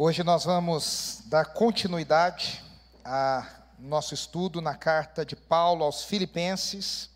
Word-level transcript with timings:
Hoje 0.00 0.22
nós 0.22 0.44
vamos 0.44 1.24
dar 1.26 1.44
continuidade 1.46 2.62
a 3.04 3.44
nosso 3.80 4.14
estudo 4.14 4.62
na 4.62 4.76
carta 4.76 5.26
de 5.26 5.34
Paulo 5.34 5.82
aos 5.82 6.04
Filipenses. 6.04 7.10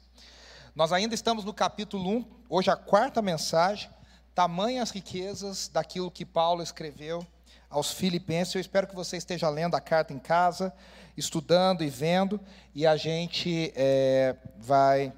Nós 0.75 0.93
ainda 0.93 1.15
estamos 1.15 1.45
no 1.45 1.55
capítulo 1.55 2.11
1, 2.11 2.25
hoje 2.49 2.71
a 2.73 2.77
quarta 2.77 3.23
mensagem, 3.23 3.89
tamanhas 4.35 4.91
riquezas 4.91 5.69
daquilo 5.69 6.11
que 6.11 6.25
Paulo 6.27 6.61
escreveu 6.61 7.25
aos 7.71 7.93
Filipenses. 7.93 8.57
Eu 8.57 8.61
espero 8.61 8.89
que 8.89 8.97
você 8.97 9.17
esteja 9.17 9.49
lendo 9.49 9.77
a 9.77 9.81
carta 9.81 10.13
em 10.13 10.19
casa, 10.19 10.75
estudando 11.17 11.85
e 11.85 11.89
vendo, 11.89 12.41
e 12.75 12.85
a 12.85 12.97
gente 12.97 13.73
é, 13.77 14.35
vai, 14.59 15.13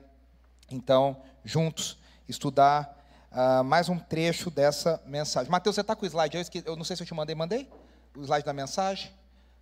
então, 0.70 1.16
juntos 1.42 1.96
estudar 2.28 2.93
uh, 3.34 3.64
mais 3.64 3.88
um 3.88 3.98
trecho 3.98 4.50
dessa 4.50 5.02
mensagem. 5.06 5.50
Mateus, 5.50 5.74
você 5.74 5.80
está 5.80 5.94
com 5.94 6.04
o 6.04 6.06
slide? 6.06 6.36
Eu, 6.36 6.62
eu 6.64 6.76
não 6.76 6.84
sei 6.84 6.96
se 6.96 7.02
eu 7.02 7.06
te 7.06 7.14
mandei. 7.14 7.34
Mandei? 7.34 7.70
O 8.16 8.22
slide 8.22 8.44
da 8.44 8.52
mensagem? 8.52 9.10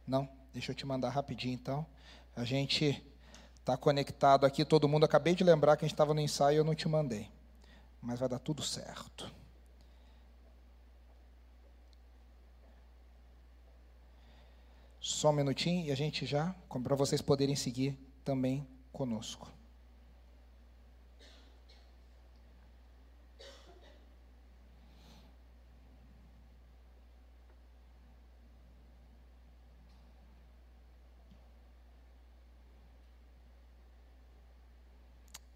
Não? 0.06 0.28
Deixa 0.52 0.72
eu 0.72 0.76
te 0.76 0.86
mandar 0.86 1.08
rapidinho, 1.08 1.54
então. 1.54 1.86
A 2.36 2.44
gente 2.44 3.02
está 3.58 3.76
conectado 3.76 4.44
aqui, 4.44 4.64
todo 4.64 4.88
mundo. 4.88 5.04
Acabei 5.04 5.34
de 5.34 5.42
lembrar 5.42 5.76
que 5.76 5.84
a 5.84 5.88
gente 5.88 5.94
estava 5.94 6.12
no 6.12 6.20
ensaio 6.20 6.56
e 6.56 6.58
eu 6.58 6.64
não 6.64 6.74
te 6.74 6.86
mandei. 6.86 7.28
Mas 8.00 8.20
vai 8.20 8.28
dar 8.28 8.38
tudo 8.38 8.62
certo. 8.62 9.30
Só 15.00 15.30
um 15.30 15.32
minutinho 15.32 15.86
e 15.86 15.90
a 15.90 15.96
gente 15.96 16.24
já, 16.24 16.54
para 16.82 16.94
vocês 16.94 17.20
poderem 17.20 17.56
seguir 17.56 17.98
também 18.24 18.66
conosco. 18.92 19.50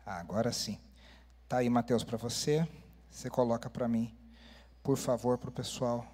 Ah, 0.09 0.21
agora 0.21 0.53
sim. 0.53 0.79
Tá 1.49 1.57
aí, 1.57 1.69
Mateus, 1.69 2.05
para 2.05 2.17
você. 2.17 2.65
Você 3.11 3.29
coloca 3.29 3.69
para 3.69 3.89
mim, 3.89 4.17
por 4.81 4.97
favor, 4.97 5.37
para 5.37 5.49
o 5.49 5.53
pessoal 5.53 6.07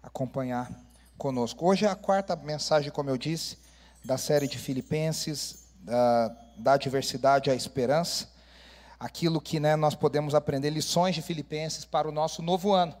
acompanhar 0.00 0.70
conosco. 1.16 1.66
Hoje 1.66 1.84
é 1.84 1.88
a 1.88 1.96
quarta 1.96 2.36
mensagem, 2.36 2.92
como 2.92 3.10
eu 3.10 3.18
disse, 3.18 3.58
da 4.04 4.16
série 4.16 4.46
de 4.46 4.56
Filipenses, 4.56 5.64
da, 5.80 6.28
da 6.56 6.76
diversidade 6.76 7.50
à 7.50 7.56
esperança. 7.56 8.30
Aquilo 9.00 9.40
que 9.40 9.58
né, 9.58 9.74
nós 9.74 9.96
podemos 9.96 10.32
aprender, 10.32 10.70
lições 10.70 11.16
de 11.16 11.20
Filipenses 11.20 11.84
para 11.84 12.08
o 12.08 12.12
nosso 12.12 12.40
novo 12.40 12.72
ano. 12.72 12.94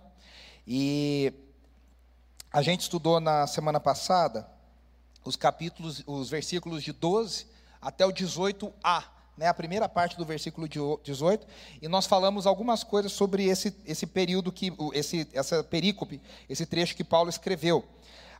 E 0.66 1.32
a 2.50 2.60
gente 2.60 2.80
estudou 2.80 3.20
na 3.20 3.46
semana 3.46 3.78
passada 3.78 4.50
os 5.24 5.36
capítulos, 5.36 6.02
os 6.08 6.28
versículos 6.28 6.82
de 6.82 6.90
12 6.90 7.46
até 7.80 8.04
o 8.04 8.12
18a 8.12 9.17
né, 9.38 9.46
a 9.46 9.54
primeira 9.54 9.88
parte 9.88 10.16
do 10.16 10.24
versículo 10.24 10.68
18, 10.68 11.46
e 11.80 11.86
nós 11.86 12.06
falamos 12.06 12.44
algumas 12.44 12.82
coisas 12.82 13.12
sobre 13.12 13.44
esse, 13.44 13.74
esse 13.86 14.04
período, 14.04 14.50
que, 14.50 14.72
esse, 14.92 15.28
essa 15.32 15.62
perícope, 15.62 16.20
esse 16.48 16.66
trecho 16.66 16.96
que 16.96 17.04
Paulo 17.04 17.30
escreveu. 17.30 17.84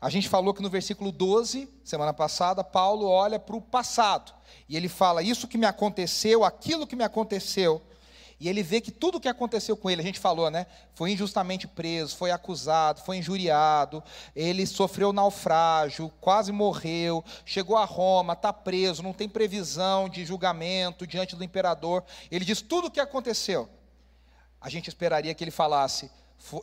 A 0.00 0.10
gente 0.10 0.28
falou 0.28 0.52
que 0.52 0.62
no 0.62 0.68
versículo 0.68 1.12
12, 1.12 1.68
semana 1.84 2.12
passada, 2.12 2.64
Paulo 2.64 3.06
olha 3.06 3.38
para 3.38 3.54
o 3.54 3.60
passado, 3.60 4.32
e 4.68 4.76
ele 4.76 4.88
fala: 4.88 5.22
Isso 5.22 5.46
que 5.46 5.56
me 5.56 5.66
aconteceu, 5.66 6.44
aquilo 6.44 6.86
que 6.86 6.96
me 6.96 7.04
aconteceu, 7.04 7.80
e 8.40 8.48
ele 8.48 8.62
vê 8.62 8.80
que 8.80 8.92
tudo 8.92 9.18
o 9.18 9.20
que 9.20 9.28
aconteceu 9.28 9.76
com 9.76 9.90
ele, 9.90 10.00
a 10.00 10.04
gente 10.04 10.20
falou, 10.20 10.48
né? 10.48 10.66
Foi 10.94 11.10
injustamente 11.10 11.66
preso, 11.66 12.16
foi 12.16 12.30
acusado, 12.30 13.00
foi 13.00 13.16
injuriado, 13.16 14.02
ele 14.34 14.64
sofreu 14.64 15.12
naufrágio, 15.12 16.12
quase 16.20 16.52
morreu, 16.52 17.24
chegou 17.44 17.76
a 17.76 17.84
Roma, 17.84 18.34
está 18.34 18.52
preso, 18.52 19.02
não 19.02 19.12
tem 19.12 19.28
previsão 19.28 20.08
de 20.08 20.24
julgamento 20.24 21.04
diante 21.04 21.34
do 21.34 21.42
imperador. 21.42 22.04
Ele 22.30 22.44
diz 22.44 22.60
tudo 22.60 22.86
o 22.86 22.90
que 22.90 23.00
aconteceu. 23.00 23.68
A 24.60 24.68
gente 24.68 24.88
esperaria 24.88 25.34
que 25.34 25.42
ele 25.42 25.50
falasse: 25.50 26.08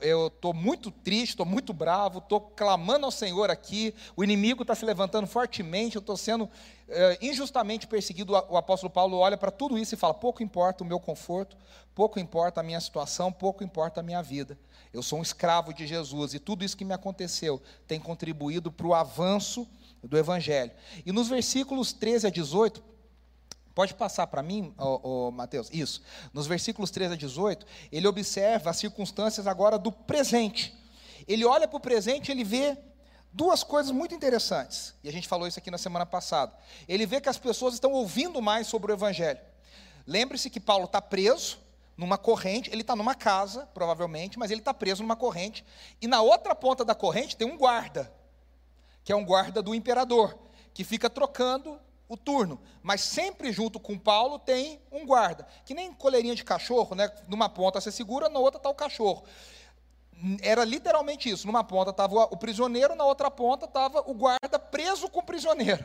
eu 0.02 0.28
estou 0.28 0.54
muito 0.54 0.90
triste, 0.90 1.32
estou 1.32 1.46
muito 1.46 1.74
bravo, 1.74 2.20
estou 2.20 2.40
clamando 2.40 3.06
ao 3.06 3.12
Senhor 3.12 3.50
aqui, 3.50 3.94
o 4.16 4.24
inimigo 4.24 4.64
está 4.64 4.74
se 4.74 4.86
levantando 4.86 5.28
fortemente, 5.28 5.96
eu 5.96 6.00
estou 6.00 6.18
sendo 6.18 6.50
é, 6.88 7.18
injustamente 7.22 7.86
perseguido. 7.86 8.34
O 8.34 8.58
apóstolo 8.58 8.90
Paulo 8.90 9.18
olha 9.18 9.38
para 9.38 9.52
tudo 9.52 9.78
isso 9.78 9.94
e 9.94 9.98
fala: 9.98 10.14
pouco 10.14 10.42
importa 10.42 10.84
o 10.84 10.88
meu 10.88 11.00
conforto, 11.00 11.58
pouco 11.94 12.20
importa 12.20 12.62
a 12.62 12.64
minha 12.64 12.80
situação, 12.80 13.32
pouco 13.32 13.64
importa 13.64 14.00
a 14.00 14.04
minha 14.04 14.22
vida. 14.22 14.58
Eu 14.94 15.04
sou 15.04 15.20
um 15.20 15.22
escravo 15.22 15.74
de 15.74 15.86
Jesus 15.86 16.34
e 16.34 16.40
tudo 16.40 16.64
isso 16.64 16.78
que 16.78 16.86
me 16.86 16.94
aconteceu 16.94 17.62
tem 17.88 18.00
contribuído 18.00 18.72
para 18.72 18.88
o 18.88 18.94
avanço 18.94 19.68
do 20.02 20.18
Evangelho. 20.18 20.72
E 21.06 21.12
nos 21.12 21.28
versículos 21.28 21.92
13 21.92 22.28
a 22.28 22.30
18, 22.30 22.95
Pode 23.76 23.94
passar 23.94 24.26
para 24.28 24.42
mim, 24.42 24.74
oh, 24.80 25.00
oh, 25.04 25.32
Mateus? 25.32 25.70
Isso. 25.72 26.02
Nos 26.34 26.48
versículos 26.48 26.90
13 26.92 27.14
a 27.16 27.18
18, 27.18 27.66
ele 27.92 28.08
observa 28.08 28.70
as 28.70 28.78
circunstâncias 28.78 29.46
agora 29.46 29.78
do 29.78 29.92
presente. 29.92 30.74
Ele 31.28 31.44
olha 31.44 31.68
para 31.68 31.76
o 31.76 31.82
presente 31.82 32.30
e 32.30 32.32
ele 32.32 32.46
vê 32.46 32.78
duas 33.34 33.66
coisas 33.66 33.92
muito 33.92 34.16
interessantes. 34.16 34.96
E 35.04 35.10
a 35.10 35.12
gente 35.12 35.28
falou 35.28 35.46
isso 35.46 35.60
aqui 35.60 35.70
na 35.70 35.78
semana 35.78 36.06
passada. 36.06 36.54
Ele 36.88 37.06
vê 37.06 37.20
que 37.20 37.28
as 37.28 37.38
pessoas 37.38 37.74
estão 37.74 37.92
ouvindo 37.92 38.42
mais 38.42 38.66
sobre 38.66 38.94
o 38.94 38.96
Evangelho. 38.96 39.42
Lembre-se 40.08 40.50
que 40.50 40.60
Paulo 40.60 40.86
está 40.86 41.02
preso 41.02 41.60
numa 41.98 42.18
corrente, 42.18 42.70
ele 42.72 42.82
está 42.82 42.96
numa 42.96 43.14
casa, 43.14 43.68
provavelmente, 43.74 44.40
mas 44.40 44.52
ele 44.52 44.62
está 44.62 44.74
preso 44.74 45.04
numa 45.04 45.18
corrente. 45.18 45.66
E 46.02 46.08
na 46.08 46.22
outra 46.22 46.56
ponta 46.56 46.86
da 46.86 46.96
corrente 46.96 47.36
tem 47.36 47.46
um 47.46 47.58
guarda, 47.58 48.10
que 49.04 49.12
é 49.12 49.16
um 49.16 49.26
guarda 49.26 49.62
do 49.62 49.76
imperador, 49.76 50.38
que 50.74 50.86
fica 50.86 51.10
trocando 51.10 51.78
o 52.08 52.16
turno, 52.16 52.60
mas 52.84 53.02
sempre 53.02 53.52
junto 53.52 53.80
com 53.80 53.98
Paulo 53.98 54.38
tem 54.38 54.80
um 54.92 55.06
guarda, 55.06 55.48
que 55.66 55.74
nem 55.74 55.92
coleirinha 55.94 56.36
de 56.36 56.44
cachorro, 56.44 56.96
né? 56.96 57.12
Numa 57.28 57.50
ponta 57.50 57.82
você 57.82 57.92
segura, 57.92 58.30
na 58.30 58.40
outra 58.40 58.58
está 58.58 58.70
o 58.70 58.76
cachorro. 58.76 59.24
Era 60.42 60.64
literalmente 60.64 61.30
isso. 61.30 61.46
Numa 61.46 61.64
ponta 61.64 61.92
estava 61.92 62.24
o 62.24 62.38
prisioneiro, 62.38 62.96
na 62.96 63.04
outra 63.04 63.30
ponta 63.30 63.66
estava 63.66 64.02
o 64.10 64.14
guarda 64.14 64.58
preso 64.58 65.10
com 65.10 65.20
o 65.20 65.24
prisioneiro. 65.24 65.84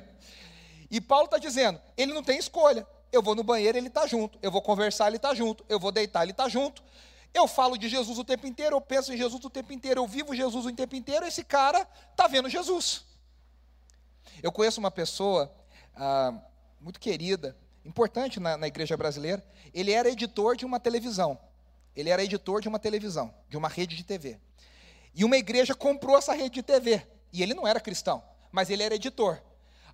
E 0.91 1.01
Paulo 1.01 1.25
está 1.25 1.39
dizendo: 1.39 1.81
ele 1.97 2.13
não 2.13 2.23
tem 2.23 2.39
escolha. 2.39 2.87
Eu 3.13 3.23
vou 3.23 3.35
no 3.35 3.43
banheiro, 3.43 3.77
ele 3.77 3.89
está 3.89 4.07
junto. 4.07 4.39
Eu 4.41 4.53
vou 4.53 4.63
conversar, 4.63 5.09
ele 5.09 5.17
está 5.17 5.35
junto. 5.35 5.65
Eu 5.69 5.81
vou 5.81 5.91
deitar, 5.91 6.23
ele 6.23 6.31
está 6.31 6.49
junto. 6.49 6.83
Eu 7.35 7.49
falo 7.49 7.77
de 7.77 7.89
Jesus 7.89 8.19
o 8.19 8.25
tempo 8.25 8.47
inteiro, 8.47 8.77
eu 8.77 8.81
penso 8.81 9.13
em 9.13 9.17
Jesus 9.17 9.45
o 9.45 9.51
tempo 9.51 9.73
inteiro, 9.73 10.01
eu 10.01 10.07
vivo 10.07 10.35
Jesus 10.35 10.67
o 10.67 10.73
tempo 10.73 10.97
inteiro. 10.97 11.27
Esse 11.27 11.45
cara 11.45 11.87
está 12.11 12.27
vendo 12.27 12.49
Jesus. 12.49 13.05
Eu 14.43 14.51
conheço 14.51 14.81
uma 14.81 14.91
pessoa 14.91 15.53
ah, 15.97 16.35
muito 16.81 16.99
querida, 16.99 17.57
importante 17.85 18.41
na, 18.41 18.57
na 18.57 18.67
igreja 18.67 18.97
brasileira. 18.97 19.45
Ele 19.73 19.93
era 19.93 20.09
editor 20.09 20.57
de 20.57 20.65
uma 20.65 20.81
televisão. 20.81 21.39
Ele 21.95 22.11
era 22.11 22.23
editor 22.23 22.61
de 22.61 22.69
uma 22.69 22.79
televisão, 22.79 23.35
de 23.49 23.57
uma 23.57 23.69
rede 23.69 23.97
de 23.97 24.05
TV. 24.05 24.39
E 25.15 25.25
uma 25.25 25.37
igreja 25.37 25.75
comprou 25.75 26.17
essa 26.17 26.33
rede 26.33 26.51
de 26.51 26.63
TV. 26.63 27.07
E 27.33 27.43
ele 27.43 27.55
não 27.55 27.67
era 27.67 27.81
cristão, 27.81 28.23
mas 28.51 28.71
ele 28.71 28.83
era 28.83 28.95
editor. 28.95 29.41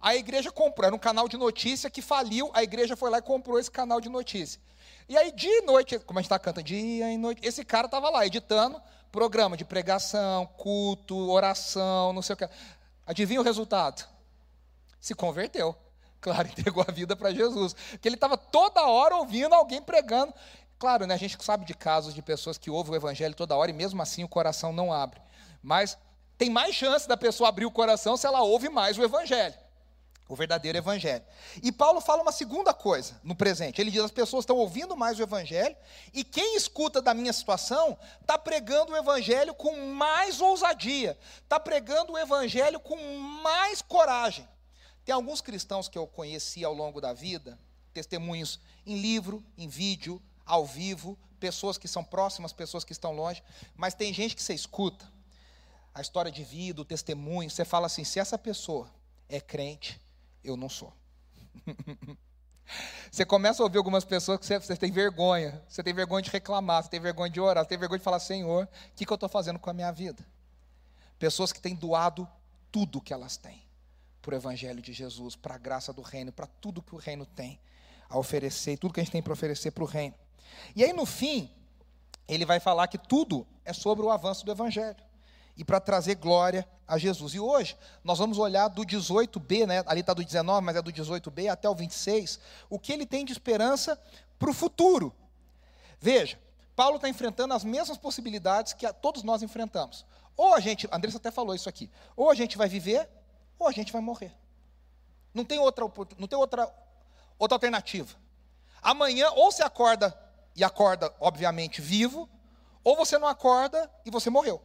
A 0.00 0.14
igreja 0.14 0.52
comprou, 0.52 0.86
era 0.86 0.94
um 0.94 0.98
canal 0.98 1.26
de 1.28 1.36
notícia 1.36 1.90
que 1.90 2.02
faliu, 2.02 2.50
a 2.54 2.62
igreja 2.62 2.96
foi 2.96 3.10
lá 3.10 3.18
e 3.18 3.22
comprou 3.22 3.58
esse 3.58 3.70
canal 3.70 4.00
de 4.00 4.08
notícia. 4.08 4.60
E 5.08 5.16
aí, 5.16 5.32
dia 5.32 5.58
e 5.58 5.62
noite, 5.62 5.98
como 6.00 6.18
a 6.18 6.22
gente 6.22 6.26
está 6.26 6.38
cantando, 6.38 6.66
dia 6.66 7.10
e 7.10 7.16
noite, 7.16 7.40
esse 7.46 7.64
cara 7.64 7.86
estava 7.86 8.10
lá 8.10 8.26
editando 8.26 8.80
programa 9.10 9.56
de 9.56 9.64
pregação, 9.64 10.46
culto, 10.46 11.30
oração, 11.30 12.12
não 12.12 12.20
sei 12.22 12.34
o 12.34 12.36
que. 12.36 12.48
Adivinha 13.06 13.40
o 13.40 13.44
resultado? 13.44 14.06
Se 15.00 15.14
converteu. 15.14 15.76
Claro, 16.21 16.49
entregou 16.49 16.84
a 16.87 16.93
vida 16.93 17.16
para 17.16 17.32
Jesus. 17.32 17.75
Porque 17.75 18.09
ele 18.09 18.16
estava 18.16 18.37
toda 18.37 18.87
hora 18.87 19.16
ouvindo 19.16 19.54
alguém 19.54 19.81
pregando. 19.82 20.32
Claro, 20.78 21.06
né, 21.06 21.15
a 21.15 21.19
gente 21.19 21.43
sabe 21.43 21.65
de 21.65 21.75
casos 21.75 22.15
de 22.15 22.21
pessoas 22.21 22.59
que 22.59 22.71
ouvem 22.71 22.93
o 22.93 22.97
evangelho 22.97 23.34
toda 23.34 23.56
hora 23.56 23.71
e 23.71 23.75
mesmo 23.75 24.00
assim 24.03 24.25
o 24.25 24.28
coração 24.28 24.72
não 24.72 24.93
abre. 24.93 25.21
Mas 25.62 25.97
tem 26.37 26.50
mais 26.50 26.75
chance 26.75 27.09
da 27.09 27.16
pessoa 27.16 27.48
abrir 27.48 27.65
o 27.65 27.71
coração 27.71 28.16
se 28.16 28.27
ela 28.27 28.42
ouve 28.42 28.68
mais 28.68 28.98
o 28.98 29.03
evangelho. 29.03 29.54
O 30.28 30.34
verdadeiro 30.34 30.77
evangelho. 30.77 31.24
E 31.63 31.71
Paulo 31.71 32.01
fala 32.01 32.21
uma 32.21 32.33
segunda 32.33 32.74
coisa 32.74 33.19
no 33.22 33.34
presente. 33.34 33.80
Ele 33.80 33.92
diz: 33.92 34.03
as 34.03 34.10
pessoas 34.10 34.42
estão 34.42 34.57
ouvindo 34.57 34.97
mais 34.97 35.19
o 35.19 35.22
evangelho, 35.22 35.74
e 36.12 36.24
quem 36.24 36.57
escuta 36.57 37.01
da 37.01 37.15
minha 37.15 37.33
situação 37.33 37.97
está 38.21 38.36
pregando 38.36 38.92
o 38.92 38.97
evangelho 38.97 39.54
com 39.54 39.95
mais 39.95 40.41
ousadia, 40.41 41.16
está 41.45 41.60
pregando 41.60 42.15
o 42.15 42.19
evangelho 42.19 42.80
com 42.80 42.97
mais 43.41 43.80
coragem. 43.80 44.47
Tem 45.06 45.14
alguns 45.14 45.41
cristãos 45.41 45.88
que 45.88 45.97
eu 45.97 46.04
conheci 46.04 46.64
ao 46.64 46.74
longo 46.74 47.00
da 47.00 47.12
vida, 47.12 47.56
testemunhos 47.94 48.58
em 48.84 48.98
livro, 48.98 49.41
em 49.56 49.68
vídeo, 49.68 50.20
ao 50.44 50.66
vivo, 50.66 51.16
pessoas 51.38 51.78
que 51.78 51.86
são 51.86 52.03
próximas, 52.03 52.53
pessoas 52.53 52.82
que 52.82 52.91
estão 52.91 53.12
longe, 53.12 53.41
mas 53.76 53.94
tem 53.94 54.12
gente 54.12 54.34
que 54.34 54.42
você 54.42 54.53
escuta 54.53 55.08
a 55.94 56.00
história 56.00 56.30
de 56.30 56.42
vida, 56.42 56.82
o 56.82 56.84
testemunho, 56.84 57.48
você 57.48 57.64
fala 57.64 57.86
assim: 57.86 58.03
se 58.03 58.18
essa 58.18 58.36
pessoa 58.36 58.92
é 59.28 59.41
crente, 59.41 60.00
eu 60.42 60.56
não 60.56 60.68
sou. 60.68 60.92
Você 63.12 63.24
começa 63.24 63.62
a 63.62 63.64
ouvir 63.64 63.78
algumas 63.78 64.04
pessoas 64.04 64.41
que 64.41 64.44
você, 64.44 64.59
você, 64.59 64.76
tem 64.76 64.91
vergonha, 64.91 65.64
você 65.68 65.84
tem 65.84 65.94
vergonha 65.94 66.20
de 66.20 66.30
reclamar, 66.30 66.82
você 66.82 66.91
tem 66.91 66.98
vergonha 66.98 67.30
de 67.30 67.41
orar, 67.41 67.62
você 67.62 67.68
tem 67.68 67.78
vergonha 67.78 68.00
de 68.00 68.04
falar: 68.04 68.18
Senhor, 68.18 68.64
o 68.64 68.68
que, 68.97 69.06
que 69.06 69.12
eu 69.12 69.14
estou 69.14 69.28
fazendo 69.28 69.56
com 69.60 69.70
a 69.70 69.72
minha 69.72 69.92
vida? 69.92 70.26
Pessoas 71.16 71.52
que 71.52 71.60
têm 71.60 71.76
doado 71.76 72.28
tudo 72.72 73.00
que 73.00 73.14
elas 73.14 73.36
têm 73.36 73.66
para 74.26 74.34
o 74.34 74.36
Evangelho 74.36 74.82
de 74.82 74.92
Jesus, 74.92 75.36
para 75.36 75.54
a 75.54 75.58
graça 75.58 75.92
do 75.92 76.02
reino, 76.02 76.32
para 76.32 76.48
tudo 76.48 76.82
que 76.82 76.96
o 76.96 76.98
reino 76.98 77.24
tem 77.24 77.60
a 78.08 78.18
oferecer, 78.18 78.76
tudo 78.76 78.92
que 78.92 78.98
a 78.98 79.04
gente 79.04 79.12
tem 79.12 79.22
para 79.22 79.32
oferecer 79.32 79.70
para 79.70 79.84
o 79.84 79.86
reino. 79.86 80.16
E 80.74 80.82
aí, 80.82 80.92
no 80.92 81.06
fim, 81.06 81.48
ele 82.26 82.44
vai 82.44 82.58
falar 82.58 82.88
que 82.88 82.98
tudo 82.98 83.46
é 83.64 83.72
sobre 83.72 84.04
o 84.04 84.10
avanço 84.10 84.44
do 84.44 84.50
Evangelho 84.50 84.96
e 85.56 85.64
para 85.64 85.78
trazer 85.78 86.16
glória 86.16 86.68
a 86.88 86.98
Jesus. 86.98 87.34
E 87.34 87.40
hoje 87.40 87.76
nós 88.02 88.18
vamos 88.18 88.36
olhar 88.36 88.66
do 88.66 88.82
18b, 88.82 89.64
né? 89.64 89.84
ali 89.86 90.00
está 90.00 90.12
do 90.12 90.24
19, 90.24 90.60
mas 90.60 90.74
é 90.74 90.82
do 90.82 90.92
18b 90.92 91.48
até 91.48 91.68
o 91.68 91.74
26, 91.74 92.40
o 92.68 92.80
que 92.80 92.92
ele 92.92 93.06
tem 93.06 93.24
de 93.24 93.30
esperança 93.30 93.96
para 94.40 94.50
o 94.50 94.52
futuro. 94.52 95.14
Veja, 96.00 96.36
Paulo 96.74 96.96
está 96.96 97.08
enfrentando 97.08 97.54
as 97.54 97.62
mesmas 97.62 97.96
possibilidades 97.96 98.72
que 98.72 98.92
todos 98.94 99.22
nós 99.22 99.40
enfrentamos. 99.40 100.04
Ou 100.36 100.52
a 100.52 100.58
gente, 100.58 100.88
Andressa 100.90 101.18
até 101.18 101.30
falou 101.30 101.54
isso 101.54 101.68
aqui, 101.68 101.88
ou 102.16 102.28
a 102.28 102.34
gente 102.34 102.58
vai 102.58 102.68
viver, 102.68 103.08
ou 103.58 103.66
a 103.66 103.72
gente 103.72 103.92
vai 103.92 104.00
morrer. 104.00 104.34
Não 105.32 105.44
tem 105.44 105.58
outra, 105.58 105.84
não 106.18 106.26
tem 106.26 106.38
outra, 106.38 106.72
outra 107.38 107.54
alternativa. 107.56 108.16
Amanhã, 108.82 109.30
ou 109.30 109.50
você 109.50 109.62
acorda 109.62 110.16
e 110.54 110.64
acorda, 110.64 111.14
obviamente, 111.20 111.80
vivo, 111.80 112.28
ou 112.82 112.97
você 112.97 113.18
não 113.18 113.28
acorda 113.28 113.91
e 114.04 114.10
você 114.10 114.30
morreu. 114.30 114.62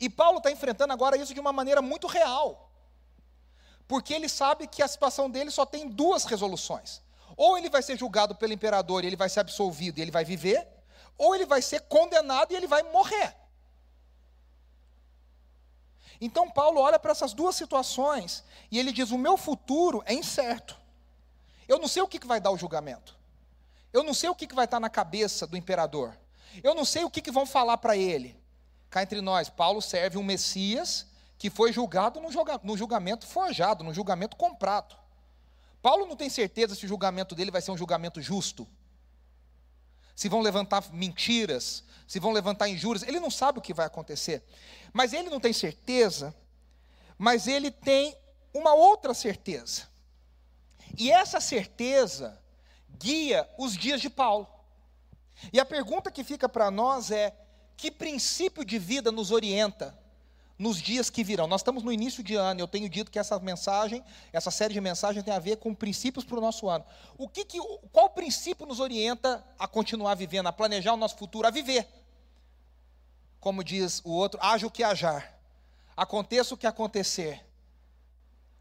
E 0.00 0.08
Paulo 0.08 0.38
está 0.38 0.50
enfrentando 0.50 0.92
agora 0.92 1.16
isso 1.16 1.34
de 1.34 1.40
uma 1.40 1.52
maneira 1.52 1.82
muito 1.82 2.06
real. 2.06 2.70
Porque 3.86 4.14
ele 4.14 4.28
sabe 4.28 4.66
que 4.66 4.82
a 4.82 4.88
situação 4.88 5.28
dele 5.30 5.50
só 5.50 5.66
tem 5.66 5.88
duas 5.88 6.24
resoluções. 6.24 7.02
Ou 7.36 7.58
ele 7.58 7.68
vai 7.68 7.82
ser 7.82 7.98
julgado 7.98 8.34
pelo 8.34 8.52
imperador 8.52 9.02
e 9.02 9.06
ele 9.06 9.16
vai 9.16 9.28
ser 9.28 9.40
absolvido 9.40 9.98
e 9.98 10.02
ele 10.02 10.10
vai 10.10 10.24
viver, 10.24 10.66
ou 11.16 11.34
ele 11.34 11.46
vai 11.46 11.60
ser 11.60 11.80
condenado 11.82 12.52
e 12.52 12.56
ele 12.56 12.66
vai 12.66 12.82
morrer. 12.84 13.34
Então 16.20 16.50
Paulo 16.50 16.80
olha 16.80 16.98
para 16.98 17.12
essas 17.12 17.32
duas 17.32 17.54
situações 17.54 18.44
e 18.70 18.78
ele 18.78 18.92
diz: 18.92 19.10
O 19.10 19.18
meu 19.18 19.36
futuro 19.36 20.02
é 20.06 20.12
incerto. 20.12 20.76
Eu 21.68 21.78
não 21.78 21.88
sei 21.88 22.02
o 22.02 22.08
que 22.08 22.24
vai 22.26 22.40
dar 22.40 22.50
o 22.50 22.58
julgamento. 22.58 23.16
Eu 23.92 24.02
não 24.02 24.14
sei 24.14 24.28
o 24.28 24.34
que 24.34 24.52
vai 24.54 24.64
estar 24.64 24.80
na 24.80 24.90
cabeça 24.90 25.46
do 25.46 25.56
imperador. 25.56 26.16
Eu 26.62 26.74
não 26.74 26.84
sei 26.84 27.04
o 27.04 27.10
que 27.10 27.30
vão 27.30 27.46
falar 27.46 27.78
para 27.78 27.96
ele. 27.96 28.36
Cá 28.90 29.02
entre 29.02 29.20
nós, 29.20 29.48
Paulo 29.48 29.82
serve 29.82 30.16
um 30.18 30.22
Messias 30.22 31.06
que 31.38 31.50
foi 31.50 31.72
julgado 31.72 32.20
no 32.20 32.76
julgamento 32.76 33.26
forjado, 33.26 33.84
no 33.84 33.94
julgamento 33.94 34.36
comprado. 34.36 34.96
Paulo 35.80 36.06
não 36.06 36.16
tem 36.16 36.28
certeza 36.28 36.74
se 36.74 36.84
o 36.84 36.88
julgamento 36.88 37.34
dele 37.34 37.50
vai 37.50 37.60
ser 37.60 37.70
um 37.70 37.76
julgamento 37.76 38.20
justo. 38.20 38.66
Se 40.18 40.28
vão 40.28 40.40
levantar 40.40 40.92
mentiras, 40.92 41.84
se 42.04 42.18
vão 42.18 42.32
levantar 42.32 42.68
injúrias, 42.68 43.06
ele 43.06 43.20
não 43.20 43.30
sabe 43.30 43.60
o 43.60 43.62
que 43.62 43.72
vai 43.72 43.86
acontecer. 43.86 44.42
Mas 44.92 45.12
ele 45.12 45.30
não 45.30 45.38
tem 45.38 45.52
certeza, 45.52 46.34
mas 47.16 47.46
ele 47.46 47.70
tem 47.70 48.16
uma 48.52 48.74
outra 48.74 49.14
certeza. 49.14 49.86
E 50.98 51.08
essa 51.08 51.38
certeza 51.38 52.36
guia 52.98 53.48
os 53.56 53.76
dias 53.76 54.00
de 54.00 54.10
Paulo. 54.10 54.48
E 55.52 55.60
a 55.60 55.64
pergunta 55.64 56.10
que 56.10 56.24
fica 56.24 56.48
para 56.48 56.68
nós 56.68 57.12
é: 57.12 57.32
que 57.76 57.88
princípio 57.88 58.64
de 58.64 58.76
vida 58.76 59.12
nos 59.12 59.30
orienta 59.30 59.96
nos 60.58 60.82
dias 60.82 61.08
que 61.08 61.22
virão? 61.22 61.46
Nós 61.46 61.60
estamos 61.60 61.84
no 61.84 61.92
início 61.92 62.22
de 62.22 62.34
ano, 62.34 62.60
eu 62.60 62.66
tenho 62.66 62.88
dito 62.88 63.10
que 63.10 63.18
essa 63.18 63.38
mensagem, 63.38 64.02
essa 64.32 64.50
série 64.50 64.74
de 64.74 64.80
mensagens 64.80 65.24
tem 65.24 65.32
a 65.32 65.38
ver 65.38 65.56
com 65.56 65.72
princípios 65.72 66.24
para 66.24 66.36
o 66.36 66.40
nosso 66.40 66.68
ano. 66.68 66.84
O 67.16 67.28
que, 67.28 67.44
que 67.44 67.58
qual 67.92 68.10
princípio 68.10 68.66
nos 68.66 68.80
orienta 68.80 69.44
a 69.58 69.68
continuar 69.68 70.16
vivendo, 70.16 70.48
a 70.48 70.52
planejar 70.52 70.94
o 70.94 70.96
nosso 70.96 71.16
futuro, 71.16 71.46
a 71.46 71.50
viver? 71.50 71.88
Como 73.38 73.62
diz 73.62 74.02
o 74.04 74.10
outro, 74.10 74.40
haja 74.42 74.66
o 74.66 74.70
que 74.70 74.82
hajar, 74.82 75.38
aconteça 75.96 76.54
o 76.54 76.58
que 76.58 76.66
acontecer. 76.66 77.46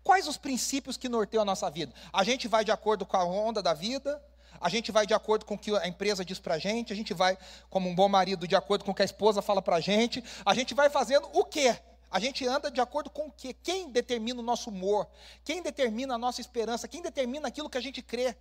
Quais 0.03 0.27
os 0.27 0.37
princípios 0.37 0.95
que 0.95 1.09
norteiam 1.09 1.41
a 1.41 1.45
nossa 1.45 1.69
vida? 1.69 1.93
A 2.13 2.23
gente 2.23 2.47
vai 2.47 2.63
de 2.63 2.71
acordo 2.71 3.05
com 3.05 3.17
a 3.17 3.25
onda 3.25 3.61
da 3.61 3.73
vida, 3.73 4.23
a 4.59 4.69
gente 4.69 4.91
vai 4.91 5.05
de 5.05 5.13
acordo 5.13 5.45
com 5.45 5.55
o 5.55 5.57
que 5.57 5.75
a 5.75 5.87
empresa 5.87 6.23
diz 6.23 6.39
para 6.39 6.55
a 6.55 6.59
gente, 6.59 6.93
a 6.93 6.95
gente 6.95 7.13
vai, 7.13 7.37
como 7.69 7.89
um 7.89 7.95
bom 7.95 8.07
marido, 8.07 8.47
de 8.47 8.55
acordo 8.55 8.85
com 8.85 8.91
o 8.91 8.95
que 8.95 9.01
a 9.01 9.05
esposa 9.05 9.41
fala 9.41 9.61
para 9.61 9.77
a 9.77 9.79
gente, 9.79 10.23
a 10.45 10.53
gente 10.53 10.73
vai 10.73 10.89
fazendo 10.89 11.27
o 11.33 11.45
quê? 11.45 11.77
A 12.09 12.19
gente 12.19 12.47
anda 12.47 12.71
de 12.71 12.79
acordo 12.79 13.09
com 13.09 13.27
o 13.27 13.31
quê? 13.31 13.53
Quem 13.53 13.89
determina 13.89 14.39
o 14.39 14.43
nosso 14.43 14.69
humor? 14.69 15.07
Quem 15.43 15.61
determina 15.61 16.15
a 16.15 16.17
nossa 16.17 16.39
esperança? 16.39 16.87
Quem 16.87 17.01
determina 17.01 17.47
aquilo 17.47 17.69
que 17.69 17.77
a 17.77 17.81
gente 17.81 18.01
crê? 18.01 18.35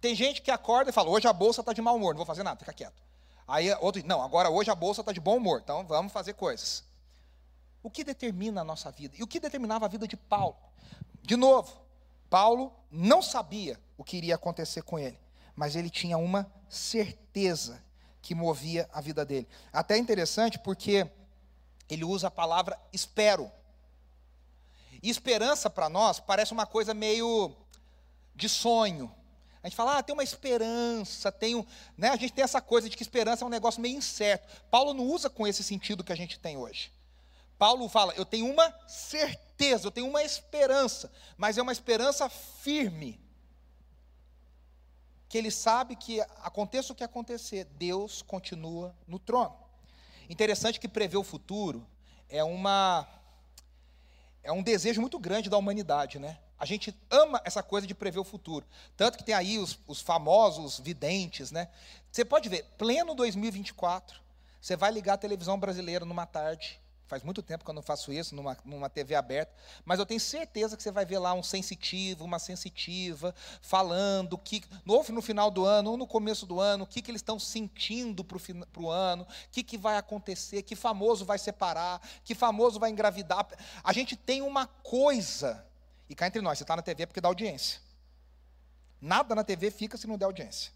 Tem 0.00 0.14
gente 0.14 0.40
que 0.40 0.50
acorda 0.50 0.90
e 0.90 0.92
fala, 0.92 1.10
hoje 1.10 1.26
a 1.26 1.32
bolsa 1.32 1.60
está 1.60 1.72
de 1.72 1.82
mau 1.82 1.96
humor, 1.96 2.14
não 2.14 2.18
vou 2.18 2.26
fazer 2.26 2.42
nada, 2.42 2.58
fica 2.58 2.72
quieto. 2.72 3.02
Aí 3.46 3.70
outro 3.80 4.00
diz, 4.00 4.04
não, 4.04 4.22
agora 4.22 4.50
hoje 4.50 4.70
a 4.70 4.74
bolsa 4.74 5.00
está 5.00 5.12
de 5.12 5.20
bom 5.20 5.36
humor, 5.36 5.60
então 5.62 5.84
vamos 5.86 6.12
fazer 6.12 6.34
coisas. 6.34 6.84
O 7.82 7.90
que 7.90 8.04
determina 8.04 8.60
a 8.60 8.64
nossa 8.64 8.90
vida? 8.90 9.16
E 9.18 9.22
o 9.22 9.26
que 9.26 9.40
determinava 9.40 9.86
a 9.86 9.88
vida 9.88 10.06
de 10.06 10.16
Paulo? 10.16 10.56
De 11.22 11.36
novo, 11.36 11.72
Paulo 12.28 12.72
não 12.90 13.22
sabia 13.22 13.78
o 13.96 14.04
que 14.04 14.16
iria 14.16 14.34
acontecer 14.34 14.82
com 14.82 14.98
ele, 14.98 15.18
mas 15.54 15.76
ele 15.76 15.90
tinha 15.90 16.18
uma 16.18 16.50
certeza 16.68 17.82
que 18.20 18.34
movia 18.34 18.88
a 18.92 19.00
vida 19.00 19.24
dele. 19.24 19.48
Até 19.72 19.96
interessante 19.96 20.58
porque 20.58 21.10
ele 21.88 22.04
usa 22.04 22.28
a 22.28 22.30
palavra 22.30 22.78
espero. 22.92 23.50
E 25.02 25.08
esperança 25.08 25.70
para 25.70 25.88
nós 25.88 26.20
parece 26.20 26.52
uma 26.52 26.66
coisa 26.66 26.92
meio 26.92 27.54
de 28.34 28.48
sonho. 28.48 29.14
A 29.62 29.68
gente 29.68 29.76
fala, 29.76 29.98
ah, 29.98 30.02
tem 30.02 30.12
uma 30.12 30.22
esperança, 30.22 31.32
tem 31.32 31.54
um, 31.54 31.64
né? 31.96 32.10
a 32.10 32.16
gente 32.16 32.32
tem 32.32 32.44
essa 32.44 32.60
coisa 32.60 32.88
de 32.88 32.96
que 32.96 33.02
esperança 33.02 33.44
é 33.44 33.46
um 33.46 33.50
negócio 33.50 33.80
meio 33.80 33.96
incerto. 33.96 34.46
Paulo 34.70 34.94
não 34.94 35.04
usa 35.04 35.28
com 35.28 35.46
esse 35.46 35.64
sentido 35.64 36.04
que 36.04 36.12
a 36.12 36.16
gente 36.16 36.38
tem 36.38 36.56
hoje. 36.56 36.92
Paulo 37.58 37.88
fala, 37.88 38.14
eu 38.14 38.24
tenho 38.24 38.50
uma 38.50 38.72
certeza, 38.86 39.86
eu 39.86 39.90
tenho 39.90 40.06
uma 40.06 40.22
esperança, 40.22 41.12
mas 41.36 41.58
é 41.58 41.62
uma 41.62 41.72
esperança 41.72 42.28
firme. 42.28 43.20
Que 45.28 45.36
ele 45.36 45.50
sabe 45.50 45.96
que 45.96 46.20
aconteça 46.42 46.92
o 46.92 46.96
que 46.96 47.04
acontecer, 47.04 47.64
Deus 47.64 48.22
continua 48.22 48.94
no 49.06 49.18
trono. 49.18 49.56
Interessante 50.30 50.78
que 50.78 50.88
prever 50.88 51.16
o 51.16 51.24
futuro 51.24 51.86
é 52.28 52.44
uma 52.44 53.06
é 54.42 54.52
um 54.52 54.62
desejo 54.62 55.00
muito 55.00 55.18
grande 55.18 55.50
da 55.50 55.58
humanidade, 55.58 56.18
né? 56.18 56.38
A 56.58 56.64
gente 56.64 56.94
ama 57.10 57.40
essa 57.44 57.62
coisa 57.62 57.86
de 57.86 57.94
prever 57.94 58.18
o 58.18 58.24
futuro. 58.24 58.66
Tanto 58.96 59.18
que 59.18 59.24
tem 59.24 59.34
aí 59.34 59.58
os, 59.58 59.78
os 59.86 60.00
famosos 60.00 60.80
videntes, 60.80 61.50
né? 61.50 61.68
Você 62.10 62.24
pode 62.24 62.48
ver, 62.48 62.64
pleno 62.78 63.14
2024, 63.14 64.20
você 64.60 64.76
vai 64.76 64.90
ligar 64.90 65.14
a 65.14 65.18
televisão 65.18 65.58
brasileira 65.58 66.04
numa 66.04 66.24
tarde, 66.24 66.80
Faz 67.08 67.22
muito 67.22 67.42
tempo 67.42 67.64
que 67.64 67.70
eu 67.70 67.74
não 67.74 67.80
faço 67.80 68.12
isso 68.12 68.36
numa, 68.36 68.54
numa 68.66 68.90
TV 68.90 69.14
aberta, 69.14 69.50
mas 69.82 69.98
eu 69.98 70.04
tenho 70.04 70.20
certeza 70.20 70.76
que 70.76 70.82
você 70.82 70.90
vai 70.90 71.06
ver 71.06 71.18
lá 71.18 71.32
um 71.32 71.42
sensitivo, 71.42 72.22
uma 72.22 72.38
sensitiva, 72.38 73.34
falando 73.62 74.36
que 74.36 74.62
no, 74.84 75.02
no 75.02 75.22
final 75.22 75.50
do 75.50 75.64
ano 75.64 75.92
ou 75.92 75.96
no 75.96 76.06
começo 76.06 76.44
do 76.44 76.60
ano, 76.60 76.84
o 76.84 76.86
que, 76.86 77.00
que 77.00 77.10
eles 77.10 77.22
estão 77.22 77.38
sentindo 77.38 78.22
para 78.22 78.38
o 78.82 78.90
ano, 78.90 79.22
o 79.22 79.26
que, 79.50 79.62
que 79.62 79.78
vai 79.78 79.96
acontecer, 79.96 80.62
que 80.62 80.76
famoso 80.76 81.24
vai 81.24 81.38
separar, 81.38 81.98
que 82.22 82.34
famoso 82.34 82.78
vai 82.78 82.90
engravidar. 82.90 83.48
A 83.82 83.92
gente 83.94 84.14
tem 84.14 84.42
uma 84.42 84.66
coisa, 84.66 85.66
e 86.10 86.14
cá 86.14 86.26
entre 86.26 86.42
nós, 86.42 86.58
você 86.58 86.64
está 86.64 86.76
na 86.76 86.82
TV 86.82 87.06
porque 87.06 87.22
dá 87.22 87.28
audiência. 87.28 87.80
Nada 89.00 89.34
na 89.34 89.42
TV 89.42 89.70
fica 89.70 89.96
se 89.96 90.06
não 90.06 90.18
der 90.18 90.26
audiência. 90.26 90.72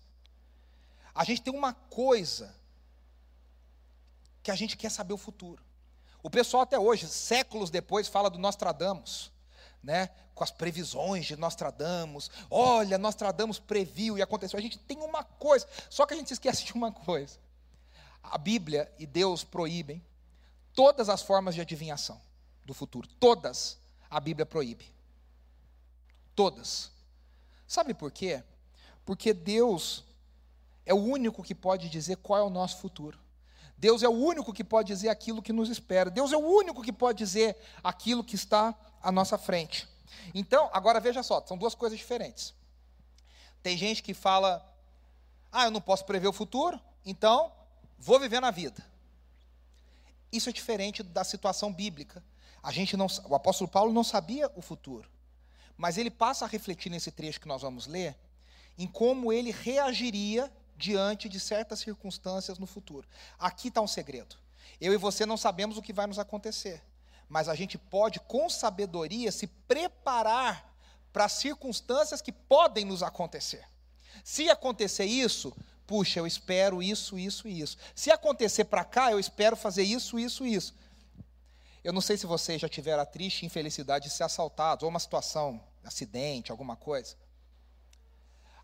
A 1.14 1.24
gente 1.24 1.42
tem 1.42 1.52
uma 1.52 1.74
coisa 1.74 2.54
que 4.42 4.50
a 4.50 4.54
gente 4.54 4.78
quer 4.78 4.90
saber 4.90 5.12
o 5.12 5.18
futuro. 5.18 5.62
O 6.22 6.30
pessoal 6.30 6.62
até 6.62 6.78
hoje, 6.78 7.08
séculos 7.08 7.70
depois, 7.70 8.08
fala 8.08 8.30
do 8.30 8.38
Nostradamus, 8.38 9.32
né? 9.82 10.10
com 10.34 10.44
as 10.44 10.50
previsões 10.50 11.26
de 11.26 11.36
Nostradamus. 11.36 12.30
Olha, 12.50 12.98
Nostradamus 12.98 13.58
previu 13.58 14.16
e 14.16 14.22
aconteceu. 14.22 14.58
A 14.58 14.62
gente 14.62 14.78
tem 14.78 14.98
uma 14.98 15.24
coisa, 15.24 15.66
só 15.90 16.06
que 16.06 16.14
a 16.14 16.16
gente 16.16 16.32
esquece 16.32 16.64
de 16.64 16.72
uma 16.72 16.92
coisa. 16.92 17.38
A 18.22 18.38
Bíblia 18.38 18.92
e 18.98 19.06
Deus 19.06 19.44
proíbem 19.44 20.02
todas 20.74 21.08
as 21.08 21.22
formas 21.22 21.54
de 21.54 21.60
adivinhação 21.60 22.20
do 22.64 22.72
futuro. 22.72 23.08
Todas 23.20 23.78
a 24.08 24.20
Bíblia 24.20 24.46
proíbe. 24.46 24.86
Todas. 26.34 26.90
Sabe 27.66 27.94
por 27.94 28.10
quê? 28.10 28.42
Porque 29.04 29.32
Deus 29.34 30.04
é 30.86 30.94
o 30.94 30.98
único 30.98 31.42
que 31.42 31.54
pode 31.54 31.88
dizer 31.88 32.16
qual 32.16 32.38
é 32.38 32.42
o 32.42 32.50
nosso 32.50 32.78
futuro. 32.78 33.18
Deus 33.82 34.04
é 34.04 34.08
o 34.08 34.12
único 34.12 34.52
que 34.52 34.62
pode 34.62 34.86
dizer 34.86 35.08
aquilo 35.08 35.42
que 35.42 35.52
nos 35.52 35.68
espera. 35.68 36.08
Deus 36.08 36.32
é 36.32 36.36
o 36.36 36.38
único 36.38 36.84
que 36.84 36.92
pode 36.92 37.18
dizer 37.18 37.56
aquilo 37.82 38.22
que 38.22 38.36
está 38.36 38.72
à 39.02 39.10
nossa 39.10 39.36
frente. 39.36 39.88
Então, 40.32 40.70
agora 40.72 41.00
veja 41.00 41.20
só, 41.20 41.44
são 41.44 41.58
duas 41.58 41.74
coisas 41.74 41.98
diferentes. 41.98 42.54
Tem 43.60 43.76
gente 43.76 44.00
que 44.00 44.14
fala: 44.14 44.64
"Ah, 45.50 45.64
eu 45.64 45.72
não 45.72 45.80
posso 45.80 46.04
prever 46.04 46.28
o 46.28 46.32
futuro, 46.32 46.80
então 47.04 47.52
vou 47.98 48.20
viver 48.20 48.38
na 48.38 48.52
vida". 48.52 48.86
Isso 50.30 50.48
é 50.48 50.52
diferente 50.52 51.02
da 51.02 51.24
situação 51.24 51.72
bíblica. 51.72 52.22
A 52.62 52.70
gente 52.70 52.96
não, 52.96 53.08
o 53.28 53.34
apóstolo 53.34 53.68
Paulo 53.68 53.92
não 53.92 54.04
sabia 54.04 54.48
o 54.54 54.62
futuro, 54.62 55.10
mas 55.76 55.98
ele 55.98 56.08
passa 56.08 56.44
a 56.44 56.48
refletir 56.48 56.88
nesse 56.88 57.10
trecho 57.10 57.40
que 57.40 57.48
nós 57.48 57.62
vamos 57.62 57.88
ler 57.88 58.16
em 58.78 58.86
como 58.86 59.32
ele 59.32 59.50
reagiria 59.50 60.48
diante 60.76 61.28
de 61.28 61.38
certas 61.38 61.80
circunstâncias 61.80 62.58
no 62.58 62.66
futuro. 62.66 63.06
Aqui 63.38 63.68
está 63.68 63.80
um 63.80 63.86
segredo. 63.86 64.36
Eu 64.80 64.92
e 64.92 64.96
você 64.96 65.24
não 65.24 65.36
sabemos 65.36 65.76
o 65.76 65.82
que 65.82 65.92
vai 65.92 66.06
nos 66.06 66.18
acontecer, 66.18 66.82
mas 67.28 67.48
a 67.48 67.54
gente 67.54 67.78
pode, 67.78 68.20
com 68.20 68.48
sabedoria, 68.48 69.30
se 69.30 69.46
preparar 69.46 70.74
para 71.12 71.28
circunstâncias 71.28 72.20
que 72.20 72.32
podem 72.32 72.84
nos 72.84 73.02
acontecer. 73.02 73.64
Se 74.24 74.48
acontecer 74.50 75.04
isso, 75.04 75.54
puxa, 75.86 76.20
eu 76.20 76.26
espero 76.26 76.82
isso, 76.82 77.18
isso 77.18 77.46
e 77.46 77.60
isso. 77.60 77.76
Se 77.94 78.10
acontecer 78.10 78.64
para 78.64 78.84
cá, 78.84 79.10
eu 79.10 79.20
espero 79.20 79.56
fazer 79.56 79.82
isso, 79.82 80.18
isso 80.18 80.46
e 80.46 80.54
isso. 80.54 80.74
Eu 81.84 81.92
não 81.92 82.00
sei 82.00 82.16
se 82.16 82.26
vocês 82.26 82.60
já 82.60 82.68
tiveram 82.68 83.02
a 83.02 83.06
triste 83.06 83.44
infelicidade 83.44 84.08
de 84.08 84.14
ser 84.14 84.22
assaltados, 84.22 84.84
ou 84.84 84.88
uma 84.88 85.00
situação, 85.00 85.60
acidente, 85.84 86.50
alguma 86.50 86.76
coisa 86.76 87.16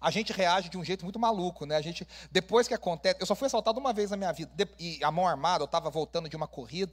a 0.01 0.11
gente 0.11 0.33
reage 0.33 0.69
de 0.69 0.79
um 0.79 0.85
jeito 0.85 1.05
muito 1.05 1.19
maluco, 1.19 1.67
né? 1.67 1.77
A 1.77 1.81
gente, 1.81 2.07
depois 2.31 2.69
que 2.69 2.75
acontece, 2.75 3.17
eu 3.21 3.27
só 3.27 3.35
fui 3.35 3.47
assaltado 3.47 3.81
uma 3.81 3.93
vez 3.93 4.11
na 4.11 4.17
minha 4.17 4.33
vida, 4.33 4.53
e 4.79 5.03
a 5.03 5.11
mão 5.11 5.27
armada, 5.27 5.63
eu 5.63 5.67
estava 5.67 5.91
voltando 5.91 6.29
de 6.29 6.37
uma 6.37 6.47
corrida, 6.47 6.93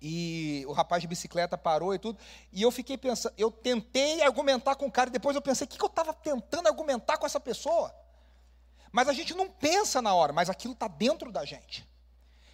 e 0.00 0.64
o 0.68 0.72
rapaz 0.72 1.00
de 1.00 1.08
bicicleta 1.08 1.56
parou 1.56 1.94
e 1.94 1.98
tudo, 1.98 2.18
e 2.52 2.60
eu 2.60 2.70
fiquei 2.70 2.98
pensando, 2.98 3.34
eu 3.38 3.50
tentei 3.50 4.22
argumentar 4.22 4.74
com 4.74 4.86
o 4.86 4.92
cara, 4.92 5.08
e 5.08 5.12
depois 5.12 5.34
eu 5.34 5.42
pensei, 5.42 5.64
o 5.64 5.68
que, 5.68 5.78
que 5.78 5.84
eu 5.84 5.88
estava 5.88 6.12
tentando 6.12 6.68
argumentar 6.68 7.16
com 7.16 7.24
essa 7.24 7.40
pessoa? 7.40 7.94
Mas 8.92 9.08
a 9.08 9.12
gente 9.12 9.34
não 9.34 9.48
pensa 9.48 10.02
na 10.02 10.14
hora, 10.14 10.32
mas 10.32 10.50
aquilo 10.50 10.74
está 10.74 10.86
dentro 10.86 11.32
da 11.32 11.44
gente. 11.44 11.82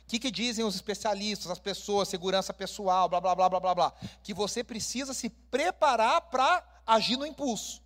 O 0.05 0.11
que, 0.11 0.19
que 0.19 0.31
dizem 0.31 0.65
os 0.65 0.75
especialistas, 0.75 1.51
as 1.51 1.59
pessoas, 1.59 2.09
segurança 2.09 2.53
pessoal, 2.55 3.09
blá, 3.09 3.21
blá, 3.21 3.35
blá, 3.35 3.49
blá, 3.49 3.61
blá, 3.61 3.75
blá? 3.75 3.93
Que 4.23 4.33
você 4.33 4.65
precisa 4.65 5.13
se 5.13 5.29
preparar 5.29 6.21
para 6.23 6.65
agir 6.87 7.17
no 7.17 7.27
impulso. 7.27 7.83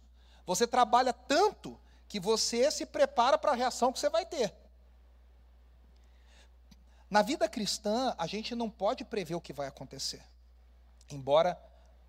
Você 0.47 0.67
trabalha 0.67 1.13
tanto 1.13 1.79
que 2.15 2.21
você 2.21 2.71
se 2.71 2.87
prepara 2.87 3.37
para 3.37 3.51
a 3.51 3.57
reação 3.57 3.93
que 3.93 3.99
você 3.99 4.09
vai 4.09 4.25
ter. 4.25 4.55
Na 7.11 7.23
vida 7.23 7.49
cristã, 7.49 8.15
a 8.17 8.25
gente 8.25 8.55
não 8.55 8.71
pode 8.71 9.05
prever 9.05 9.35
o 9.35 9.41
que 9.41 9.53
vai 9.53 9.67
acontecer. 9.67 10.23
Embora 11.11 11.61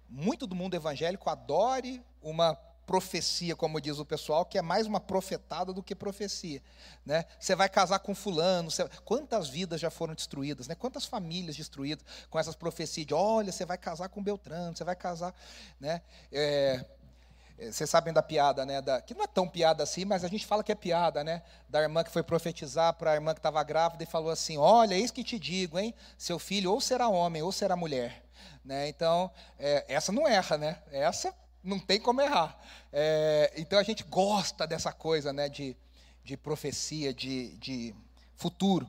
muito 0.07 0.45
do 0.45 0.53
mundo 0.53 0.75
evangélico 0.75 1.27
adore 1.27 2.05
uma 2.21 2.53
profecia, 2.85 3.55
como 3.55 3.81
diz 3.81 3.97
o 3.97 4.05
pessoal, 4.05 4.45
que 4.45 4.59
é 4.59 4.61
mais 4.61 4.85
uma 4.85 4.99
profetada 4.99 5.73
do 5.73 5.81
que 5.81 5.95
profecia. 5.95 6.61
Né? 7.03 7.25
Você 7.39 7.55
vai 7.55 7.67
casar 7.67 7.97
com 7.97 8.13
fulano, 8.13 8.69
você... 8.69 8.87
quantas 9.03 9.49
vidas 9.49 9.81
já 9.81 9.89
foram 9.89 10.13
destruídas, 10.13 10.67
né? 10.67 10.75
quantas 10.75 11.05
famílias 11.05 11.55
destruídas 11.55 12.05
com 12.29 12.37
essas 12.37 12.55
profecias 12.55 13.07
de, 13.07 13.13
olha, 13.15 13.51
você 13.51 13.65
vai 13.65 13.79
casar 13.79 14.07
com 14.09 14.21
Beltrano, 14.21 14.77
você 14.77 14.83
vai 14.83 14.95
casar... 14.95 15.33
Né? 15.79 16.03
É... 16.31 16.85
Eh, 17.57 17.71
vocês 17.71 17.89
sabem 17.89 18.13
da 18.13 18.21
piada, 18.21 18.65
né? 18.65 18.81
Da, 18.81 19.01
que 19.01 19.13
não 19.13 19.23
é 19.23 19.27
tão 19.27 19.47
piada 19.47 19.83
assim, 19.83 20.05
mas 20.05 20.23
a 20.23 20.27
gente 20.27 20.45
fala 20.45 20.63
que 20.63 20.71
é 20.71 20.75
piada, 20.75 21.23
né? 21.23 21.41
Da 21.69 21.81
irmã 21.81 22.03
que 22.03 22.11
foi 22.11 22.23
profetizar 22.23 22.93
para 22.93 23.11
a 23.11 23.15
irmã 23.15 23.33
que 23.33 23.39
estava 23.39 23.63
grávida 23.63 24.03
e 24.03 24.07
falou 24.07 24.31
assim: 24.31 24.57
Olha, 24.57 24.95
eis 24.95 25.11
que 25.11 25.23
te 25.23 25.39
digo, 25.39 25.79
hein? 25.79 25.93
Seu 26.17 26.39
filho 26.39 26.71
ou 26.71 26.81
será 26.81 27.07
homem 27.07 27.41
ou 27.41 27.51
será 27.51 27.75
mulher. 27.75 28.23
Né? 28.63 28.89
Então, 28.89 29.31
é, 29.59 29.85
essa 29.87 30.11
não 30.11 30.27
erra, 30.27 30.57
né? 30.57 30.81
Essa 30.91 31.33
não 31.63 31.79
tem 31.79 31.99
como 31.99 32.21
errar. 32.21 32.57
É, 32.91 33.53
então 33.57 33.77
a 33.77 33.83
gente 33.83 34.03
gosta 34.03 34.67
dessa 34.67 34.91
coisa, 34.91 35.31
né? 35.31 35.49
De, 35.49 35.75
de 36.23 36.35
profecia, 36.35 37.13
de, 37.13 37.55
de 37.57 37.95
futuro. 38.35 38.87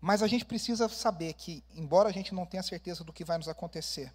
Mas 0.00 0.22
a 0.22 0.26
gente 0.26 0.44
precisa 0.44 0.88
saber 0.88 1.32
que, 1.34 1.62
embora 1.74 2.08
a 2.08 2.12
gente 2.12 2.34
não 2.34 2.46
tenha 2.46 2.62
certeza 2.62 3.04
do 3.04 3.12
que 3.12 3.24
vai 3.24 3.36
nos 3.36 3.48
acontecer, 3.48 4.12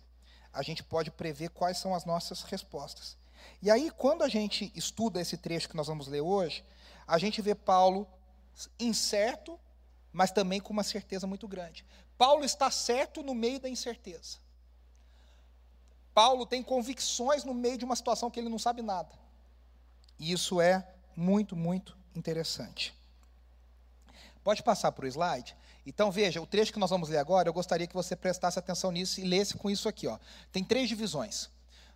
a 0.53 0.61
gente 0.63 0.83
pode 0.83 1.11
prever 1.11 1.49
quais 1.49 1.77
são 1.77 1.93
as 1.93 2.05
nossas 2.05 2.41
respostas. 2.43 3.17
E 3.61 3.71
aí, 3.71 3.89
quando 3.89 4.23
a 4.23 4.27
gente 4.29 4.71
estuda 4.75 5.19
esse 5.19 5.37
trecho 5.37 5.69
que 5.69 5.75
nós 5.75 5.87
vamos 5.87 6.07
ler 6.07 6.21
hoje, 6.21 6.63
a 7.07 7.17
gente 7.17 7.41
vê 7.41 7.55
Paulo 7.55 8.07
incerto, 8.79 9.59
mas 10.11 10.31
também 10.31 10.59
com 10.59 10.73
uma 10.73 10.83
certeza 10.83 11.25
muito 11.25 11.47
grande. 11.47 11.85
Paulo 12.17 12.43
está 12.43 12.69
certo 12.71 13.21
no 13.23 13.33
meio 13.33 13.59
da 13.59 13.69
incerteza. 13.69 14.37
Paulo 16.13 16.45
tem 16.45 16.63
convicções 16.63 17.43
no 17.43 17.53
meio 17.53 17.77
de 17.77 17.85
uma 17.85 17.95
situação 17.95 18.29
que 18.31 18.39
ele 18.39 18.49
não 18.49 18.57
sabe 18.57 18.81
nada. 18.81 19.13
E 20.19 20.31
isso 20.31 20.59
é 20.59 20.87
muito, 21.15 21.55
muito 21.55 21.97
interessante. 22.15 22.93
Pode 24.43 24.63
passar 24.63 24.91
para 24.91 25.05
o 25.05 25.07
slide? 25.07 25.55
Então 25.85 26.11
veja, 26.11 26.41
o 26.41 26.47
trecho 26.47 26.73
que 26.73 26.79
nós 26.79 26.89
vamos 26.89 27.09
ler 27.09 27.17
agora, 27.17 27.49
eu 27.49 27.53
gostaria 27.53 27.87
que 27.87 27.93
você 27.93 28.15
prestasse 28.15 28.57
atenção 28.57 28.91
nisso 28.91 29.19
e 29.19 29.23
lesse 29.23 29.55
com 29.55 29.69
isso 29.69 29.87
aqui. 29.87 30.07
Ó. 30.07 30.17
Tem 30.51 30.63
três 30.63 30.89
divisões. 30.89 31.49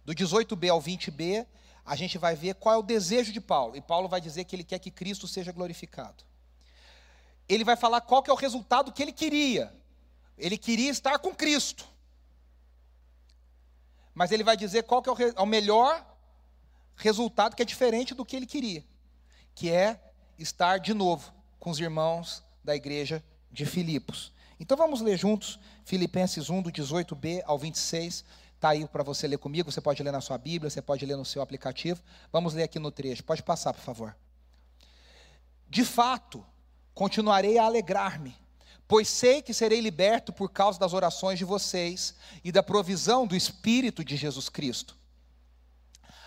Do 0.05 0.13
18b 0.13 0.70
ao 0.70 0.81
20b, 0.81 1.46
a 1.86 1.96
gente 1.96 2.17
vai 2.17 2.36
ver 2.36 2.55
qual 2.55 2.75
é 2.75 2.77
o 2.77 2.84
desejo 2.84 3.31
de 3.31 3.41
Paulo. 3.41 3.75
E 3.75 3.81
Paulo 3.81 4.08
vai 4.08 4.22
dizer 4.22 4.46
que 4.46 4.55
ele 4.55 4.63
quer 4.63 4.79
que 4.79 4.91
Cristo 4.91 5.27
seja 5.27 5.51
glorificado. 5.51 6.24
Ele 7.48 7.63
vai 7.63 7.75
falar 7.75 8.01
qual 8.01 8.24
que 8.24 8.29
é 8.29 8.34
o 8.34 8.38
resultado 8.38 8.91
que 8.91 9.01
ele 9.01 9.12
queria. 9.12 9.74
Ele 10.38 10.58
queria 10.58 10.89
estar 10.89 11.20
com 11.20 11.36
Cristo. 11.36 11.86
Mas 14.13 14.31
ele 14.31 14.43
vai 14.43 14.58
dizer 14.58 14.84
qual 14.84 15.01
que 15.01 15.10
é 15.10 15.13
o, 15.13 15.22
é 15.38 15.41
o 15.41 15.46
melhor 15.46 16.05
resultado 16.96 17.55
que 17.55 17.62
é 17.62 17.65
diferente 17.65 18.13
do 18.13 18.25
que 18.25 18.36
ele 18.36 18.46
queria, 18.46 18.86
que 19.55 19.70
é 19.70 20.00
estar 20.38 20.77
de 20.77 20.93
novo 20.93 21.34
com 21.60 21.70
os 21.70 21.79
irmãos 21.79 22.43
da 22.63 22.75
igreja 22.75 23.24
de 23.51 23.65
Filipos. 23.65 24.31
Então 24.60 24.77
vamos 24.77 25.01
ler 25.01 25.17
juntos 25.17 25.60
Filipenses 25.84 26.50
1, 26.50 26.62
do 26.62 26.72
18b 26.72 27.41
ao 27.46 27.58
26. 27.58 28.24
Está 28.62 28.70
aí 28.70 28.88
para 28.88 29.01
você 29.01 29.27
ler 29.27 29.39
comigo, 29.39 29.72
você 29.72 29.82
pode 29.82 30.03
ler 30.03 30.12
na 30.12 30.22
sua 30.22 30.38
Bíblia, 30.38 30.70
você 30.70 30.84
pode 30.84 31.03
ler 31.03 31.18
no 31.18 31.25
seu 31.25 31.41
aplicativo. 31.41 32.00
Vamos 32.32 32.53
ler 32.53 32.62
aqui 32.62 32.77
no 32.77 32.91
trecho, 32.91 33.24
pode 33.24 33.41
passar, 33.41 33.74
por 33.74 33.82
favor. 33.82 34.15
De 35.68 35.84
fato, 35.84 36.46
continuarei 36.94 37.58
a 37.58 37.63
alegrar-me, 37.63 38.38
pois 38.88 39.10
sei 39.10 39.41
que 39.41 39.51
serei 39.51 39.82
liberto 39.82 40.32
por 40.32 40.51
causa 40.51 40.77
das 40.77 40.94
orações 40.94 41.39
de 41.39 41.44
vocês 41.44 42.13
e 42.44 42.51
da 42.51 42.62
provisão 42.62 43.25
do 43.25 43.36
Espírito 43.36 44.06
de 44.06 44.15
Jesus 44.15 44.48
Cristo. 44.48 44.96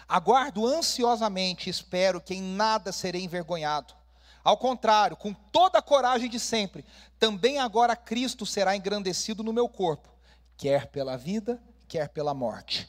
Aguardo 0.09 0.67
ansiosamente 0.67 1.69
e 1.69 1.71
espero 1.71 2.21
que 2.21 2.35
em 2.35 2.43
nada 2.43 2.91
serei 2.91 3.23
envergonhado. 3.23 3.95
Ao 4.43 4.57
contrário, 4.57 5.17
com 5.17 5.33
toda 5.33 5.79
a 5.79 5.83
coragem 5.83 6.29
de 6.29 6.41
sempre, 6.41 6.85
também 7.17 7.61
agora 7.61 7.95
Cristo 7.95 8.45
será 8.45 8.75
engrandecido 8.75 9.45
no 9.45 9.53
meu 9.53 9.69
corpo, 9.69 10.09
quer 10.57 10.89
pela 10.89 11.17
vida, 11.17 11.63
quer 11.89 12.09
pela 12.09 12.35
morte. 12.35 12.89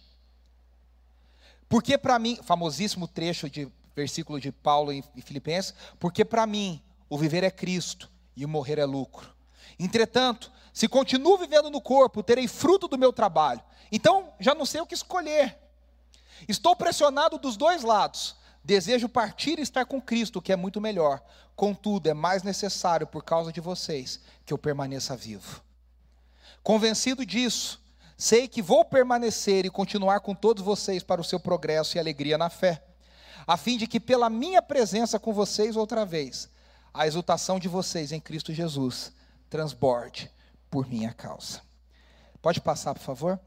Porque 1.67 1.97
para 1.97 2.17
mim, 2.19 2.39
famosíssimo 2.43 3.07
trecho 3.07 3.49
de 3.49 3.71
versículo 3.95 4.39
de 4.39 4.51
Paulo 4.51 4.91
em 4.91 5.01
Filipenses, 5.23 5.73
porque 5.99 6.25
para 6.25 6.45
mim 6.45 6.83
o 7.09 7.17
viver 7.17 7.43
é 7.43 7.49
Cristo 7.49 8.11
e 8.35 8.43
o 8.43 8.49
morrer 8.49 8.77
é 8.77 8.85
lucro. 8.85 9.33
Entretanto, 9.79 10.51
se 10.73 10.87
continuo 10.87 11.37
vivendo 11.37 11.69
no 11.69 11.81
corpo, 11.81 12.21
terei 12.21 12.47
fruto 12.47 12.87
do 12.87 12.97
meu 12.97 13.13
trabalho. 13.13 13.61
Então, 13.91 14.33
já 14.39 14.53
não 14.53 14.65
sei 14.65 14.81
o 14.81 14.85
que 14.85 14.93
escolher. 14.93 15.57
Estou 16.47 16.75
pressionado 16.75 17.37
dos 17.37 17.55
dois 17.55 17.81
lados. 17.81 18.35
Desejo 18.63 19.07
partir 19.07 19.59
e 19.59 19.61
estar 19.61 19.85
com 19.85 20.01
Cristo, 20.01 20.41
que 20.41 20.51
é 20.51 20.55
muito 20.55 20.81
melhor. 20.81 21.23
Contudo, 21.55 22.07
é 22.07 22.13
mais 22.13 22.43
necessário, 22.43 23.07
por 23.07 23.23
causa 23.23 23.53
de 23.53 23.61
vocês, 23.61 24.19
que 24.45 24.51
eu 24.51 24.57
permaneça 24.57 25.15
vivo. 25.15 25.61
Convencido 26.63 27.25
disso, 27.25 27.81
Sei 28.17 28.47
que 28.47 28.61
vou 28.61 28.85
permanecer 28.85 29.65
e 29.65 29.69
continuar 29.69 30.21
com 30.21 30.33
todos 30.33 30.63
vocês 30.63 31.03
para 31.03 31.19
o 31.19 31.23
seu 31.23 31.39
progresso 31.39 31.97
e 31.97 31.99
alegria 31.99 32.37
na 32.37 32.49
fé, 32.49 32.81
a 33.45 33.57
fim 33.57 33.77
de 33.77 33.87
que, 33.87 33.99
pela 33.99 34.29
minha 34.29 34.61
presença 34.61 35.19
com 35.19 35.33
vocês 35.33 35.75
outra 35.75 36.05
vez, 36.05 36.49
a 36.93 37.05
exultação 37.05 37.59
de 37.59 37.67
vocês 37.67 38.11
em 38.11 38.19
Cristo 38.19 38.53
Jesus 38.53 39.11
transborde 39.49 40.31
por 40.71 40.87
minha 40.87 41.13
causa. 41.13 41.61
Pode 42.41 42.61
passar, 42.61 42.93
por 42.93 43.01
favor? 43.01 43.39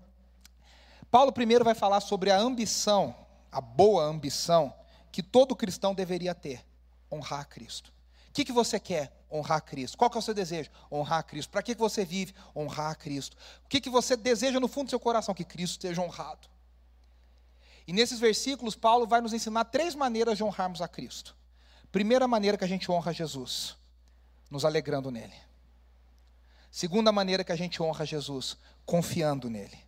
Paulo 1.11 1.33
primeiro 1.33 1.65
vai 1.65 1.75
falar 1.75 2.01
sobre 2.01 2.31
a 2.31 2.39
ambição, 2.39 3.15
a 3.51 3.61
boa 3.61 4.05
ambição 4.05 4.75
que 5.11 5.23
todo 5.23 5.57
cristão 5.57 5.95
deveria 5.95 6.35
ter: 6.35 6.65
honrar 7.11 7.49
Cristo. 7.49 7.93
O 8.29 8.33
que, 8.33 8.45
que 8.45 8.53
você 8.53 8.79
quer? 8.79 9.18
Honrar 9.31 9.63
Cristo. 9.63 9.97
Qual 9.97 10.11
que 10.11 10.17
é 10.17 10.21
o 10.21 10.23
seu 10.23 10.35
desejo? 10.35 10.71
Honrar 10.91 11.25
Cristo. 11.25 11.51
Para 11.51 11.63
que 11.63 11.75
você 11.75 12.05
vive? 12.05 12.35
Honrar 12.55 12.97
Cristo. 12.99 13.37
O 13.65 13.69
que, 13.69 13.81
que 13.81 13.91
você 13.91 14.17
deseja 14.17 14.59
no 14.59 14.69
fundo 14.69 14.87
do 14.87 14.91
seu 14.91 15.01
coração? 15.01 15.35
Que 15.35 15.45
Cristo 15.45 15.83
seja 15.83 16.03
honrado. 16.03 16.49
E 17.87 17.93
nesses 17.93 18.21
versículos, 18.21 18.75
Paulo 18.75 19.07
vai 19.07 19.21
nos 19.21 19.33
ensinar 19.33 19.65
três 19.65 19.95
maneiras 19.95 20.37
de 20.37 20.45
honrarmos 20.45 20.83
a 20.83 20.89
Cristo. 20.89 21.35
Primeira 21.91 22.29
maneira 22.29 22.59
que 22.59 22.65
a 22.65 22.69
gente 22.69 22.91
honra 22.91 23.13
Jesus, 23.13 23.77
nos 24.51 24.65
alegrando 24.65 25.11
nele. 25.11 25.35
Segunda 26.71 27.11
maneira 27.11 27.43
que 27.43 27.53
a 27.53 27.57
gente 27.57 27.83
honra 27.83 28.05
Jesus, 28.05 28.59
confiando 28.85 29.49
nele. 29.49 29.79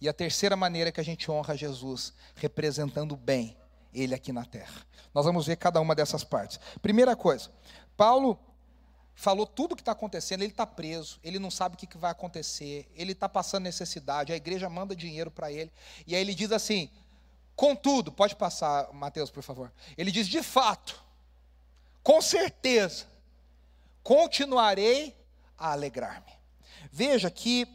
E 0.00 0.08
a 0.08 0.12
terceira 0.12 0.56
maneira 0.56 0.90
que 0.90 1.00
a 1.00 1.04
gente 1.04 1.30
honra 1.30 1.56
Jesus, 1.56 2.12
representando 2.34 3.14
bem 3.16 3.56
ele 3.94 4.14
aqui 4.14 4.32
na 4.32 4.44
terra. 4.44 4.84
Nós 5.14 5.24
vamos 5.24 5.46
ver 5.46 5.56
cada 5.56 5.80
uma 5.80 5.94
dessas 5.94 6.24
partes. 6.24 6.58
Primeira 6.82 7.14
coisa, 7.14 7.50
Paulo 7.96 8.38
falou 9.20 9.46
tudo 9.46 9.72
o 9.72 9.76
que 9.76 9.82
está 9.82 9.92
acontecendo, 9.92 10.40
ele 10.40 10.50
está 10.50 10.66
preso, 10.66 11.20
ele 11.22 11.38
não 11.38 11.50
sabe 11.50 11.74
o 11.74 11.78
que, 11.78 11.86
que 11.86 11.98
vai 11.98 12.10
acontecer, 12.10 12.90
ele 12.94 13.12
está 13.12 13.28
passando 13.28 13.64
necessidade, 13.64 14.32
a 14.32 14.36
igreja 14.36 14.66
manda 14.70 14.96
dinheiro 14.96 15.30
para 15.30 15.52
ele, 15.52 15.70
e 16.06 16.16
aí 16.16 16.22
ele 16.22 16.34
diz 16.34 16.50
assim: 16.50 16.90
contudo, 17.54 18.10
pode 18.10 18.34
passar, 18.34 18.90
Mateus, 18.94 19.30
por 19.30 19.42
favor. 19.42 19.70
Ele 19.98 20.10
diz: 20.10 20.26
de 20.26 20.42
fato, 20.42 21.04
com 22.02 22.22
certeza, 22.22 23.06
continuarei 24.02 25.14
a 25.58 25.72
alegrar-me. 25.72 26.32
Veja 26.90 27.30
que 27.30 27.68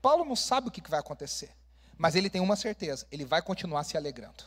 Paulo 0.00 0.24
não 0.24 0.36
sabe 0.36 0.68
o 0.68 0.70
que 0.70 0.88
vai 0.88 1.00
acontecer, 1.00 1.50
mas 1.98 2.14
ele 2.14 2.30
tem 2.30 2.40
uma 2.40 2.54
certeza: 2.54 3.04
ele 3.10 3.24
vai 3.24 3.42
continuar 3.42 3.82
se 3.82 3.96
alegrando. 3.96 4.44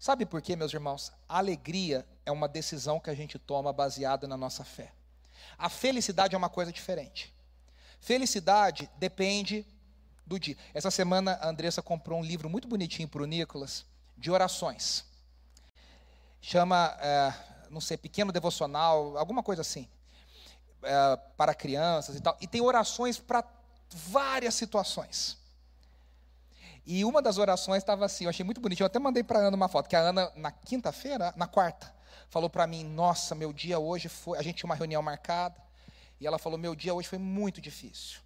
Sabe 0.00 0.24
por 0.24 0.40
quê, 0.40 0.56
meus 0.56 0.72
irmãos? 0.72 1.12
A 1.28 1.36
alegria 1.36 2.06
é 2.24 2.32
uma 2.32 2.48
decisão 2.48 2.98
que 2.98 3.10
a 3.10 3.14
gente 3.14 3.38
toma 3.38 3.70
baseada 3.70 4.26
na 4.26 4.34
nossa 4.34 4.64
fé. 4.64 4.94
A 5.58 5.68
felicidade 5.68 6.34
é 6.34 6.38
uma 6.38 6.48
coisa 6.48 6.72
diferente. 6.72 7.30
Felicidade 8.00 8.88
depende 8.96 9.66
do 10.24 10.40
dia. 10.40 10.56
Essa 10.72 10.90
semana 10.90 11.38
a 11.42 11.50
Andressa 11.50 11.82
comprou 11.82 12.18
um 12.18 12.24
livro 12.24 12.48
muito 12.48 12.66
bonitinho 12.66 13.06
para 13.06 13.22
o 13.22 13.26
Nicolas, 13.26 13.84
de 14.16 14.30
orações. 14.30 15.04
Chama, 16.40 16.96
é, 16.98 17.34
não 17.68 17.82
sei, 17.82 17.98
Pequeno 17.98 18.32
Devocional, 18.32 19.18
alguma 19.18 19.42
coisa 19.42 19.60
assim. 19.60 19.86
É, 20.82 21.16
para 21.36 21.52
crianças 21.52 22.16
e 22.16 22.22
tal. 22.22 22.38
E 22.40 22.46
tem 22.46 22.62
orações 22.62 23.18
para 23.18 23.44
várias 23.90 24.54
situações. 24.54 25.36
E 26.86 27.04
uma 27.04 27.20
das 27.20 27.38
orações 27.38 27.82
estava 27.82 28.04
assim, 28.04 28.24
eu 28.24 28.30
achei 28.30 28.44
muito 28.44 28.60
bonitinho. 28.60 28.84
Eu 28.84 28.88
até 28.88 28.98
mandei 28.98 29.22
para 29.22 29.38
a 29.38 29.42
Ana 29.42 29.56
uma 29.56 29.68
foto, 29.68 29.88
que 29.88 29.96
a 29.96 30.00
Ana, 30.00 30.32
na 30.36 30.50
quinta-feira, 30.50 31.32
na 31.36 31.46
quarta, 31.46 31.94
falou 32.28 32.48
para 32.48 32.66
mim: 32.66 32.84
Nossa, 32.84 33.34
meu 33.34 33.52
dia 33.52 33.78
hoje 33.78 34.08
foi. 34.08 34.38
A 34.38 34.42
gente 34.42 34.56
tinha 34.56 34.68
uma 34.68 34.74
reunião 34.74 35.02
marcada. 35.02 35.60
E 36.20 36.26
ela 36.26 36.38
falou: 36.38 36.58
Meu 36.58 36.74
dia 36.74 36.94
hoje 36.94 37.08
foi 37.08 37.18
muito 37.18 37.60
difícil 37.60 38.20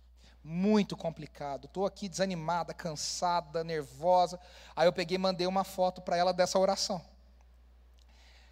muito 0.45 0.95
complicado. 0.95 1.65
Estou 1.65 1.87
aqui 1.87 2.07
desanimada, 2.07 2.75
cansada, 2.75 3.65
nervosa. 3.65 4.39
Aí 4.77 4.87
eu 4.87 4.93
peguei 4.93 5.15
e 5.15 5.19
mandei 5.19 5.47
uma 5.47 5.65
foto 5.65 6.03
para 6.03 6.19
ela 6.19 6.35
dessa 6.35 6.59
oração. 6.59 7.01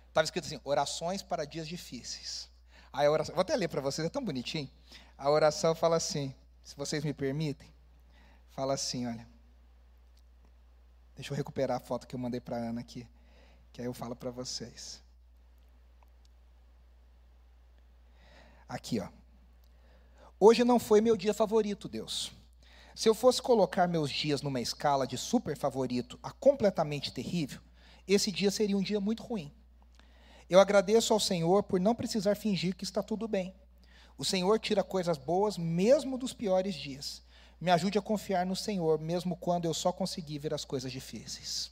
Estava 0.09 0.25
escrito 0.25 0.47
assim: 0.47 0.61
orações 0.64 1.23
para 1.23 1.44
dias 1.44 1.68
difíceis. 1.68 2.50
Aí 2.92 3.06
a 3.06 3.11
oração, 3.11 3.35
vou 3.35 3.42
até 3.42 3.54
ler 3.56 3.68
para 3.68 3.80
vocês, 3.80 4.06
é 4.06 4.11
tão 4.11 4.25
bonitinho. 4.25 4.71
A 5.16 5.30
oração 5.30 5.75
fala 5.75 5.97
assim, 5.97 6.35
se 6.62 6.76
vocês 6.76 7.04
me 7.04 7.14
permitem, 7.14 7.73
fala 8.50 8.75
assim, 8.75 9.06
olha. 9.06 9.32
Deixa 11.14 11.33
eu 11.33 11.37
recuperar 11.37 11.76
a 11.76 11.81
foto 11.81 12.07
que 12.07 12.14
eu 12.14 12.19
mandei 12.19 12.40
para 12.40 12.57
a 12.57 12.61
Ana 12.61 12.81
aqui, 12.81 13.07
que 13.73 13.81
aí 13.81 13.87
eu 13.87 13.95
falo 13.95 14.16
para 14.16 14.31
vocês. 14.31 15.02
Aqui, 18.69 19.00
ó. 19.00 19.09
Hoje 20.40 20.64
não 20.64 20.78
foi 20.78 21.00
meu 21.00 21.16
dia 21.16 21.35
favorito, 21.35 21.88
Deus. 21.88 22.33
Se 22.95 23.09
eu 23.09 23.14
fosse 23.14 23.40
colocar 23.40 23.87
meus 23.87 24.11
dias 24.11 24.42
numa 24.42 24.61
escala 24.61 25.07
de 25.07 25.16
super 25.16 25.57
favorito 25.57 26.19
a 26.23 26.31
completamente 26.31 27.12
terrível, 27.12 27.61
esse 28.07 28.31
dia 28.33 28.50
seria 28.50 28.76
um 28.76 28.83
dia 28.83 29.00
muito 29.00 29.23
ruim. 29.23 29.52
Eu 30.49 30.61
agradeço 30.61 31.12
ao 31.12 31.21
Senhor 31.21 31.62
por 31.62 31.81
não 31.81 31.95
precisar 31.95 32.35
fingir 32.35 32.75
que 32.75 32.85
está 32.85 33.02
tudo 33.02 33.28
bem. 33.28 33.54
O 34.19 34.25
Senhor 34.25 34.59
tira 34.59 34.83
coisas 34.83 35.16
boas 35.16 35.57
mesmo 35.57 36.19
dos 36.19 36.33
piores 36.33 36.75
dias. 36.75 37.23
Me 37.62 37.71
ajude 37.71 37.97
a 37.97 38.02
confiar 38.02 38.45
no 38.45 38.57
Senhor, 38.57 38.99
mesmo 38.99 39.37
quando 39.37 39.66
eu 39.66 39.73
só 39.73 39.92
consegui 39.92 40.37
ver 40.37 40.52
as 40.52 40.64
coisas 40.64 40.90
difíceis. 40.90 41.71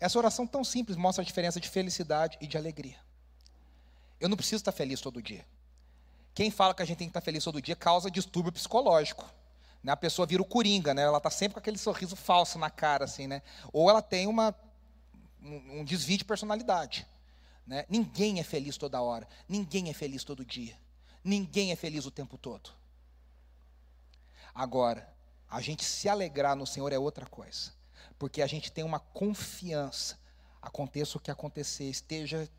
Essa 0.00 0.18
oração 0.18 0.44
tão 0.44 0.64
simples 0.64 0.96
mostra 0.96 1.22
a 1.22 1.24
diferença 1.24 1.60
de 1.60 1.68
felicidade 1.68 2.36
e 2.40 2.46
de 2.48 2.58
alegria. 2.58 2.96
Eu 4.18 4.28
não 4.28 4.36
preciso 4.36 4.56
estar 4.56 4.72
feliz 4.72 5.00
todo 5.00 5.22
dia. 5.22 5.46
Quem 6.34 6.50
fala 6.50 6.74
que 6.74 6.82
a 6.82 6.84
gente 6.84 6.98
tem 6.98 7.06
que 7.06 7.10
estar 7.10 7.20
feliz 7.20 7.44
todo 7.44 7.62
dia 7.62 7.76
causa 7.76 8.10
distúrbio 8.10 8.50
psicológico. 8.50 9.24
Né? 9.84 9.92
A 9.92 9.96
pessoa 9.96 10.26
vira 10.26 10.42
o 10.42 10.44
coringa, 10.44 10.92
né? 10.92 11.02
ela 11.02 11.18
está 11.18 11.30
sempre 11.30 11.54
com 11.54 11.60
aquele 11.60 11.78
sorriso 11.78 12.16
falso 12.16 12.58
na 12.58 12.70
cara, 12.70 13.04
assim, 13.04 13.28
né? 13.28 13.40
ou 13.72 13.88
ela 13.88 14.02
tem 14.02 14.26
uma, 14.26 14.52
um, 15.40 15.78
um 15.78 15.84
desvio 15.84 16.18
de 16.18 16.24
personalidade. 16.24 17.06
Né? 17.64 17.86
Ninguém 17.88 18.40
é 18.40 18.42
feliz 18.42 18.76
toda 18.76 19.00
hora, 19.00 19.28
ninguém 19.48 19.90
é 19.90 19.92
feliz 19.92 20.24
todo 20.24 20.44
dia, 20.44 20.76
ninguém 21.22 21.70
é 21.70 21.76
feliz 21.76 22.04
o 22.04 22.10
tempo 22.10 22.36
todo. 22.36 22.77
Agora, 24.58 25.08
a 25.48 25.60
gente 25.60 25.84
se 25.84 26.08
alegrar 26.08 26.56
no 26.56 26.66
Senhor 26.66 26.92
é 26.92 26.98
outra 26.98 27.24
coisa, 27.26 27.70
porque 28.18 28.42
a 28.42 28.46
gente 28.48 28.72
tem 28.72 28.82
uma 28.82 28.98
confiança. 28.98 30.18
Aconteça 30.60 31.16
o 31.16 31.20
que 31.20 31.30
acontecer, 31.30 31.84
esteja 31.84 32.50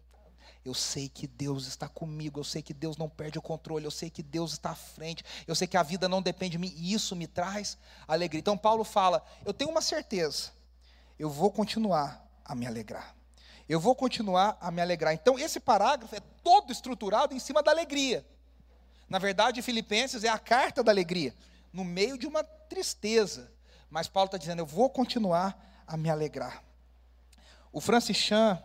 eu 0.63 0.73
sei 0.73 1.09
que 1.09 1.27
Deus 1.27 1.67
está 1.67 1.89
comigo, 1.89 2.39
eu 2.39 2.43
sei 2.45 2.61
que 2.61 2.73
Deus 2.73 2.95
não 2.95 3.09
perde 3.09 3.37
o 3.37 3.41
controle, 3.41 3.83
eu 3.83 3.91
sei 3.91 4.09
que 4.09 4.23
Deus 4.23 4.53
está 4.53 4.69
à 4.69 4.75
frente, 4.75 5.25
eu 5.45 5.53
sei 5.53 5.67
que 5.67 5.75
a 5.75 5.83
vida 5.83 6.07
não 6.07 6.21
depende 6.21 6.51
de 6.51 6.57
mim, 6.57 6.73
e 6.77 6.93
isso 6.93 7.17
me 7.17 7.27
traz 7.27 7.77
alegria. 8.07 8.39
Então, 8.39 8.57
Paulo 8.57 8.85
fala: 8.85 9.21
eu 9.45 9.53
tenho 9.53 9.69
uma 9.69 9.81
certeza, 9.81 10.53
eu 11.19 11.29
vou 11.29 11.51
continuar 11.51 12.25
a 12.45 12.55
me 12.55 12.65
alegrar. 12.65 13.13
Eu 13.67 13.77
vou 13.77 13.93
continuar 13.93 14.57
a 14.61 14.71
me 14.71 14.81
alegrar. 14.81 15.13
Então, 15.13 15.37
esse 15.37 15.59
parágrafo 15.59 16.15
é 16.15 16.21
todo 16.41 16.71
estruturado 16.71 17.35
em 17.35 17.39
cima 17.39 17.61
da 17.61 17.71
alegria. 17.71 18.25
Na 19.09 19.19
verdade, 19.19 19.61
Filipenses 19.61 20.23
é 20.23 20.29
a 20.29 20.39
carta 20.39 20.81
da 20.81 20.93
alegria, 20.93 21.35
no 21.71 21.83
meio 21.83 22.17
de 22.17 22.27
uma 22.27 22.43
tristeza. 22.43 23.51
Mas 23.89 24.07
Paulo 24.07 24.27
está 24.27 24.37
dizendo: 24.37 24.59
eu 24.59 24.65
vou 24.65 24.89
continuar 24.89 25.83
a 25.87 25.97
me 25.97 26.09
alegrar. 26.09 26.63
O 27.71 27.79
Francis 27.79 28.17
Chan, 28.17 28.61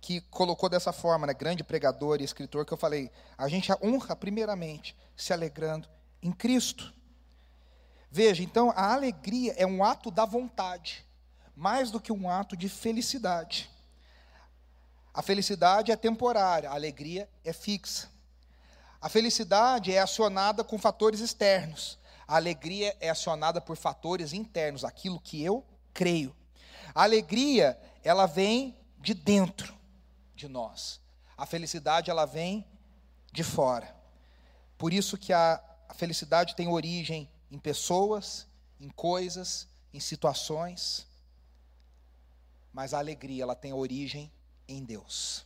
que 0.00 0.20
colocou 0.22 0.68
dessa 0.68 0.92
forma, 0.92 1.26
né, 1.26 1.34
grande 1.34 1.62
pregador 1.62 2.20
e 2.20 2.24
escritor, 2.24 2.66
que 2.66 2.72
eu 2.72 2.78
falei, 2.78 3.10
a 3.38 3.48
gente 3.48 3.70
honra 3.82 4.16
primeiramente 4.16 4.96
se 5.16 5.32
alegrando 5.32 5.88
em 6.20 6.32
Cristo. 6.32 6.92
Veja, 8.10 8.42
então 8.42 8.72
a 8.76 8.92
alegria 8.92 9.54
é 9.56 9.66
um 9.66 9.82
ato 9.82 10.10
da 10.10 10.24
vontade, 10.24 11.06
mais 11.54 11.90
do 11.90 12.00
que 12.00 12.12
um 12.12 12.28
ato 12.28 12.56
de 12.56 12.68
felicidade. 12.68 13.70
A 15.14 15.22
felicidade 15.22 15.92
é 15.92 15.96
temporária, 15.96 16.70
a 16.70 16.74
alegria 16.74 17.28
é 17.44 17.52
fixa. 17.52 18.10
A 19.00 19.08
felicidade 19.08 19.92
é 19.92 19.98
acionada 19.98 20.62
com 20.62 20.78
fatores 20.78 21.20
externos, 21.20 21.98
a 22.32 22.36
alegria 22.36 22.96
é 22.98 23.10
acionada 23.10 23.60
por 23.60 23.76
fatores 23.76 24.32
internos, 24.32 24.86
aquilo 24.86 25.20
que 25.20 25.44
eu 25.44 25.62
creio. 25.92 26.34
A 26.94 27.02
alegria, 27.02 27.78
ela 28.02 28.24
vem 28.24 28.74
de 28.98 29.12
dentro 29.12 29.74
de 30.34 30.48
nós. 30.48 30.98
A 31.36 31.44
felicidade 31.44 32.10
ela 32.10 32.24
vem 32.24 32.66
de 33.30 33.44
fora. 33.44 33.94
Por 34.78 34.94
isso 34.94 35.18
que 35.18 35.30
a, 35.30 35.62
felicidade 35.94 36.56
tem 36.56 36.68
origem 36.68 37.28
em 37.50 37.58
pessoas, 37.58 38.46
em 38.80 38.88
coisas, 38.88 39.68
em 39.92 40.00
situações. 40.00 41.06
Mas 42.72 42.94
a 42.94 42.98
alegria 42.98 43.42
ela 43.42 43.54
tem 43.54 43.74
origem 43.74 44.32
em 44.66 44.82
Deus. 44.82 45.44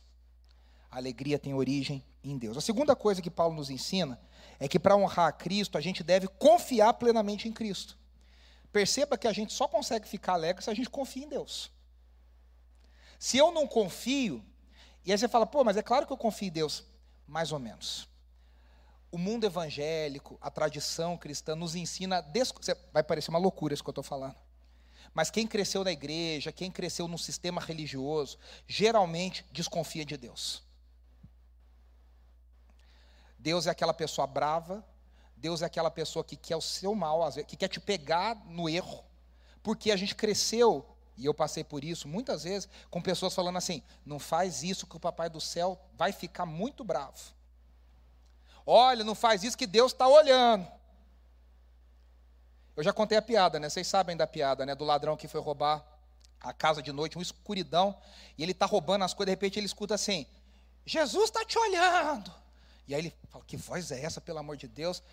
A 0.89 0.95
alegria 0.95 1.37
tem 1.37 1.53
origem 1.53 2.01
em 2.23 2.37
Deus. 2.37 2.55
A 2.55 2.61
segunda 2.61 2.95
coisa 2.95 3.21
que 3.21 3.29
Paulo 3.29 3.55
nos 3.55 3.69
ensina 3.69 4.17
é 4.59 4.67
que 4.67 4.79
para 4.79 4.95
honrar 4.95 5.27
a 5.27 5.31
Cristo, 5.31 5.77
a 5.77 5.81
gente 5.81 6.03
deve 6.03 6.27
confiar 6.27 6.93
plenamente 6.93 7.47
em 7.47 7.53
Cristo. 7.53 7.97
Perceba 8.71 9.17
que 9.17 9.27
a 9.27 9.33
gente 9.33 9.53
só 9.53 9.67
consegue 9.67 10.07
ficar 10.07 10.33
alegre 10.33 10.63
se 10.63 10.69
a 10.69 10.73
gente 10.73 10.89
confia 10.89 11.23
em 11.23 11.29
Deus. 11.29 11.71
Se 13.19 13.37
eu 13.37 13.51
não 13.51 13.67
confio, 13.67 14.43
e 15.05 15.11
aí 15.11 15.17
você 15.17 15.27
fala, 15.27 15.45
pô, 15.45 15.63
mas 15.63 15.77
é 15.77 15.81
claro 15.81 16.05
que 16.05 16.13
eu 16.13 16.17
confio 16.17 16.49
em 16.49 16.51
Deus. 16.51 16.83
Mais 17.25 17.51
ou 17.51 17.59
menos. 17.59 18.07
O 19.11 19.17
mundo 19.17 19.45
evangélico, 19.45 20.37
a 20.41 20.51
tradição 20.51 21.17
cristã 21.17 21.55
nos 21.55 21.75
ensina. 21.75 22.21
Des... 22.21 22.53
Vai 22.91 23.03
parecer 23.03 23.29
uma 23.29 23.39
loucura 23.39 23.73
isso 23.73 23.83
que 23.83 23.89
eu 23.89 23.91
estou 23.91 24.03
falando. 24.03 24.35
Mas 25.13 25.31
quem 25.31 25.47
cresceu 25.47 25.83
na 25.83 25.91
igreja, 25.91 26.51
quem 26.51 26.69
cresceu 26.69 27.07
num 27.07 27.17
sistema 27.17 27.61
religioso, 27.61 28.37
geralmente 28.67 29.45
desconfia 29.51 30.05
de 30.05 30.17
Deus. 30.17 30.61
Deus 33.39 33.67
é 33.67 33.69
aquela 33.69 33.93
pessoa 33.93 34.25
brava, 34.25 34.85
Deus 35.35 35.61
é 35.61 35.65
aquela 35.65 35.91
pessoa 35.91 36.23
que 36.23 36.35
quer 36.35 36.55
o 36.55 36.61
seu 36.61 36.95
mal, 36.95 37.31
que 37.47 37.55
quer 37.55 37.67
te 37.67 37.79
pegar 37.79 38.35
no 38.45 38.67
erro, 38.67 39.03
porque 39.61 39.91
a 39.91 39.95
gente 39.95 40.15
cresceu 40.15 40.85
e 41.15 41.25
eu 41.25 41.33
passei 41.33 41.63
por 41.63 41.83
isso 41.83 42.07
muitas 42.07 42.43
vezes 42.43 42.69
com 42.89 43.01
pessoas 43.01 43.33
falando 43.33 43.57
assim: 43.57 43.81
não 44.05 44.19
faz 44.19 44.63
isso 44.63 44.85
que 44.85 44.95
o 44.95 44.99
papai 44.99 45.29
do 45.29 45.41
céu 45.41 45.79
vai 45.95 46.11
ficar 46.11 46.45
muito 46.45 46.83
bravo. 46.83 47.17
Olha, 48.65 49.03
não 49.03 49.15
faz 49.15 49.43
isso 49.43 49.57
que 49.57 49.65
Deus 49.65 49.93
está 49.93 50.07
olhando. 50.07 50.67
Eu 52.75 52.83
já 52.83 52.93
contei 52.93 53.17
a 53.17 53.21
piada, 53.21 53.59
né? 53.59 53.69
Vocês 53.69 53.87
sabem 53.87 54.15
da 54.15 54.27
piada, 54.27 54.65
né? 54.65 54.75
Do 54.75 54.85
ladrão 54.85 55.17
que 55.17 55.27
foi 55.27 55.41
roubar 55.41 55.83
a 56.39 56.53
casa 56.53 56.81
de 56.81 56.91
noite, 56.91 57.17
uma 57.17 57.23
escuridão, 57.23 57.97
e 58.37 58.43
ele 58.43 58.51
está 58.51 58.65
roubando 58.65 59.03
as 59.03 59.13
coisas, 59.13 59.27
de 59.27 59.31
repente 59.31 59.57
ele 59.57 59.65
escuta 59.65 59.95
assim: 59.95 60.27
Jesus 60.85 61.25
está 61.25 61.43
te 61.43 61.57
olhando. 61.57 62.31
E 62.87 62.95
aí 62.95 63.01
ele 63.01 63.13
fala: 63.29 63.43
Que 63.45 63.57
voz 63.57 63.91
é 63.91 64.03
essa, 64.03 64.21
pelo 64.21 64.39
amor 64.39 64.57
de 64.57 64.67
Deus? 64.67 65.03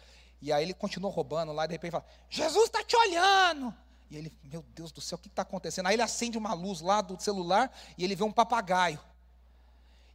E 0.40 0.52
aí 0.52 0.62
ele 0.62 0.74
continua 0.74 1.10
roubando 1.10 1.52
lá, 1.52 1.64
e 1.64 1.68
de 1.68 1.74
repente 1.74 1.92
fala: 1.92 2.06
Jesus 2.28 2.66
está 2.66 2.82
te 2.84 2.96
olhando. 2.96 3.74
E 4.10 4.16
ele, 4.16 4.32
meu 4.44 4.62
Deus 4.74 4.92
do 4.92 5.00
céu, 5.00 5.16
o 5.16 5.18
que 5.18 5.28
está 5.28 5.42
acontecendo? 5.42 5.86
Aí 5.86 5.94
ele 5.94 6.02
acende 6.02 6.36
uma 6.36 6.52
luz 6.52 6.80
lá 6.80 7.00
do 7.00 7.20
celular 7.20 7.74
e 7.96 8.04
ele 8.04 8.14
vê 8.14 8.22
um 8.22 8.32
papagaio. 8.32 9.00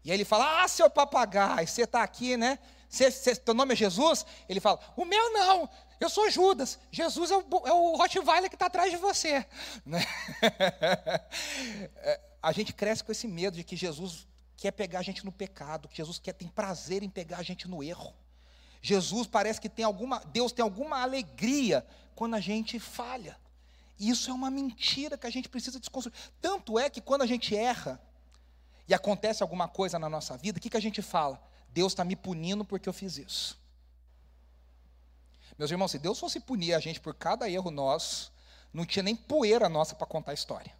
E 0.03 0.11
aí 0.11 0.17
ele 0.17 0.25
fala: 0.25 0.63
Ah, 0.63 0.67
seu 0.67 0.89
papagaio, 0.89 1.67
você 1.67 1.83
está 1.83 2.03
aqui, 2.03 2.37
né? 2.37 2.59
Cê, 2.87 3.11
cê, 3.11 3.35
teu 3.35 3.53
nome 3.53 3.73
é 3.73 3.75
Jesus? 3.75 4.25
Ele 4.47 4.59
fala: 4.59 4.79
O 4.95 5.05
meu 5.05 5.33
não, 5.33 5.69
eu 5.99 6.09
sou 6.09 6.29
Judas. 6.29 6.79
Jesus 6.91 7.29
é 7.29 7.37
o, 7.37 7.67
é 7.67 7.73
o 7.73 7.95
Rottweiler 7.95 8.49
que 8.49 8.55
está 8.55 8.67
atrás 8.67 8.91
de 8.91 8.97
você. 8.97 9.45
Né? 9.85 9.99
É, 12.01 12.19
a 12.41 12.51
gente 12.51 12.71
cresce 12.71 13.03
com 13.03 13.11
esse 13.11 13.27
medo 13.27 13.57
de 13.57 13.63
que 13.63 13.75
Jesus 13.75 14.27
quer 14.59 14.71
pegar 14.71 14.99
a 14.99 15.01
gente 15.01 15.23
no 15.23 15.31
pecado, 15.31 15.87
que 15.87 15.97
Jesus 15.97 16.19
quer 16.19 16.33
tem 16.33 16.47
prazer 16.47 17.01
em 17.01 17.09
pegar 17.09 17.37
a 17.37 17.43
gente 17.43 17.67
no 17.67 17.81
erro. 17.81 18.13
Jesus 18.81 19.27
parece 19.27 19.59
que 19.59 19.69
tem 19.69 19.85
alguma, 19.85 20.19
Deus 20.19 20.51
tem 20.51 20.63
alguma 20.63 21.01
alegria 21.01 21.85
quando 22.15 22.35
a 22.35 22.39
gente 22.39 22.79
falha. 22.79 23.37
Isso 23.97 24.29
é 24.29 24.33
uma 24.33 24.49
mentira 24.49 25.17
que 25.17 25.27
a 25.27 25.29
gente 25.29 25.49
precisa 25.49 25.79
desconstruir. 25.79 26.15
Tanto 26.41 26.77
é 26.77 26.89
que 26.89 27.01
quando 27.01 27.21
a 27.21 27.25
gente 27.25 27.55
erra 27.55 28.01
e 28.87 28.93
acontece 28.93 29.43
alguma 29.43 29.67
coisa 29.67 29.99
na 29.99 30.09
nossa 30.09 30.37
vida, 30.37 30.57
o 30.57 30.61
que, 30.61 30.69
que 30.69 30.77
a 30.77 30.81
gente 30.81 31.01
fala? 31.01 31.41
Deus 31.69 31.91
está 31.91 32.03
me 32.03 32.15
punindo 32.15 32.63
porque 32.63 32.87
eu 32.87 32.93
fiz 32.93 33.17
isso. 33.17 33.59
Meus 35.57 35.71
irmãos, 35.71 35.91
se 35.91 35.99
Deus 35.99 36.17
fosse 36.17 36.39
punir 36.39 36.73
a 36.73 36.79
gente 36.79 37.01
por 37.01 37.13
cada 37.13 37.49
erro 37.49 37.69
nosso, 37.69 38.31
não 38.73 38.85
tinha 38.85 39.03
nem 39.03 39.15
poeira 39.15 39.67
nossa 39.67 39.95
para 39.95 40.07
contar 40.07 40.31
a 40.31 40.33
história. 40.33 40.73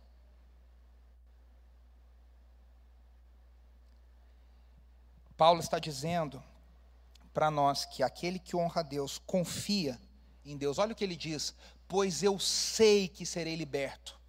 Paulo 5.39 5.61
está 5.61 5.79
dizendo 5.79 6.43
para 7.33 7.49
nós 7.49 7.85
que 7.85 8.03
aquele 8.03 8.37
que 8.37 8.57
honra 8.57 8.81
a 8.81 8.83
Deus 8.83 9.17
confia 9.25 9.97
em 10.43 10.57
Deus. 10.57 10.77
Olha 10.77 10.91
o 10.91 10.95
que 10.95 11.01
ele 11.01 11.15
diz: 11.15 11.55
Pois 11.87 12.21
eu 12.21 12.37
sei 12.37 13.07
que 13.07 13.25
serei 13.25 13.55
liberto. 13.55 14.19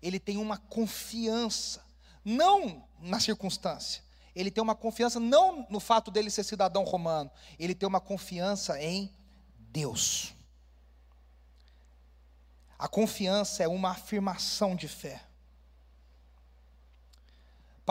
Ele 0.00 0.20
tem 0.20 0.36
uma 0.36 0.58
confiança, 0.58 1.84
não 2.24 2.88
na 3.00 3.18
circunstância, 3.18 4.04
ele 4.32 4.48
tem 4.48 4.62
uma 4.62 4.76
confiança 4.76 5.18
não 5.18 5.66
no 5.68 5.80
fato 5.80 6.08
dele 6.08 6.30
ser 6.30 6.44
cidadão 6.44 6.84
romano, 6.84 7.28
ele 7.58 7.74
tem 7.74 7.88
uma 7.88 8.00
confiança 8.00 8.80
em 8.80 9.12
Deus. 9.58 10.34
A 12.78 12.86
confiança 12.86 13.64
é 13.64 13.66
uma 13.66 13.90
afirmação 13.90 14.76
de 14.76 14.86
fé. 14.86 15.20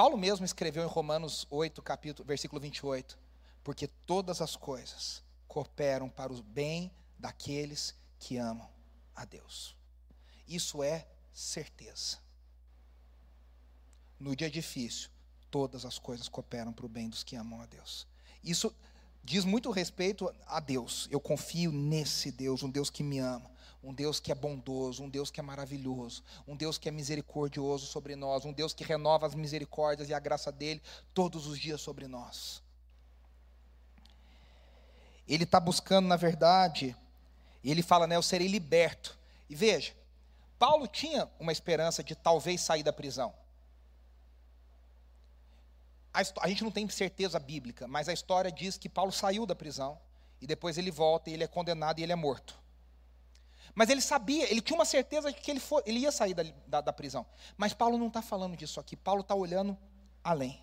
Paulo 0.02 0.18
mesmo 0.18 0.44
escreveu 0.44 0.84
em 0.84 0.88
Romanos 0.88 1.46
8, 1.52 1.80
capítulo, 1.80 2.28
versículo 2.28 2.60
28, 2.60 3.20
porque 3.64 3.86
todas 3.86 4.42
as 4.42 4.56
coisas 4.56 5.24
cooperam 5.48 6.10
para 6.10 6.34
o 6.34 6.42
bem 6.42 6.92
daqueles 7.20 7.94
que 8.18 8.36
amam 8.36 8.68
a 9.16 9.26
Deus. 9.26 9.78
Isso 10.48 10.82
é 10.82 11.06
certeza. 11.32 12.18
No 14.20 14.36
dia 14.36 14.50
difícil, 14.50 15.12
todas 15.52 15.86
as 15.86 16.00
coisas 16.00 16.28
cooperam 16.28 16.74
para 16.74 16.88
o 16.88 16.90
bem 16.90 17.08
dos 17.08 17.22
que 17.22 17.36
amam 17.36 17.62
a 17.62 17.68
Deus. 17.68 18.08
Isso 18.44 18.76
diz 19.24 19.46
muito 19.46 19.70
respeito 19.70 20.34
a 20.48 20.60
Deus. 20.60 21.08
Eu 21.12 21.20
confio 21.20 21.72
nesse 21.72 22.32
Deus, 22.32 22.64
um 22.64 22.72
Deus 22.72 22.90
que 22.90 23.04
me 23.04 23.20
ama, 23.20 23.52
um 23.84 23.94
Deus 23.94 24.20
que 24.20 24.32
é 24.32 24.36
bondoso, 24.36 25.04
um 25.04 25.10
Deus 25.10 25.32
que 25.32 25.40
é 25.40 25.44
maravilhoso, 25.44 26.24
um 26.48 26.56
Deus 26.56 26.78
que 26.78 26.88
é 26.88 26.92
misericordioso 26.92 27.88
sobre 27.88 28.16
nós, 28.16 28.46
um 28.46 28.54
Deus 28.54 28.74
que 28.74 28.84
renova 28.84 29.26
as 29.26 29.34
misericórdias 29.34 30.10
e 30.10 30.14
a 30.14 30.20
graça 30.20 30.52
dele 30.52 30.82
todos 31.14 31.48
os 31.48 31.58
dias 31.58 31.82
sobre 31.82 32.08
nós. 32.08 32.62
Ele 35.28 35.44
está 35.44 35.60
buscando, 35.60 36.08
na 36.08 36.18
verdade, 36.18 36.96
ele 37.64 37.82
fala, 37.82 38.06
né, 38.06 38.16
eu 38.16 38.22
serei 38.22 38.48
liberto. 38.48 39.18
E 39.50 39.56
veja, 39.56 39.94
Paulo 40.60 40.88
tinha 40.88 41.30
uma 41.40 41.52
esperança 41.52 42.04
de 42.04 42.16
talvez 42.16 42.62
sair 42.62 42.84
da 42.84 42.94
prisão. 42.94 43.34
A, 46.14 46.22
a, 46.42 46.48
gente 46.48 46.64
não 46.64 46.72
tem 46.72 46.88
certeza 46.90 47.40
bíblica, 47.40 47.88
mas 47.88 48.10
a 48.10 48.14
história 48.14 48.52
diz 48.52 48.78
que 48.78 48.90
Paulo 48.90 49.12
saiu 49.12 49.46
da 49.46 49.56
prisão 49.56 49.98
e 50.42 50.46
depois 50.46 50.78
ele 50.78 50.92
volta 50.92 51.30
e 51.30 51.34
ele 51.34 51.44
é 51.44 51.48
condenado 51.48 52.00
e 52.00 52.04
ele 52.04 52.12
é 52.12 52.16
morto. 52.16 52.60
Mas 53.74 53.90
ele 53.90 54.02
sabia, 54.02 54.50
ele 54.50 54.62
tinha 54.62 54.78
uma 54.78 54.86
certeza 54.86 55.32
de 55.32 55.40
que 55.40 55.50
ele, 55.50 55.60
for, 55.60 55.82
ele 55.86 56.00
ia 56.00 56.12
sair 56.12 56.34
da, 56.34 56.44
da, 56.68 56.82
da 56.82 56.94
prisão. 56.94 57.26
Mas 57.58 57.74
Paulo 57.74 57.98
não 57.98 58.08
está 58.08 58.22
falando 58.22 58.58
disso 58.58 58.80
aqui. 58.80 58.96
Paulo 58.96 59.22
está 59.22 59.34
olhando 59.34 59.78
além. 60.24 60.62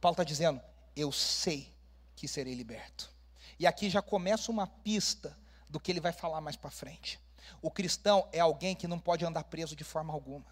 Paulo 0.00 0.14
está 0.14 0.24
dizendo: 0.24 0.60
Eu 0.94 1.12
sei 1.12 1.72
que 2.14 2.26
serei 2.26 2.54
liberto. 2.54 3.10
E 3.58 3.66
aqui 3.66 3.88
já 3.88 4.02
começa 4.02 4.50
uma 4.50 4.66
pista 4.66 5.36
do 5.68 5.80
que 5.80 5.90
ele 5.90 6.00
vai 6.00 6.12
falar 6.12 6.40
mais 6.40 6.56
para 6.56 6.70
frente. 6.70 7.18
O 7.62 7.70
cristão 7.70 8.28
é 8.32 8.40
alguém 8.40 8.74
que 8.74 8.88
não 8.88 8.98
pode 8.98 9.24
andar 9.24 9.44
preso 9.44 9.76
de 9.76 9.84
forma 9.84 10.12
alguma. 10.12 10.46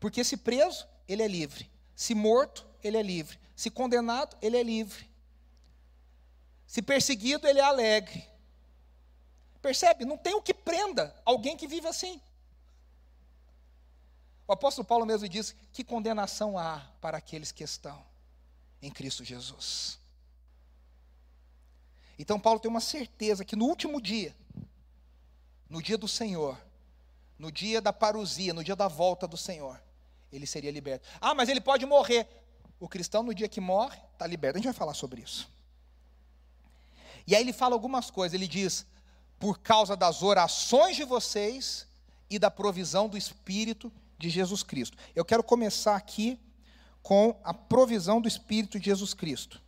Porque 0.00 0.24
se 0.24 0.36
preso, 0.36 0.86
ele 1.08 1.22
é 1.22 1.28
livre. 1.28 1.70
Se 1.94 2.14
morto, 2.14 2.66
ele 2.82 2.96
é 2.96 3.02
livre. 3.02 3.38
Se 3.54 3.70
condenado, 3.70 4.36
ele 4.42 4.56
é 4.56 4.62
livre. 4.62 5.08
Se 6.66 6.82
perseguido, 6.82 7.46
ele 7.46 7.60
é 7.60 7.62
alegre. 7.62 8.26
Percebe? 9.66 10.04
Não 10.04 10.16
tem 10.16 10.32
o 10.32 10.40
que 10.40 10.54
prenda 10.54 11.12
alguém 11.24 11.56
que 11.56 11.66
vive 11.66 11.88
assim. 11.88 12.20
O 14.46 14.52
apóstolo 14.52 14.86
Paulo 14.86 15.04
mesmo 15.04 15.28
diz: 15.28 15.56
que 15.72 15.82
condenação 15.82 16.56
há 16.56 16.86
para 17.00 17.18
aqueles 17.18 17.50
que 17.50 17.64
estão 17.64 18.00
em 18.80 18.92
Cristo 18.92 19.24
Jesus. 19.24 19.98
Então, 22.16 22.38
Paulo 22.38 22.60
tem 22.60 22.70
uma 22.70 22.80
certeza 22.80 23.44
que 23.44 23.56
no 23.56 23.64
último 23.64 24.00
dia, 24.00 24.32
no 25.68 25.82
dia 25.82 25.98
do 25.98 26.06
Senhor, 26.06 26.56
no 27.36 27.50
dia 27.50 27.80
da 27.80 27.92
parousia, 27.92 28.54
no 28.54 28.62
dia 28.62 28.76
da 28.76 28.86
volta 28.86 29.26
do 29.26 29.36
Senhor, 29.36 29.82
ele 30.32 30.46
seria 30.46 30.70
liberto. 30.70 31.08
Ah, 31.20 31.34
mas 31.34 31.48
ele 31.48 31.60
pode 31.60 31.84
morrer. 31.84 32.28
O 32.78 32.88
cristão, 32.88 33.24
no 33.24 33.34
dia 33.34 33.48
que 33.48 33.60
morre, 33.60 33.98
está 34.12 34.28
liberto. 34.28 34.58
A 34.58 34.60
gente 34.60 34.66
vai 34.66 34.78
falar 34.78 34.94
sobre 34.94 35.22
isso. 35.22 35.50
E 37.26 37.34
aí 37.34 37.42
ele 37.42 37.52
fala 37.52 37.74
algumas 37.74 38.12
coisas. 38.12 38.32
Ele 38.32 38.46
diz: 38.46 38.86
por 39.38 39.58
causa 39.58 39.96
das 39.96 40.22
orações 40.22 40.96
de 40.96 41.04
vocês 41.04 41.86
e 42.28 42.38
da 42.38 42.50
provisão 42.50 43.08
do 43.08 43.16
Espírito 43.16 43.92
de 44.18 44.30
Jesus 44.30 44.62
Cristo. 44.62 44.96
Eu 45.14 45.24
quero 45.24 45.42
começar 45.42 45.96
aqui 45.96 46.38
com 47.02 47.38
a 47.44 47.54
provisão 47.54 48.20
do 48.20 48.28
Espírito 48.28 48.78
de 48.78 48.86
Jesus 48.86 49.14
Cristo. 49.14 49.62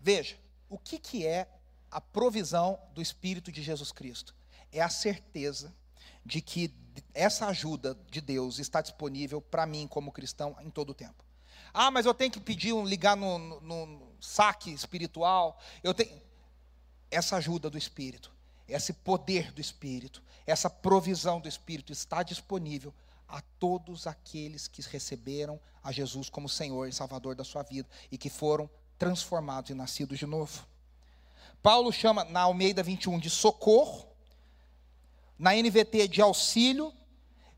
Veja, 0.00 0.36
o 0.68 0.78
que, 0.78 0.98
que 0.98 1.26
é 1.26 1.48
a 1.90 2.00
provisão 2.00 2.78
do 2.94 3.02
Espírito 3.02 3.50
de 3.50 3.62
Jesus 3.62 3.90
Cristo? 3.90 4.34
É 4.70 4.80
a 4.80 4.88
certeza 4.88 5.74
de 6.24 6.40
que 6.40 6.72
essa 7.14 7.46
ajuda 7.46 7.98
de 8.10 8.20
Deus 8.20 8.58
está 8.58 8.80
disponível 8.80 9.40
para 9.40 9.66
mim 9.66 9.86
como 9.88 10.12
cristão 10.12 10.56
em 10.60 10.70
todo 10.70 10.90
o 10.90 10.94
tempo. 10.94 11.24
Ah, 11.72 11.90
mas 11.90 12.06
eu 12.06 12.14
tenho 12.14 12.30
que 12.30 12.40
pedir 12.40 12.72
um 12.72 12.84
ligar 12.84 13.16
no, 13.16 13.60
no, 13.60 14.07
saque 14.20 14.72
espiritual. 14.72 15.60
Eu 15.82 15.94
tenho 15.94 16.20
essa 17.10 17.36
ajuda 17.36 17.70
do 17.70 17.78
Espírito, 17.78 18.32
esse 18.68 18.92
poder 18.92 19.52
do 19.52 19.60
Espírito, 19.60 20.22
essa 20.46 20.68
provisão 20.68 21.40
do 21.40 21.48
Espírito 21.48 21.92
está 21.92 22.22
disponível 22.22 22.92
a 23.26 23.42
todos 23.58 24.06
aqueles 24.06 24.66
que 24.66 24.82
receberam 24.82 25.60
a 25.82 25.92
Jesus 25.92 26.30
como 26.30 26.48
Senhor 26.48 26.88
e 26.88 26.92
Salvador 26.92 27.34
da 27.34 27.44
sua 27.44 27.62
vida 27.62 27.88
e 28.10 28.16
que 28.16 28.30
foram 28.30 28.68
transformados 28.98 29.70
e 29.70 29.74
nascidos 29.74 30.18
de 30.18 30.26
novo. 30.26 30.66
Paulo 31.62 31.92
chama 31.92 32.24
na 32.24 32.40
Almeida 32.40 32.82
21 32.82 33.18
de 33.18 33.28
socorro, 33.28 34.08
na 35.38 35.54
NVT 35.54 36.08
de 36.08 36.20
auxílio, 36.20 36.92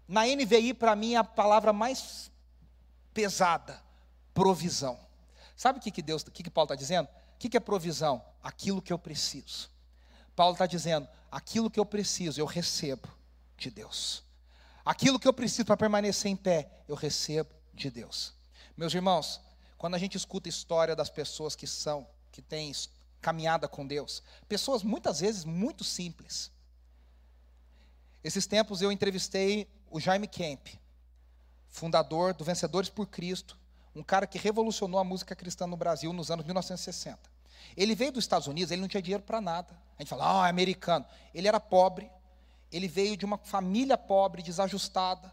na 0.06 0.26
NVI 0.26 0.74
para 0.74 0.96
mim 0.96 1.14
é 1.14 1.18
a 1.18 1.24
palavra 1.24 1.72
mais 1.72 2.30
pesada, 3.14 3.80
provisão. 4.34 4.98
Sabe 5.60 5.78
o 5.78 5.82
que, 5.82 5.90
que 5.90 6.00
Deus, 6.00 6.22
o 6.22 6.30
que, 6.30 6.42
que 6.42 6.48
Paulo 6.48 6.64
está 6.64 6.74
dizendo? 6.74 7.06
O 7.06 7.38
que, 7.38 7.50
que 7.50 7.56
é 7.58 7.60
provisão? 7.60 8.24
Aquilo 8.42 8.80
que 8.80 8.90
eu 8.90 8.98
preciso. 8.98 9.68
Paulo 10.34 10.54
está 10.54 10.64
dizendo, 10.64 11.06
aquilo 11.30 11.70
que 11.70 11.78
eu 11.78 11.84
preciso, 11.84 12.40
eu 12.40 12.46
recebo 12.46 13.06
de 13.58 13.70
Deus. 13.70 14.24
Aquilo 14.82 15.20
que 15.20 15.28
eu 15.28 15.34
preciso 15.34 15.66
para 15.66 15.76
permanecer 15.76 16.30
em 16.30 16.34
pé, 16.34 16.66
eu 16.88 16.94
recebo 16.94 17.50
de 17.74 17.90
Deus. 17.90 18.32
Meus 18.74 18.94
irmãos, 18.94 19.38
quando 19.76 19.96
a 19.96 19.98
gente 19.98 20.16
escuta 20.16 20.48
a 20.48 20.54
história 20.56 20.96
das 20.96 21.10
pessoas 21.10 21.54
que 21.54 21.66
são, 21.66 22.08
que 22.32 22.40
têm 22.40 22.72
caminhada 23.20 23.68
com 23.68 23.86
Deus, 23.86 24.22
pessoas 24.48 24.82
muitas 24.82 25.20
vezes 25.20 25.44
muito 25.44 25.84
simples. 25.84 26.50
Esses 28.24 28.46
tempos 28.46 28.80
eu 28.80 28.90
entrevistei 28.90 29.68
o 29.90 30.00
Jaime 30.00 30.26
Kemp, 30.26 30.68
fundador 31.68 32.32
do 32.32 32.44
Vencedores 32.44 32.88
por 32.88 33.08
Cristo, 33.08 33.60
um 33.94 34.02
cara 34.02 34.26
que 34.26 34.38
revolucionou 34.38 35.00
a 35.00 35.04
música 35.04 35.34
cristã 35.34 35.66
no 35.66 35.76
Brasil 35.76 36.12
nos 36.12 36.30
anos 36.30 36.44
1960. 36.44 37.18
Ele 37.76 37.94
veio 37.94 38.12
dos 38.12 38.24
Estados 38.24 38.46
Unidos, 38.46 38.70
ele 38.70 38.80
não 38.80 38.88
tinha 38.88 39.02
dinheiro 39.02 39.22
para 39.22 39.40
nada. 39.40 39.76
A 39.98 40.02
gente 40.02 40.08
fala, 40.08 40.44
ah, 40.44 40.46
é 40.46 40.50
americano. 40.50 41.04
Ele 41.34 41.46
era 41.46 41.60
pobre, 41.60 42.10
ele 42.72 42.88
veio 42.88 43.16
de 43.16 43.24
uma 43.24 43.38
família 43.38 43.98
pobre, 43.98 44.42
desajustada. 44.42 45.32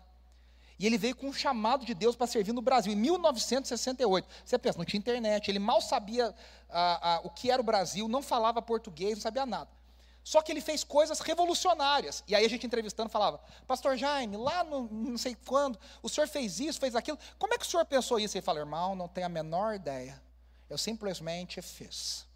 E 0.79 0.85
ele 0.85 0.97
veio 0.97 1.15
com 1.15 1.27
um 1.27 1.33
chamado 1.33 1.85
de 1.85 1.93
Deus 1.93 2.15
para 2.15 2.27
servir 2.27 2.53
no 2.53 2.61
Brasil, 2.61 2.93
em 2.93 2.95
1968. 2.95 4.27
Você 4.45 4.57
pensa, 4.59 4.77
não 4.77 4.85
tinha 4.85 4.99
internet, 4.99 5.49
ele 5.49 5.57
mal 5.57 5.81
sabia 5.81 6.33
ah, 6.69 6.99
ah, 7.01 7.21
o 7.23 7.29
que 7.29 7.49
era 7.49 7.61
o 7.61 7.65
Brasil, 7.65 8.07
não 8.07 8.21
falava 8.21 8.61
português, 8.61 9.15
não 9.15 9.21
sabia 9.21 9.45
nada. 9.45 9.69
Só 10.27 10.41
que 10.41 10.51
ele 10.51 10.59
fez 10.59 10.83
coisas 10.83 11.21
revolucionárias. 11.21 12.21
E 12.27 12.35
aí 12.35 12.45
a 12.45 12.49
gente 12.49 12.67
entrevistando 12.67 13.09
falava, 13.09 13.39
Pastor 13.65 13.95
Jaime, 13.95 14.35
lá 14.35 14.61
no 14.61 14.81
não 14.91 15.17
sei 15.17 15.37
quando, 15.45 15.79
o 16.03 16.09
senhor 16.09 16.27
fez 16.27 16.59
isso, 16.59 16.81
fez 16.81 16.97
aquilo. 16.97 17.17
Como 17.39 17.53
é 17.53 17.57
que 17.57 17.65
o 17.65 17.65
senhor 17.65 17.85
pensou 17.85 18.19
isso? 18.19 18.35
Ele 18.35 18.41
fala, 18.43 18.59
irmão, 18.59 18.93
não 18.93 19.07
tenho 19.07 19.25
a 19.25 19.29
menor 19.29 19.73
ideia. 19.75 20.21
Eu 20.69 20.77
simplesmente 20.77 21.61
fiz. 21.61 22.27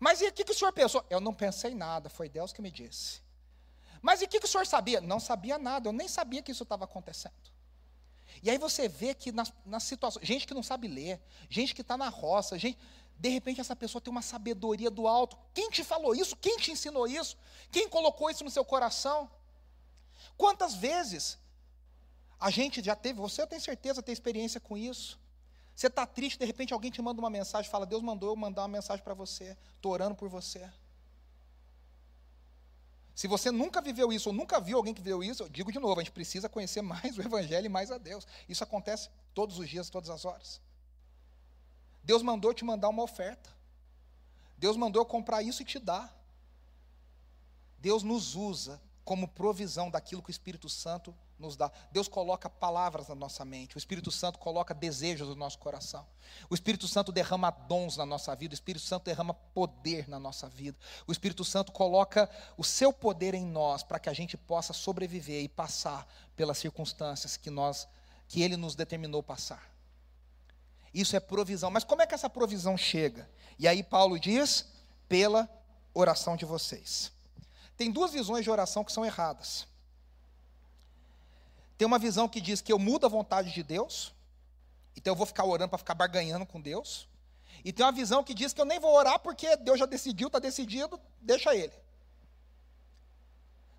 Mas 0.00 0.22
e 0.22 0.28
o 0.28 0.32
que, 0.32 0.42
que 0.42 0.52
o 0.52 0.54
senhor 0.54 0.72
pensou? 0.72 1.04
Eu 1.10 1.20
não 1.20 1.34
pensei 1.34 1.74
nada, 1.74 2.08
foi 2.08 2.30
Deus 2.30 2.50
que 2.50 2.62
me 2.62 2.70
disse. 2.70 3.20
Mas 4.00 4.22
e 4.22 4.24
o 4.24 4.28
que, 4.28 4.40
que 4.40 4.46
o 4.46 4.48
senhor 4.48 4.66
sabia? 4.66 5.02
Não 5.02 5.20
sabia 5.20 5.58
nada, 5.58 5.86
eu 5.90 5.92
nem 5.92 6.08
sabia 6.08 6.40
que 6.40 6.50
isso 6.50 6.62
estava 6.62 6.86
acontecendo. 6.86 7.34
E 8.42 8.48
aí 8.48 8.56
você 8.56 8.88
vê 8.88 9.12
que 9.12 9.30
nas, 9.32 9.52
nas 9.66 9.82
situações, 9.82 10.26
gente 10.26 10.46
que 10.46 10.54
não 10.54 10.62
sabe 10.62 10.88
ler, 10.88 11.20
gente 11.50 11.74
que 11.74 11.82
está 11.82 11.94
na 11.94 12.08
roça, 12.08 12.58
gente, 12.58 12.78
de 13.18 13.28
repente 13.28 13.60
essa 13.60 13.74
pessoa 13.74 14.00
tem 14.00 14.10
uma 14.10 14.22
sabedoria 14.22 14.90
do 14.90 15.08
alto. 15.08 15.36
Quem 15.52 15.70
te 15.70 15.82
falou 15.82 16.14
isso? 16.14 16.36
Quem 16.36 16.56
te 16.56 16.70
ensinou 16.70 17.06
isso? 17.06 17.36
Quem 17.70 17.88
colocou 17.88 18.30
isso 18.30 18.44
no 18.44 18.50
seu 18.50 18.64
coração? 18.64 19.30
Quantas 20.36 20.74
vezes 20.74 21.38
a 22.38 22.50
gente 22.50 22.82
já 22.82 22.94
teve, 22.94 23.18
você 23.18 23.42
eu 23.42 23.46
tenho 23.46 23.60
certeza 23.60 24.02
tem 24.02 24.12
experiência 24.12 24.60
com 24.60 24.76
isso. 24.76 25.18
Você 25.74 25.88
está 25.88 26.06
triste, 26.06 26.38
de 26.38 26.44
repente 26.44 26.72
alguém 26.72 26.90
te 26.90 27.02
manda 27.02 27.20
uma 27.20 27.30
mensagem, 27.30 27.70
fala, 27.70 27.86
Deus 27.86 28.02
mandou 28.02 28.30
eu 28.30 28.36
mandar 28.36 28.62
uma 28.62 28.68
mensagem 28.68 29.02
para 29.02 29.14
você, 29.14 29.56
estou 29.76 29.92
orando 29.92 30.14
por 30.14 30.28
você. 30.28 30.68
Se 33.14 33.26
você 33.26 33.50
nunca 33.50 33.80
viveu 33.80 34.12
isso, 34.12 34.28
ou 34.28 34.32
nunca 34.32 34.60
viu 34.60 34.76
alguém 34.76 34.94
que 34.94 35.00
viveu 35.00 35.24
isso, 35.24 35.42
eu 35.42 35.48
digo 35.48 35.72
de 35.72 35.78
novo, 35.80 35.98
a 35.98 36.04
gente 36.04 36.12
precisa 36.12 36.48
conhecer 36.48 36.82
mais 36.82 37.18
o 37.18 37.20
Evangelho 37.20 37.66
e 37.66 37.68
mais 37.68 37.90
a 37.90 37.98
Deus. 37.98 38.24
Isso 38.48 38.62
acontece 38.62 39.10
todos 39.34 39.58
os 39.58 39.68
dias, 39.68 39.90
todas 39.90 40.08
as 40.08 40.24
horas. 40.24 40.60
Deus 42.08 42.22
mandou 42.22 42.54
te 42.54 42.64
mandar 42.64 42.88
uma 42.88 43.02
oferta. 43.02 43.50
Deus 44.56 44.78
mandou 44.78 45.04
comprar 45.04 45.42
isso 45.42 45.60
e 45.60 45.64
te 45.66 45.78
dar. 45.78 46.10
Deus 47.78 48.02
nos 48.02 48.34
usa 48.34 48.80
como 49.04 49.28
provisão 49.28 49.90
daquilo 49.90 50.22
que 50.22 50.30
o 50.30 50.32
Espírito 50.32 50.70
Santo 50.70 51.14
nos 51.38 51.54
dá. 51.54 51.70
Deus 51.92 52.08
coloca 52.08 52.48
palavras 52.48 53.08
na 53.08 53.14
nossa 53.14 53.44
mente, 53.44 53.76
o 53.76 53.78
Espírito 53.78 54.10
Santo 54.10 54.38
coloca 54.38 54.72
desejos 54.72 55.28
no 55.28 55.34
nosso 55.34 55.58
coração. 55.58 56.06
O 56.48 56.54
Espírito 56.54 56.88
Santo 56.88 57.12
derrama 57.12 57.50
dons 57.50 57.98
na 57.98 58.06
nossa 58.06 58.34
vida, 58.34 58.54
o 58.54 58.54
Espírito 58.54 58.86
Santo 58.86 59.04
derrama 59.04 59.34
poder 59.34 60.08
na 60.08 60.18
nossa 60.18 60.48
vida. 60.48 60.78
O 61.06 61.12
Espírito 61.12 61.44
Santo 61.44 61.72
coloca 61.72 62.30
o 62.56 62.64
seu 62.64 62.90
poder 62.90 63.34
em 63.34 63.44
nós 63.44 63.82
para 63.82 63.98
que 63.98 64.08
a 64.08 64.14
gente 64.14 64.34
possa 64.34 64.72
sobreviver 64.72 65.42
e 65.42 65.48
passar 65.48 66.08
pelas 66.34 66.56
circunstâncias 66.56 67.36
que 67.36 67.50
nós 67.50 67.86
que 68.26 68.40
ele 68.40 68.56
nos 68.56 68.74
determinou 68.74 69.22
passar. 69.22 69.77
Isso 70.92 71.14
é 71.16 71.20
provisão. 71.20 71.70
Mas 71.70 71.84
como 71.84 72.02
é 72.02 72.06
que 72.06 72.14
essa 72.14 72.30
provisão 72.30 72.76
chega? 72.76 73.28
E 73.58 73.66
aí 73.68 73.82
Paulo 73.82 74.18
diz: 74.18 74.66
pela 75.08 75.48
oração 75.94 76.36
de 76.36 76.44
vocês. 76.44 77.12
Tem 77.76 77.90
duas 77.90 78.12
visões 78.12 78.44
de 78.44 78.50
oração 78.50 78.84
que 78.84 78.92
são 78.92 79.04
erradas. 79.04 79.66
Tem 81.76 81.86
uma 81.86 81.98
visão 81.98 82.28
que 82.28 82.40
diz 82.40 82.60
que 82.60 82.72
eu 82.72 82.78
mudo 82.78 83.06
a 83.06 83.08
vontade 83.08 83.52
de 83.52 83.62
Deus, 83.62 84.12
então 84.96 85.12
eu 85.12 85.16
vou 85.16 85.26
ficar 85.26 85.44
orando 85.44 85.68
para 85.68 85.78
ficar 85.78 85.94
barganhando 85.94 86.44
com 86.44 86.60
Deus. 86.60 87.08
E 87.64 87.72
tem 87.72 87.84
uma 87.86 87.92
visão 87.92 88.24
que 88.24 88.34
diz 88.34 88.52
que 88.52 88.60
eu 88.60 88.64
nem 88.64 88.80
vou 88.80 88.92
orar 88.94 89.18
porque 89.20 89.56
Deus 89.56 89.78
já 89.78 89.86
decidiu, 89.86 90.26
está 90.26 90.38
decidido, 90.38 91.00
deixa 91.20 91.54
Ele. 91.54 91.72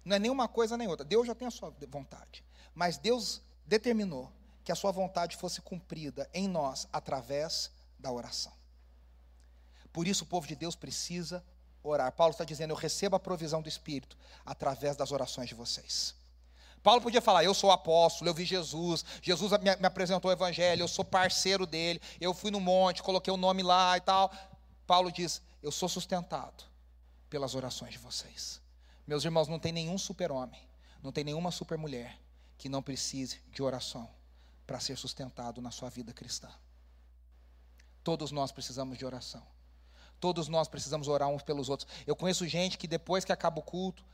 Não 0.03 0.15
é 0.15 0.19
nenhuma 0.19 0.47
coisa 0.47 0.77
nem 0.77 0.87
outra. 0.87 1.05
Deus 1.05 1.27
já 1.27 1.35
tem 1.35 1.47
a 1.47 1.51
sua 1.51 1.73
vontade. 1.89 2.43
Mas 2.73 2.97
Deus 2.97 3.41
determinou 3.65 4.31
que 4.63 4.71
a 4.71 4.75
sua 4.75 4.91
vontade 4.91 5.37
fosse 5.37 5.61
cumprida 5.61 6.29
em 6.33 6.47
nós 6.47 6.87
através 6.91 7.71
da 7.97 8.11
oração. 8.11 8.53
Por 9.91 10.07
isso 10.07 10.23
o 10.23 10.27
povo 10.27 10.47
de 10.47 10.55
Deus 10.55 10.75
precisa 10.75 11.43
orar. 11.83 12.11
Paulo 12.11 12.31
está 12.31 12.43
dizendo: 12.43 12.71
Eu 12.71 12.77
recebo 12.77 13.15
a 13.15 13.19
provisão 13.19 13.61
do 13.61 13.69
Espírito 13.69 14.17
através 14.45 14.95
das 14.95 15.11
orações 15.11 15.49
de 15.49 15.55
vocês. 15.55 16.15
Paulo 16.83 17.01
podia 17.01 17.21
falar: 17.21 17.43
Eu 17.43 17.53
sou 17.53 17.71
apóstolo, 17.71 18.29
eu 18.29 18.33
vi 18.33 18.45
Jesus, 18.45 19.03
Jesus 19.21 19.51
me, 19.59 19.69
apresentou 19.85 20.29
o 20.29 20.33
Evangelho, 20.33 20.83
eu 20.83 20.87
sou 20.87 21.03
parceiro 21.03 21.65
dele, 21.65 22.01
eu 22.21 22.33
fui 22.33 22.51
no 22.51 22.59
monte, 22.59 23.03
coloquei 23.03 23.33
o 23.33 23.37
nome 23.37 23.63
lá 23.63 23.97
e 23.97 24.01
tal. 24.01 24.31
Paulo 24.85 25.11
diz: 25.11 25.41
Eu 25.61 25.71
sou 25.71 25.89
sustentado 25.89 26.63
pelas 27.29 27.55
orações 27.55 27.93
de 27.93 27.97
vocês. 27.97 28.61
Meus 29.05 29.25
irmãos, 29.25 29.47
não 29.47 29.59
tem 29.59 29.71
nenhum 29.71 29.97
super-homem, 29.97 30.61
não 31.01 31.11
tem 31.11 31.23
nenhuma 31.23 31.51
super-mulher 31.51 32.17
que 32.57 32.69
não 32.69 32.83
precise 32.83 33.41
de 33.51 33.63
oração 33.63 34.07
para 34.69 34.79
ser 34.79 34.95
sustentado 34.95 35.63
na 35.63 35.71
sua 35.71 35.89
vida 35.89 36.13
cristã. 36.13 36.47
Todos 38.03 38.29
nós 38.29 38.51
precisamos 38.51 38.99
de 38.99 39.03
oração. 39.03 39.41
Todos 40.19 40.47
nós 40.47 40.67
precisamos 40.67 41.08
orar 41.08 41.27
uns 41.27 41.41
pelos 41.41 41.69
outros. 41.69 41.89
Eu 42.05 42.15
conheço 42.15 42.47
gente 42.47 42.77
que 42.77 42.88
depois 42.88 43.25
que 43.25 43.32
acaba 43.32 43.58
o 43.60 43.63
culto, 43.63 44.05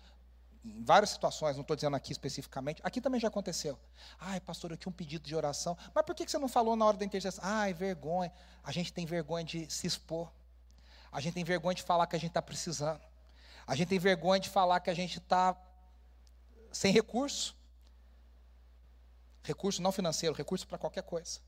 em 0.64 0.82
várias 0.82 1.10
situações, 1.10 1.58
não 1.58 1.62
estou 1.62 1.76
dizendo 1.76 1.98
aqui 1.98 2.14
especificamente, 2.14 2.82
aqui 2.86 3.02
também 3.02 3.20
já 3.20 3.28
aconteceu. 3.28 3.78
Ai, 4.18 4.40
pastor, 4.40 4.72
eu 4.72 4.78
tinha 4.78 4.90
um 4.90 4.94
pedido 4.94 5.28
de 5.28 5.36
oração. 5.36 5.78
Mas 5.94 6.06
por 6.06 6.16
que 6.16 6.26
você 6.26 6.38
não 6.38 6.48
falou 6.48 6.78
na 6.78 6.86
hora 6.86 6.96
da 6.96 7.04
intercessão? 7.04 7.44
Ai, 7.44 7.74
vergonha. 7.74 8.32
A 8.64 8.72
gente 8.72 8.94
tem 8.94 9.06
vergonha 9.06 9.44
de 9.44 9.70
se 9.70 9.86
expor. 9.86 10.32
A 11.12 11.20
gente 11.20 11.34
tem 11.34 11.44
vergonha 11.44 11.76
de 11.76 11.84
falar 11.84 12.08
que 12.08 12.16
a 12.16 12.20
gente 12.20 12.30
está 12.30 12.42
precisando. 12.42 13.02
A 13.68 13.76
gente 13.76 13.90
tem 13.90 14.00
vergonha 14.00 14.40
de 14.40 14.50
falar 14.50 14.80
que 14.80 14.90
a 14.90 14.94
gente 14.94 15.18
está 15.18 15.54
sem 16.72 16.94
recurso. 16.94 17.54
Recurso 19.46 19.80
não 19.80 19.92
financeiro, 19.92 20.34
recurso 20.34 20.68
para 20.68 20.80
qualquer 20.80 21.04
coisa. 21.04 21.40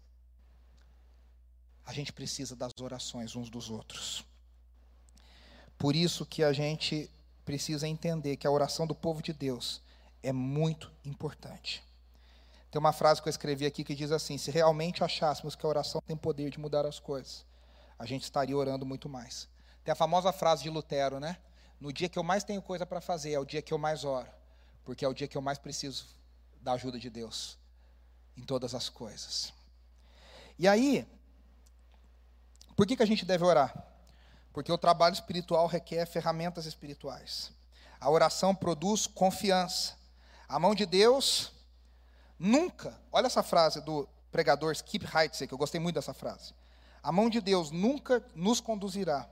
A 1.83 1.91
gente 1.91 2.13
precisa 2.13 2.55
das 2.55 2.71
orações 2.79 3.35
uns 3.35 3.49
dos 3.49 3.71
outros. 3.71 4.23
Por 5.79 5.95
isso 5.95 6.23
que 6.23 6.43
a 6.43 6.53
gente 6.53 7.09
precisa 7.43 7.87
entender 7.87 8.37
que 8.37 8.45
a 8.45 8.51
oração 8.51 8.85
do 8.85 8.93
povo 8.93 9.23
de 9.23 9.33
Deus 9.33 9.81
é 10.21 10.31
muito 10.31 10.91
importante. 11.03 11.83
Tem 12.69 12.77
uma 12.77 12.93
frase 12.93 13.19
que 13.19 13.27
eu 13.27 13.31
escrevi 13.31 13.65
aqui 13.65 13.83
que 13.83 13.95
diz 13.95 14.11
assim: 14.11 14.37
se 14.37 14.51
realmente 14.51 15.03
achássemos 15.03 15.55
que 15.55 15.65
a 15.65 15.69
oração 15.69 15.99
tem 16.05 16.15
poder 16.15 16.51
de 16.51 16.59
mudar 16.59 16.85
as 16.85 16.99
coisas, 16.99 17.43
a 17.97 18.05
gente 18.05 18.23
estaria 18.23 18.55
orando 18.55 18.85
muito 18.85 19.09
mais. 19.09 19.49
Tem 19.83 19.91
a 19.91 19.95
famosa 19.95 20.31
frase 20.31 20.61
de 20.61 20.69
Lutero, 20.69 21.19
né? 21.19 21.37
No 21.79 21.91
dia 21.91 22.09
que 22.09 22.19
eu 22.19 22.23
mais 22.23 22.43
tenho 22.43 22.61
coisa 22.61 22.85
para 22.85 23.01
fazer, 23.01 23.31
é 23.31 23.39
o 23.39 23.45
dia 23.45 23.61
que 23.61 23.73
eu 23.73 23.79
mais 23.79 24.03
oro, 24.03 24.29
porque 24.85 25.03
é 25.03 25.07
o 25.07 25.15
dia 25.15 25.27
que 25.27 25.37
eu 25.37 25.41
mais 25.41 25.57
preciso 25.57 26.05
da 26.61 26.73
ajuda 26.73 26.99
de 26.99 27.09
Deus 27.09 27.57
em 28.37 28.43
todas 28.43 28.75
as 28.75 28.87
coisas. 28.87 29.51
E 30.59 30.67
aí, 30.67 31.07
por 32.75 32.85
que, 32.85 32.95
que 32.95 33.03
a 33.03 33.07
gente 33.07 33.25
deve 33.25 33.43
orar? 33.43 33.87
porque 34.57 34.71
o 34.71 34.77
trabalho 34.77 35.13
espiritual 35.13 35.67
requer 35.67 36.07
ferramentas 36.07 36.65
espirituais. 36.65 37.51
A 38.01 38.09
oração 38.09 38.55
produz 38.55 39.05
confiança. 39.05 39.95
A 40.49 40.57
mão 40.57 40.73
de 40.73 40.83
Deus 40.83 41.51
nunca, 42.39 42.99
olha 43.11 43.27
essa 43.27 43.43
frase 43.43 43.79
do 43.81 44.09
pregador 44.31 44.71
Skip 44.71 45.05
Heitzig, 45.15 45.47
que 45.47 45.53
eu 45.53 45.59
gostei 45.59 45.79
muito 45.79 45.93
dessa 45.93 46.11
frase. 46.11 46.55
A 47.03 47.11
mão 47.11 47.29
de 47.29 47.39
Deus 47.39 47.69
nunca 47.69 48.25
nos 48.33 48.59
conduzirá 48.59 49.29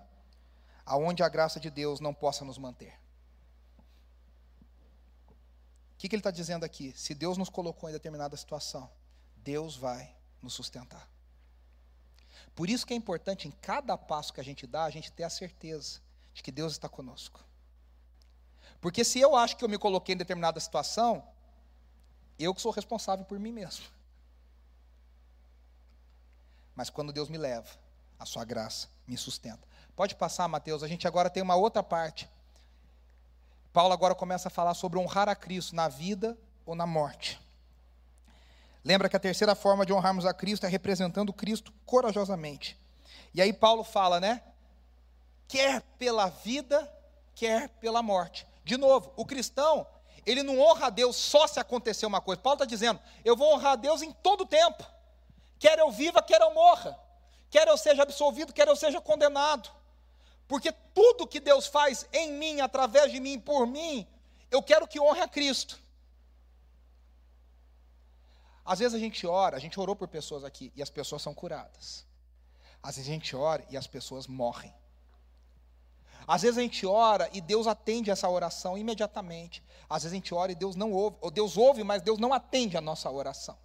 aonde 0.86 1.24
a 1.24 1.28
graça 1.28 1.60
de 1.60 1.72
Deus 1.72 2.00
não 2.00 2.14
possa 2.14 2.46
nos 2.46 2.60
manter. 2.60 2.94
O 5.95 5.95
que, 6.06 6.10
que 6.10 6.16
ele 6.16 6.20
está 6.20 6.32
dizendo 6.32 6.64
aqui? 6.64 6.94
Se 6.96 7.16
Deus 7.16 7.38
nos 7.38 7.50
colocou 7.50 7.90
em 7.90 7.94
determinada 7.94 8.38
situação, 8.38 8.90
Deus 9.38 9.76
vai 9.76 10.16
nos 10.42 10.54
sustentar. 10.54 11.10
Por 12.56 12.70
isso 12.70 12.86
que 12.86 12.94
é 12.94 12.98
importante 12.98 13.48
em 13.48 13.52
cada 13.52 13.98
passo 13.98 14.32
que 14.32 14.40
a 14.40 14.44
gente 14.44 14.68
dá, 14.68 14.86
a 14.86 14.90
gente 14.90 15.12
ter 15.12 15.24
a 15.24 15.30
certeza 15.30 16.00
de 16.34 16.44
que 16.44 16.52
Deus 16.52 16.74
está 16.74 16.88
conosco. 16.88 17.44
Porque 18.80 19.04
se 19.04 19.20
eu 19.20 19.36
acho 19.36 19.58
que 19.58 19.66
eu 19.66 19.70
me 19.70 19.78
coloquei 19.78 20.14
em 20.14 20.18
determinada 20.18 20.60
situação, 20.60 21.28
eu 22.38 22.54
que 22.54 22.62
sou 22.62 22.72
responsável 22.72 23.26
por 23.26 23.40
mim 23.40 23.52
mesmo. 23.52 23.86
Mas 26.76 26.90
quando 26.90 27.12
Deus 27.12 27.30
me 27.30 27.38
leva, 27.38 27.70
a 28.20 28.26
sua 28.26 28.46
graça 28.46 28.88
me 29.08 29.18
sustenta. 29.18 29.68
Pode 29.96 30.16
passar, 30.16 30.48
Mateus, 30.48 30.84
a 30.84 30.88
gente 30.88 31.08
agora 31.08 31.30
tem 31.30 31.42
uma 31.42 31.56
outra 31.56 31.82
parte. 31.82 32.30
Paulo 33.76 33.94
agora 33.94 34.16
começa 34.16 34.48
a 34.48 34.50
falar 34.50 34.74
sobre 34.74 34.98
honrar 34.98 35.28
a 35.28 35.36
Cristo 35.36 35.76
na 35.76 35.90
vida 35.90 36.38
ou 36.66 36.76
na 36.76 36.88
morte. 36.88 37.38
Lembra 38.86 39.10
que 39.10 39.18
a 39.18 39.20
terceira 39.20 39.54
forma 39.54 39.86
de 39.86 39.92
honrarmos 39.92 40.26
a 40.26 40.34
Cristo 40.34 40.66
é 40.66 40.70
representando 40.70 41.34
Cristo 41.34 41.74
corajosamente. 41.86 42.80
E 43.34 43.42
aí 43.42 43.52
Paulo 43.52 43.84
fala, 43.84 44.22
né? 44.22 44.42
Quer 45.46 45.82
pela 46.00 46.30
vida, 46.30 46.90
quer 47.36 47.68
pela 47.68 48.02
morte. 48.02 48.48
De 48.64 48.78
novo, 48.78 49.12
o 49.18 49.26
cristão, 49.26 49.86
ele 50.26 50.42
não 50.42 50.58
honra 50.58 50.88
a 50.88 50.90
Deus 50.90 51.18
só 51.18 51.46
se 51.46 51.60
acontecer 51.60 52.06
uma 52.06 52.22
coisa. 52.22 52.42
Paulo 52.42 52.56
está 52.56 52.66
dizendo, 52.66 53.02
eu 53.26 53.36
vou 53.36 53.54
honrar 53.56 53.74
a 53.74 53.76
Deus 53.76 54.02
em 54.02 54.14
todo 54.14 54.46
o 54.46 54.48
tempo. 54.48 54.86
Quer 55.60 55.80
eu 55.80 55.92
viva, 55.92 56.24
quer 56.24 56.40
eu 56.40 56.54
morra. 56.54 56.98
Quer 57.50 57.68
eu 57.68 57.78
seja 57.78 58.04
absolvido, 58.04 58.54
quer 58.54 58.70
eu 58.70 58.76
seja 58.78 59.02
condenado. 59.02 59.70
Porque 60.48 60.72
tudo 60.72 61.28
que 61.28 61.40
Deus 61.40 61.68
faz 61.68 62.08
em 62.14 62.32
mim, 62.34 62.62
através 62.62 63.12
de 63.12 63.20
mim, 63.20 63.40
por 63.40 63.66
mim, 63.66 64.08
eu 64.52 64.62
quero 64.62 64.88
que 64.88 65.00
honre 65.00 65.22
a 65.22 65.28
Cristo. 65.28 65.80
Às 68.64 68.80
vezes 68.80 68.96
a 68.96 69.00
gente 69.00 69.26
ora, 69.28 69.58
a 69.58 69.60
gente 69.60 69.80
orou 69.80 69.96
por 69.96 70.08
pessoas 70.08 70.44
aqui 70.44 70.72
e 70.76 70.82
as 70.82 70.90
pessoas 70.90 71.22
são 71.22 71.34
curadas. 71.34 72.06
Às 72.82 72.96
vezes 72.96 73.10
a 73.10 73.14
gente 73.14 73.36
ora 73.36 73.66
e 73.70 73.78
as 73.78 73.88
pessoas 73.88 74.28
morrem. 74.28 74.74
Às 76.28 76.42
vezes 76.42 76.58
a 76.58 76.62
gente 76.62 76.86
ora 76.86 77.30
e 77.34 77.42
Deus 77.42 77.68
atende 77.68 78.10
essa 78.10 78.28
oração 78.28 78.78
imediatamente. 78.78 79.64
Às 79.88 80.04
vezes 80.04 80.14
a 80.14 80.16
gente 80.16 80.34
ora 80.34 80.52
e 80.52 80.56
Deus 80.56 80.76
não 80.76 80.92
ouve, 80.92 81.18
ou 81.22 81.30
Deus 81.30 81.58
ouve, 81.58 81.84
mas 81.84 82.02
Deus 82.02 82.18
não 82.18 82.34
atende 82.34 82.76
a 82.76 82.82
nossa 82.82 83.10
oração. 83.10 83.58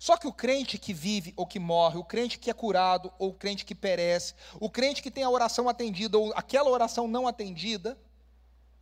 Só 0.00 0.16
que 0.16 0.26
o 0.26 0.32
crente 0.32 0.78
que 0.78 0.94
vive 0.94 1.34
ou 1.36 1.46
que 1.46 1.58
morre, 1.58 1.98
o 1.98 2.04
crente 2.04 2.38
que 2.38 2.50
é 2.50 2.54
curado 2.54 3.12
ou 3.18 3.28
o 3.28 3.34
crente 3.34 3.66
que 3.66 3.74
perece, 3.74 4.34
o 4.58 4.70
crente 4.70 5.02
que 5.02 5.10
tem 5.10 5.22
a 5.22 5.28
oração 5.28 5.68
atendida 5.68 6.16
ou 6.16 6.32
aquela 6.34 6.70
oração 6.70 7.06
não 7.06 7.28
atendida, 7.28 7.98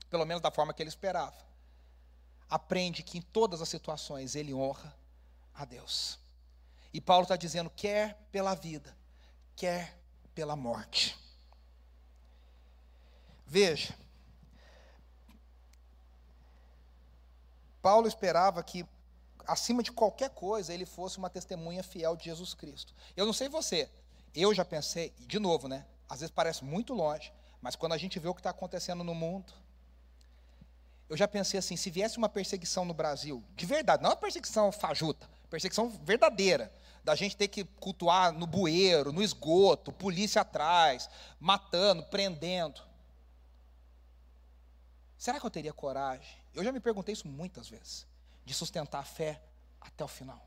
pelo 0.08 0.24
menos 0.24 0.40
da 0.40 0.52
forma 0.52 0.72
que 0.72 0.80
ele 0.80 0.88
esperava, 0.88 1.34
aprende 2.48 3.02
que 3.02 3.18
em 3.18 3.20
todas 3.20 3.60
as 3.60 3.68
situações 3.68 4.36
ele 4.36 4.54
honra 4.54 4.96
a 5.52 5.64
Deus. 5.64 6.20
E 6.94 7.00
Paulo 7.00 7.24
está 7.24 7.34
dizendo: 7.34 7.68
quer 7.68 8.16
pela 8.30 8.54
vida, 8.54 8.96
quer 9.56 9.98
pela 10.36 10.54
morte. 10.54 11.18
Veja, 13.44 13.92
Paulo 17.82 18.06
esperava 18.06 18.62
que, 18.62 18.86
acima 19.48 19.82
de 19.82 19.90
qualquer 19.90 20.28
coisa, 20.30 20.74
ele 20.74 20.84
fosse 20.84 21.16
uma 21.16 21.30
testemunha 21.30 21.82
fiel 21.82 22.14
de 22.14 22.26
Jesus 22.26 22.52
Cristo. 22.52 22.94
Eu 23.16 23.24
não 23.24 23.32
sei 23.32 23.48
você, 23.48 23.88
eu 24.34 24.54
já 24.54 24.64
pensei, 24.64 25.14
de 25.20 25.38
novo, 25.38 25.66
né? 25.66 25.86
Às 26.06 26.20
vezes 26.20 26.32
parece 26.32 26.62
muito 26.64 26.92
longe, 26.92 27.32
mas 27.60 27.74
quando 27.74 27.94
a 27.94 27.98
gente 27.98 28.18
vê 28.18 28.28
o 28.28 28.34
que 28.34 28.40
está 28.40 28.50
acontecendo 28.50 29.02
no 29.02 29.14
mundo, 29.14 29.52
eu 31.08 31.16
já 31.16 31.26
pensei 31.26 31.58
assim: 31.58 31.76
se 31.76 31.90
viesse 31.90 32.18
uma 32.18 32.28
perseguição 32.28 32.84
no 32.84 32.92
Brasil, 32.92 33.42
de 33.56 33.64
verdade, 33.64 34.02
não 34.02 34.10
uma 34.10 34.16
perseguição 34.16 34.70
fajuta, 34.70 35.28
perseguição 35.48 35.88
verdadeira, 36.04 36.70
da 37.02 37.14
gente 37.14 37.34
ter 37.34 37.48
que 37.48 37.64
cultuar 37.64 38.32
no 38.32 38.46
bueiro, 38.46 39.12
no 39.12 39.22
esgoto, 39.22 39.90
polícia 39.90 40.42
atrás, 40.42 41.08
matando, 41.40 42.02
prendendo. 42.04 42.82
Será 45.16 45.40
que 45.40 45.46
eu 45.46 45.50
teria 45.50 45.72
coragem? 45.72 46.36
Eu 46.54 46.62
já 46.62 46.70
me 46.70 46.80
perguntei 46.80 47.14
isso 47.14 47.26
muitas 47.26 47.68
vezes, 47.68 48.06
de 48.48 48.54
sustentar 48.54 49.00
a 49.00 49.04
fé 49.04 49.42
até 49.78 50.02
o 50.02 50.08
final. 50.08 50.42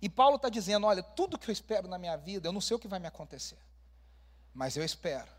E 0.00 0.10
Paulo 0.10 0.36
está 0.36 0.50
dizendo: 0.50 0.86
olha, 0.86 1.02
tudo 1.02 1.38
que 1.38 1.48
eu 1.48 1.52
espero 1.52 1.88
na 1.88 1.96
minha 1.96 2.16
vida, 2.16 2.46
eu 2.46 2.52
não 2.52 2.60
sei 2.60 2.76
o 2.76 2.78
que 2.78 2.86
vai 2.86 2.98
me 3.00 3.06
acontecer, 3.06 3.58
mas 4.52 4.76
eu 4.76 4.84
espero 4.84 5.32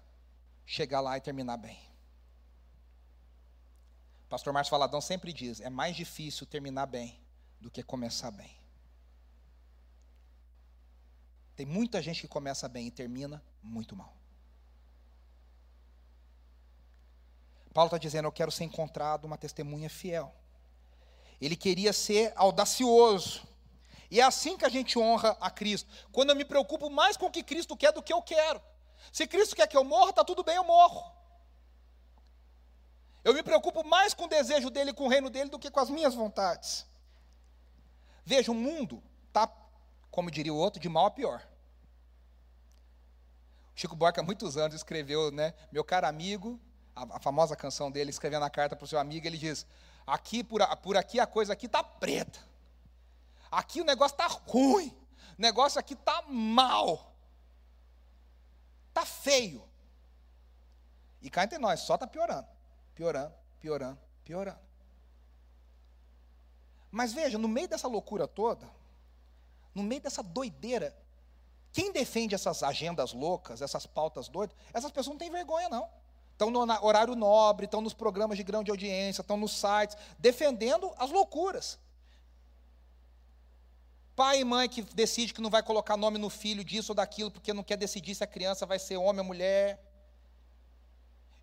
chegar 0.65 0.99
lá 0.99 1.15
e 1.15 1.21
terminar 1.21 1.57
bem. 1.57 1.79
Pastor 4.27 4.51
Márcio 4.51 4.71
Valadão 4.71 4.99
sempre 4.99 5.31
diz: 5.31 5.61
é 5.61 5.69
mais 5.69 5.95
difícil 5.95 6.47
terminar 6.47 6.87
bem 6.87 7.19
do 7.61 7.69
que 7.69 7.83
começar 7.83 8.31
bem. 8.31 8.57
Tem 11.55 11.67
muita 11.67 12.01
gente 12.01 12.21
que 12.21 12.27
começa 12.27 12.67
bem 12.67 12.87
e 12.87 12.91
termina 12.91 13.43
muito 13.61 13.95
mal. 13.95 14.18
Paulo 17.73 17.87
está 17.87 17.97
dizendo: 17.97 18.25
Eu 18.25 18.31
quero 18.31 18.51
ser 18.51 18.63
encontrado 18.63 19.25
uma 19.25 19.37
testemunha 19.37 19.89
fiel. 19.89 20.33
Ele 21.39 21.55
queria 21.55 21.93
ser 21.93 22.33
audacioso. 22.35 23.47
E 24.11 24.19
é 24.19 24.23
assim 24.23 24.57
que 24.57 24.65
a 24.65 24.69
gente 24.69 24.97
honra 24.97 25.37
a 25.39 25.51
Cristo. 25.51 25.89
Quando 26.11 26.31
eu 26.31 26.35
me 26.35 26.43
preocupo 26.43 26.89
mais 26.89 27.15
com 27.15 27.27
o 27.27 27.31
que 27.31 27.43
Cristo 27.43 27.77
quer 27.77 27.91
do 27.93 28.01
que 28.01 28.11
eu 28.11 28.21
quero. 28.21 28.61
Se 29.11 29.27
Cristo 29.27 29.55
quer 29.55 29.67
que 29.67 29.77
eu 29.77 29.83
morra, 29.83 30.09
está 30.09 30.23
tudo 30.23 30.43
bem, 30.43 30.55
eu 30.55 30.63
morro. 30.63 31.19
Eu 33.23 33.33
me 33.33 33.43
preocupo 33.43 33.83
mais 33.83 34.13
com 34.13 34.25
o 34.25 34.27
desejo 34.27 34.69
dele, 34.69 34.93
com 34.93 35.05
o 35.05 35.09
reino 35.09 35.29
dele, 35.29 35.49
do 35.49 35.59
que 35.59 35.69
com 35.69 35.79
as 35.79 35.89
minhas 35.89 36.15
vontades. 36.15 36.85
Veja, 38.25 38.51
o 38.51 38.55
mundo 38.55 39.03
está, 39.27 39.51
como 40.09 40.31
diria 40.31 40.53
o 40.53 40.57
outro, 40.57 40.79
de 40.79 40.89
mal 40.89 41.05
a 41.05 41.11
pior. 41.11 41.47
Chico 43.75 43.95
Buarque, 43.95 44.19
há 44.19 44.23
muitos 44.23 44.57
anos, 44.57 44.75
escreveu, 44.75 45.31
né, 45.31 45.53
meu 45.71 45.83
caro 45.83 46.07
amigo, 46.07 46.59
a, 47.03 47.17
a 47.17 47.19
famosa 47.19 47.55
canção 47.55 47.91
dele, 47.91 48.09
escrevendo 48.09 48.45
a 48.45 48.49
carta 48.49 48.75
para 48.75 48.85
o 48.85 48.87
seu 48.87 48.99
amigo, 48.99 49.25
ele 49.25 49.37
diz, 49.37 49.65
aqui, 50.05 50.43
por, 50.43 50.65
por 50.77 50.97
aqui, 50.97 51.19
a 51.19 51.27
coisa 51.27 51.53
aqui 51.53 51.65
está 51.65 51.83
preta. 51.83 52.39
Aqui 53.51 53.81
o 53.81 53.85
negócio 53.85 54.13
está 54.13 54.27
ruim. 54.27 54.95
O 55.37 55.41
negócio 55.41 55.79
aqui 55.79 55.93
está 55.93 56.23
mal. 56.27 57.13
Está 58.89 59.05
feio. 59.05 59.63
E 61.21 61.29
cá 61.29 61.43
entre 61.43 61.57
nós, 61.57 61.81
só 61.81 61.95
está 61.95 62.07
piorando 62.07 62.47
piorando, 62.99 63.33
piorando, 63.61 63.99
piorando. 64.25 64.59
Mas 66.91 67.13
veja, 67.13 67.37
no 67.37 67.47
meio 67.47 67.69
dessa 67.69 67.87
loucura 67.87 68.27
toda, 68.27 68.69
no 69.73 69.81
meio 69.83 70.01
dessa 70.01 70.21
doideira, 70.21 70.93
quem 71.71 71.93
defende 71.93 72.35
essas 72.35 72.61
agendas 72.61 73.13
loucas, 73.13 73.61
essas 73.61 73.85
pautas 73.85 74.27
doidas, 74.27 74.53
essas 74.73 74.91
pessoas 74.91 75.13
não 75.13 75.17
têm 75.17 75.31
vergonha, 75.31 75.69
não. 75.69 75.89
Estão 76.39 76.49
no 76.49 76.59
horário 76.81 77.15
nobre, 77.15 77.65
estão 77.65 77.81
nos 77.81 77.93
programas 77.93 78.37
de 78.37 78.43
grande 78.43 78.71
audiência, 78.71 79.19
estão 79.21 79.35
nos 79.35 79.51
sites, 79.51 79.97
defendendo 80.17 80.89
as 80.97 81.11
loucuras. 81.11 81.77
Pai 84.15 84.39
e 84.39 84.45
mãe 84.45 84.69
que 84.69 84.81
decide 84.81 85.33
que 85.33 85.41
não 85.41 85.49
vai 85.49 85.61
colocar 85.61 85.97
nome 85.97 86.17
no 86.17 86.29
filho 86.29 86.63
disso 86.63 86.93
ou 86.93 86.95
daquilo, 86.95 87.29
porque 87.29 87.51
não 87.53 87.61
quer 87.61 87.75
decidir 87.75 88.15
se 88.15 88.23
a 88.23 88.27
criança 88.27 88.65
vai 88.65 88.79
ser 88.79 88.95
homem 88.95 89.19
ou 89.19 89.25
mulher 89.25 89.79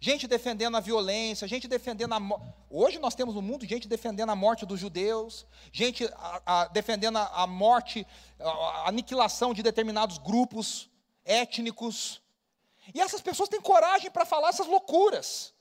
gente 0.01 0.27
defendendo 0.27 0.77
a 0.77 0.81
violência, 0.81 1.49
gente 1.49 1.67
defendendo 1.67 2.13
a 2.13 2.21
morte. 2.21 2.47
Hoje 2.71 2.99
nós 2.99 3.15
temos 3.15 3.35
no 3.35 3.43
mundo 3.43 3.67
gente 3.67 3.89
defendendo 3.89 4.31
a 4.31 4.37
morte 4.37 4.67
dos 4.67 4.79
judeus, 4.79 5.47
gente 5.73 6.05
a, 6.15 6.43
a, 6.47 6.69
defendendo 6.69 7.17
a, 7.17 7.43
a 7.43 7.47
morte, 7.47 8.07
a, 8.39 8.89
aniquilação 8.89 9.55
de 9.55 9.63
determinados 9.63 10.19
grupos 10.19 10.91
étnicos. 11.25 12.23
E 12.95 13.01
essas 13.01 13.21
pessoas 13.21 13.49
têm 13.49 13.61
coragem 13.61 14.11
para 14.11 14.25
falar 14.25 14.49
essas 14.49 14.67
loucuras. 14.67 15.53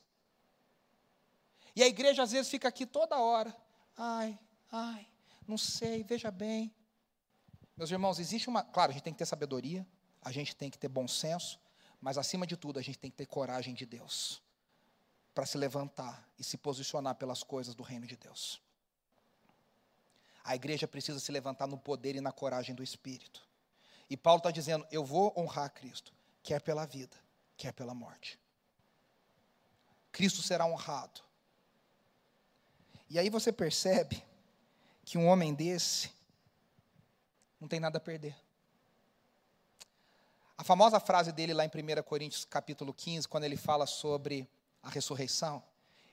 E 1.74 1.82
a 1.82 1.86
igreja 1.86 2.22
às 2.22 2.32
vezes 2.32 2.50
fica 2.50 2.68
aqui 2.68 2.86
toda 2.86 3.18
hora. 3.18 3.54
Ai, 3.96 4.38
ai, 4.70 5.06
não 5.46 5.58
sei, 5.58 6.02
veja 6.02 6.30
bem. 6.30 6.74
Meus 7.76 7.90
irmãos, 7.90 8.18
existe 8.18 8.48
uma. 8.48 8.62
Claro, 8.62 8.90
a 8.90 8.94
gente 8.94 9.02
tem 9.02 9.12
que 9.12 9.18
ter 9.18 9.26
sabedoria, 9.26 9.86
a 10.22 10.32
gente 10.32 10.56
tem 10.56 10.70
que 10.70 10.78
ter 10.78 10.88
bom 10.88 11.06
senso, 11.06 11.60
mas 12.00 12.16
acima 12.16 12.46
de 12.46 12.56
tudo, 12.56 12.78
a 12.78 12.82
gente 12.82 12.98
tem 12.98 13.10
que 13.10 13.16
ter 13.16 13.26
coragem 13.26 13.74
de 13.74 13.84
Deus 13.84 14.42
para 15.34 15.44
se 15.44 15.58
levantar 15.58 16.26
e 16.38 16.44
se 16.44 16.56
posicionar 16.56 17.14
pelas 17.16 17.42
coisas 17.42 17.74
do 17.74 17.82
reino 17.82 18.06
de 18.06 18.16
Deus. 18.16 18.62
A 20.42 20.54
igreja 20.54 20.88
precisa 20.88 21.20
se 21.20 21.30
levantar 21.30 21.66
no 21.66 21.76
poder 21.76 22.16
e 22.16 22.20
na 22.20 22.32
coragem 22.32 22.74
do 22.74 22.82
Espírito. 22.82 23.46
E 24.08 24.16
Paulo 24.16 24.38
está 24.38 24.50
dizendo: 24.50 24.86
Eu 24.90 25.04
vou 25.04 25.34
honrar 25.36 25.70
Cristo, 25.74 26.14
quer 26.46 26.60
pela 26.60 26.86
vida, 26.86 27.16
quer 27.56 27.72
pela 27.72 27.92
morte. 27.92 28.38
Cristo 30.12 30.42
será 30.42 30.64
honrado. 30.64 31.20
E 33.10 33.18
aí 33.18 33.28
você 33.28 33.52
percebe 33.52 34.22
que 35.04 35.18
um 35.18 35.26
homem 35.26 35.52
desse 35.52 36.12
não 37.60 37.66
tem 37.66 37.80
nada 37.80 37.98
a 37.98 38.00
perder. 38.00 38.36
A 40.56 40.62
famosa 40.62 41.00
frase 41.00 41.32
dele 41.32 41.52
lá 41.52 41.64
em 41.64 41.68
1 41.68 42.02
Coríntios 42.04 42.44
capítulo 42.44 42.94
15, 42.94 43.26
quando 43.26 43.42
ele 43.42 43.56
fala 43.56 43.84
sobre 43.84 44.48
a 44.84 44.88
ressurreição, 44.88 45.60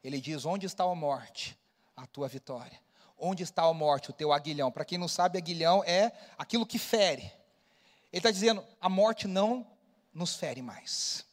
ele 0.04 0.20
diz: 0.20 0.46
Onde 0.46 0.66
está 0.66 0.84
a 0.84 0.96
morte? 0.96 1.56
A 1.96 2.08
tua 2.08 2.28
vitória. 2.28 2.82
Onde 3.20 3.44
está 3.44 3.62
a 3.62 3.74
morte? 3.74 4.10
O 4.10 4.14
teu 4.14 4.34
aguilhão. 4.34 4.72
Para 4.72 4.84
quem 4.84 4.98
não 4.98 5.08
sabe, 5.08 5.38
aguilhão 5.38 5.84
é 5.84 6.12
aquilo 6.40 6.66
que 6.66 6.80
fere. 6.80 7.22
Ele 8.12 8.20
está 8.20 8.32
dizendo: 8.32 8.66
a 8.82 8.90
morte 8.90 9.28
não 9.28 9.73
nos 10.14 10.36
fere 10.36 10.62
mais. 10.62 11.26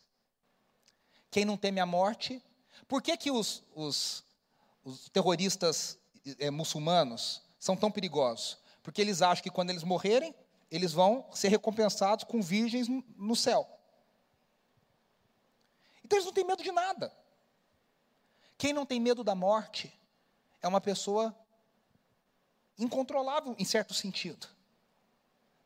Quem 1.31 1.45
não 1.45 1.57
teme 1.57 1.81
a 1.81 1.87
morte, 1.87 2.43
por 2.89 3.03
que, 3.03 3.17
que 3.17 3.31
os, 3.31 3.63
os, 3.75 4.25
os 4.83 5.09
terroristas 5.11 5.99
é, 6.39 6.51
muçulmanos 6.51 7.43
são 7.59 7.77
tão 7.77 7.91
perigosos? 7.91 8.59
Porque 8.83 9.01
eles 9.01 9.23
acham 9.23 9.43
que 9.43 9.51
quando 9.51 9.71
eles 9.71 9.85
morrerem, 9.85 10.35
eles 10.71 10.93
vão 10.93 11.27
ser 11.33 11.49
recompensados 11.49 12.25
com 12.25 12.41
virgens 12.41 12.89
no 13.17 13.37
céu. 13.37 13.69
Então 16.05 16.17
eles 16.19 16.27
não 16.27 16.33
têm 16.33 16.45
medo 16.45 16.63
de 16.63 16.73
nada. 16.73 17.15
Quem 18.59 18.73
não 18.73 18.85
tem 18.85 18.99
medo 18.99 19.23
da 19.23 19.35
morte 19.35 19.93
é 20.61 20.69
uma 20.69 20.81
pessoa 20.81 21.35
incontrolável 22.79 23.55
em 23.59 23.65
certo 23.65 23.95
sentido. 23.95 24.49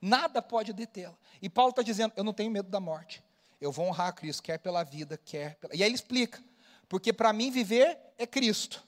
Nada 0.04 0.42
pode 0.42 0.74
detê-la. 0.74 1.16
E 1.40 1.48
Paulo 1.48 1.70
está 1.70 1.80
dizendo: 1.80 2.12
Eu 2.14 2.22
não 2.22 2.34
tenho 2.34 2.50
medo 2.50 2.68
da 2.68 2.78
morte. 2.78 3.24
Eu 3.58 3.72
vou 3.72 3.86
honrar 3.86 4.08
a 4.08 4.12
Cristo, 4.12 4.42
quer 4.42 4.58
pela 4.58 4.84
vida, 4.84 5.16
quer 5.16 5.56
pela. 5.56 5.74
E 5.74 5.82
aí 5.82 5.88
ele 5.88 5.94
explica: 5.94 6.44
Porque 6.90 7.10
para 7.10 7.32
mim 7.32 7.50
viver 7.50 7.98
é 8.18 8.26
Cristo, 8.26 8.86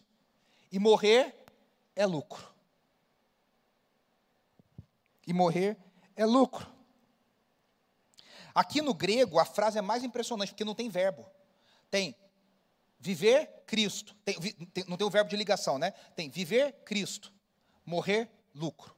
e 0.70 0.78
morrer 0.78 1.34
é 1.94 2.04
lucro. 2.04 2.46
E 5.26 5.32
morrer 5.32 5.78
é 6.14 6.26
lucro. 6.26 6.70
Aqui 8.54 8.82
no 8.82 8.92
grego, 8.92 9.38
a 9.38 9.46
frase 9.46 9.78
é 9.78 9.82
mais 9.82 10.04
impressionante, 10.04 10.50
porque 10.50 10.66
não 10.66 10.74
tem 10.74 10.90
verbo. 10.90 11.24
Tem 11.90 12.14
viver 13.00 13.64
Cristo. 13.66 14.14
Tem, 14.22 14.34
tem, 14.38 14.84
não 14.86 14.98
tem 14.98 15.06
o 15.06 15.10
verbo 15.10 15.30
de 15.30 15.36
ligação, 15.36 15.78
né? 15.78 15.92
Tem 16.14 16.28
viver 16.28 16.72
Cristo. 16.84 17.32
Morrer, 17.86 18.30
lucro. 18.54 18.95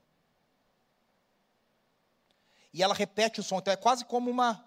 E 2.72 2.82
ela 2.82 2.94
repete 2.94 3.40
o 3.40 3.42
som, 3.42 3.58
então 3.58 3.72
é 3.72 3.76
quase 3.76 4.04
como 4.04 4.30
uma, 4.30 4.64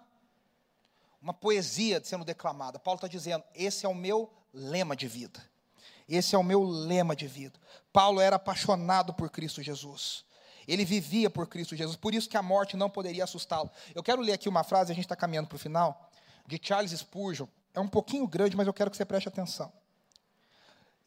uma 1.20 1.32
poesia 1.32 2.02
sendo 2.04 2.24
declamada. 2.24 2.78
Paulo 2.78 2.96
está 2.96 3.08
dizendo: 3.08 3.44
esse 3.54 3.86
é 3.86 3.88
o 3.88 3.94
meu 3.94 4.32
lema 4.52 4.96
de 4.96 5.08
vida. 5.08 5.42
Esse 6.08 6.34
é 6.34 6.38
o 6.38 6.42
meu 6.42 6.62
lema 6.62 7.14
de 7.14 7.26
vida. 7.26 7.58
Paulo 7.92 8.20
era 8.20 8.36
apaixonado 8.36 9.14
por 9.14 9.30
Cristo 9.30 9.62
Jesus. 9.62 10.24
Ele 10.66 10.84
vivia 10.84 11.30
por 11.30 11.46
Cristo 11.46 11.74
Jesus, 11.74 11.96
por 11.96 12.14
isso 12.14 12.28
que 12.28 12.36
a 12.36 12.42
morte 12.42 12.76
não 12.76 12.90
poderia 12.90 13.24
assustá-lo. 13.24 13.70
Eu 13.94 14.02
quero 14.02 14.20
ler 14.20 14.32
aqui 14.32 14.48
uma 14.48 14.62
frase, 14.62 14.92
a 14.92 14.94
gente 14.94 15.04
está 15.04 15.16
caminhando 15.16 15.48
para 15.48 15.56
o 15.56 15.58
final, 15.58 16.10
de 16.46 16.60
Charles 16.62 16.92
Spurgeon. 16.92 17.46
É 17.74 17.80
um 17.80 17.88
pouquinho 17.88 18.26
grande, 18.26 18.56
mas 18.56 18.66
eu 18.66 18.72
quero 18.72 18.90
que 18.90 18.96
você 18.96 19.04
preste 19.04 19.28
atenção. 19.28 19.72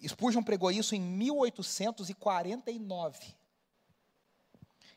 Spurgeon 0.05 0.43
pregou 0.43 0.71
isso 0.71 0.95
em 0.95 0.99
1849. 0.99 3.35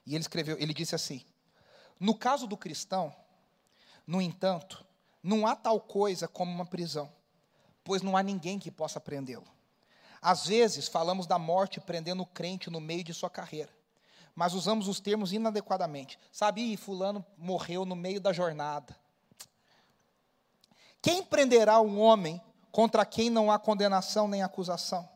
E 0.05 0.15
ele 0.15 0.21
escreveu, 0.21 0.59
ele 0.59 0.75
disse 0.75 0.95
assim: 0.95 1.25
No 1.99 2.15
caso 2.15 2.47
do 2.47 2.57
cristão, 2.57 3.15
no 4.07 4.23
entanto, 4.23 4.85
não 5.23 5.47
há 5.47 5.57
tal 5.57 5.81
coisa 5.81 6.29
como 6.29 6.51
uma 6.51 6.65
prisão, 6.65 7.13
pois 7.83 8.03
não 8.03 8.17
há 8.17 8.23
ninguém 8.23 8.59
que 8.59 8.71
possa 8.71 9.01
prendê-lo. 9.01 9.47
Às 10.21 10.47
vezes, 10.47 10.89
falamos 10.89 11.27
da 11.27 11.39
morte 11.39 11.81
prendendo 11.81 12.23
o 12.23 12.27
crente 12.27 12.71
no 12.71 12.81
meio 12.81 13.05
de 13.05 13.15
sua 13.15 13.31
carreira, 13.31 13.71
mas 14.35 14.55
usamos 14.55 14.89
os 14.89 15.01
termos 15.01 15.33
inadequadamente. 15.33 16.19
Sabe, 16.33 16.77
fulano 16.77 17.25
morreu 17.37 17.85
no 17.85 17.97
meio 17.97 18.21
da 18.21 18.33
jornada. 18.33 18.97
Quem 21.01 21.23
prenderá 21.23 21.81
um 21.81 22.01
homem 22.01 22.41
contra 22.71 23.05
quem 23.05 23.31
não 23.31 23.51
há 23.51 23.59
condenação 23.59 24.29
nem 24.29 24.43
acusação? 24.43 25.09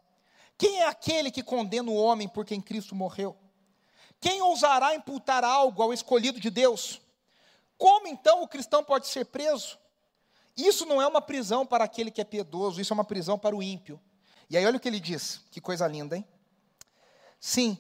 Quem 0.57 0.81
é 0.81 0.87
aquele 0.87 1.31
que 1.31 1.43
condena 1.43 1.91
o 1.91 1.97
homem 1.97 2.29
por 2.29 2.45
quem 2.45 2.61
Cristo 2.61 2.95
morreu? 2.95 3.37
Quem 4.23 4.41
ousará 4.41 4.95
imputar 4.95 5.43
algo 5.43 5.83
ao 5.83 5.93
escolhido 5.93 6.39
de 6.39 6.49
Deus? 6.49 7.03
Como 7.77 8.07
então 8.07 8.41
o 8.41 8.47
cristão 8.47 8.85
pode 8.85 9.09
ser 9.09 9.25
preso? 9.25 9.77
Isso 10.57 10.87
não 10.87 11.03
é 11.03 11.07
uma 11.09 11.21
prisão 11.21 11.67
para 11.67 11.83
aquele 11.83 12.09
que 12.09 12.21
é 12.21 12.25
piedoso, 12.25 12.81
isso 12.81 12.93
é 12.93 12.95
uma 12.95 13.05
prisão 13.05 13.37
para 13.37 13.57
o 13.57 13.61
ímpio. 13.61 14.01
E 14.49 14.57
aí 14.57 14.65
olha 14.65 14.77
o 14.77 14.81
que 14.81 14.87
ele 14.87 15.01
diz, 15.01 15.41
que 15.51 15.61
coisa 15.61 15.89
linda, 15.89 16.17
hein? 16.17 16.25
Sim, 17.41 17.77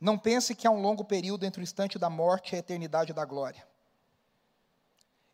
não 0.00 0.16
pense 0.16 0.54
que 0.54 0.64
há 0.64 0.70
um 0.70 0.80
longo 0.80 1.04
período 1.04 1.44
entre 1.44 1.60
o 1.60 1.64
instante 1.64 1.98
da 1.98 2.08
morte 2.08 2.52
e 2.52 2.56
a 2.56 2.60
eternidade 2.60 3.12
da 3.12 3.24
glória. 3.24 3.66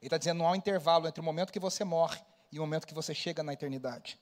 Ele 0.00 0.06
está 0.06 0.16
dizendo, 0.16 0.38
não 0.38 0.46
há 0.46 0.52
um 0.52 0.56
intervalo 0.56 1.06
entre 1.06 1.20
o 1.20 1.24
momento 1.24 1.52
que 1.52 1.60
você 1.60 1.84
morre 1.84 2.18
e 2.50 2.58
o 2.58 2.62
momento 2.62 2.86
que 2.86 2.94
você 2.94 3.14
chega 3.14 3.42
na 3.42 3.52
eternidade. 3.52 4.18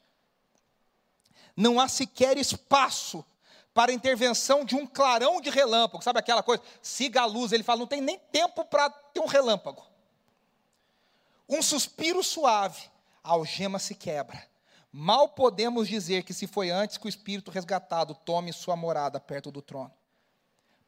Não 1.57 1.79
há 1.79 1.87
sequer 1.87 2.37
espaço 2.37 3.25
para 3.75 3.91
a 3.91 3.95
intervenção 3.95 4.65
de 4.65 4.77
um 4.77 4.87
clarão 4.87 5.41
de 5.41 5.51
relâmpago, 5.51 6.05
sabe 6.05 6.19
aquela 6.19 6.43
coisa? 6.43 6.63
Siga 6.83 7.23
a 7.23 7.27
luz, 7.27 7.53
ele 7.53 7.63
fala, 7.63 7.81
não 7.81 7.87
tem 7.87 8.01
nem 8.01 8.19
tempo 8.19 8.65
para 8.65 8.91
ter 8.91 9.21
um 9.21 9.27
relâmpago. 9.27 9.85
Um 11.49 11.63
suspiro 11.63 12.23
suave, 12.23 12.83
a 13.23 13.31
algema 13.31 13.79
se 13.79 13.95
quebra. 13.95 14.47
Mal 14.91 15.31
podemos 15.31 15.89
dizer 15.89 16.23
que 16.23 16.35
se 16.35 16.47
foi 16.47 16.71
antes 16.71 16.99
que 16.99 17.07
o 17.07 17.09
espírito 17.09 17.51
resgatado 17.51 18.15
tome 18.15 18.53
sua 18.53 18.77
morada 18.77 19.19
perto 19.19 19.51
do 19.51 19.63
trono. 19.63 19.93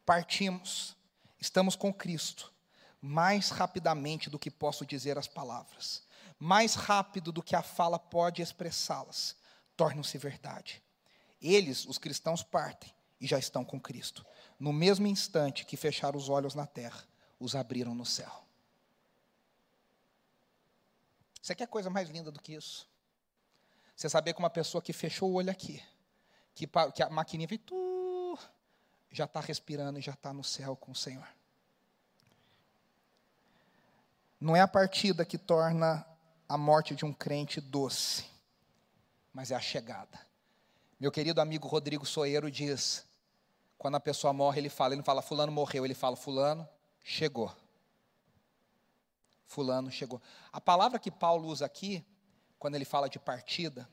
Partimos, 0.05 0.95
estamos 1.39 1.75
com 1.75 1.91
Cristo, 1.91 2.53
mais 3.01 3.49
rapidamente 3.49 4.29
do 4.29 4.37
que 4.37 4.51
posso 4.51 4.85
dizer 4.85 5.17
as 5.17 5.27
palavras, 5.27 6.03
mais 6.37 6.75
rápido 6.75 7.31
do 7.31 7.41
que 7.41 7.55
a 7.55 7.63
fala 7.63 7.97
pode 7.97 8.43
expressá-las, 8.43 9.35
tornam-se 9.75 10.17
verdade. 10.19 10.84
Eles, 11.45 11.85
os 11.85 11.99
cristãos, 11.99 12.41
partem 12.41 12.91
e 13.21 13.27
já 13.27 13.37
estão 13.37 13.63
com 13.63 13.79
Cristo. 13.79 14.25
No 14.59 14.73
mesmo 14.73 15.05
instante 15.05 15.63
que 15.63 15.77
fecharam 15.77 16.17
os 16.17 16.27
olhos 16.27 16.55
na 16.55 16.65
terra, 16.65 17.07
os 17.39 17.55
abriram 17.55 17.93
no 17.93 18.05
céu. 18.05 18.43
Você 21.39 21.53
quer 21.53 21.67
coisa 21.67 21.87
mais 21.87 22.09
linda 22.09 22.31
do 22.31 22.41
que 22.41 22.55
isso? 22.55 22.89
Você 23.95 24.09
saber 24.09 24.33
que 24.33 24.39
uma 24.39 24.49
pessoa 24.49 24.81
que 24.81 24.91
fechou 24.91 25.29
o 25.29 25.35
olho 25.35 25.51
aqui, 25.51 25.83
que, 26.55 26.67
que 26.95 27.03
a 27.03 27.09
maquininha 27.11 27.47
veio, 27.47 27.59
tu, 27.59 28.39
já 29.11 29.25
está 29.25 29.39
respirando 29.39 29.99
e 29.99 30.01
já 30.01 30.13
está 30.13 30.33
no 30.33 30.43
céu 30.43 30.75
com 30.75 30.93
o 30.93 30.95
Senhor. 30.95 31.27
Não 34.41 34.55
é 34.55 34.61
a 34.61 34.67
partida 34.67 35.23
que 35.23 35.37
torna 35.37 36.03
a 36.49 36.57
morte 36.57 36.95
de 36.95 37.05
um 37.05 37.13
crente 37.13 37.61
doce, 37.61 38.25
mas 39.31 39.51
é 39.51 39.55
a 39.55 39.61
chegada. 39.61 40.25
Meu 41.05 41.11
querido 41.11 41.39
amigo 41.39 41.67
Rodrigo 41.67 42.03
Soeiro 42.03 42.49
diz: 42.49 43.05
quando 43.77 43.93
a 43.93 43.99
pessoa 43.99 44.33
morre, 44.33 44.59
ele 44.59 44.69
fala, 44.69 44.95
ele 44.95 45.01
não 45.01 45.05
fala 45.05 45.21
fulano 45.21 45.51
morreu, 45.51 45.85
ele 45.85 45.93
fala 45.93 46.15
fulano 46.15 46.67
chegou. 47.03 47.55
Fulano 49.45 49.91
chegou. 49.91 50.19
A 50.51 50.59
palavra 50.59 50.97
que 50.97 51.11
Paulo 51.11 51.47
usa 51.47 51.63
aqui, 51.63 52.03
quando 52.57 52.73
ele 52.73 52.85
fala 52.85 53.07
de 53.07 53.19
partida, 53.19 53.87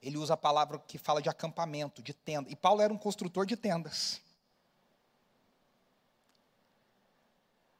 ele 0.00 0.16
usa 0.16 0.32
a 0.32 0.36
palavra 0.38 0.78
que 0.78 0.96
fala 0.96 1.20
de 1.20 1.28
acampamento, 1.28 2.02
de 2.02 2.14
tenda. 2.14 2.50
E 2.50 2.56
Paulo 2.56 2.80
era 2.80 2.90
um 2.90 2.96
construtor 2.96 3.44
de 3.44 3.54
tendas. 3.54 4.22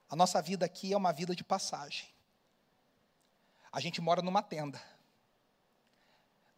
A 0.07 0.15
nossa 0.15 0.43
vida 0.43 0.67
aqui 0.67 0.93
é 0.93 0.97
uma 0.99 1.15
vida 1.15 1.35
de 1.35 1.43
passagem. 1.43 2.11
A 3.73 3.81
gente 3.81 4.03
mora 4.03 4.21
numa 4.21 4.43
tenda. 4.43 4.96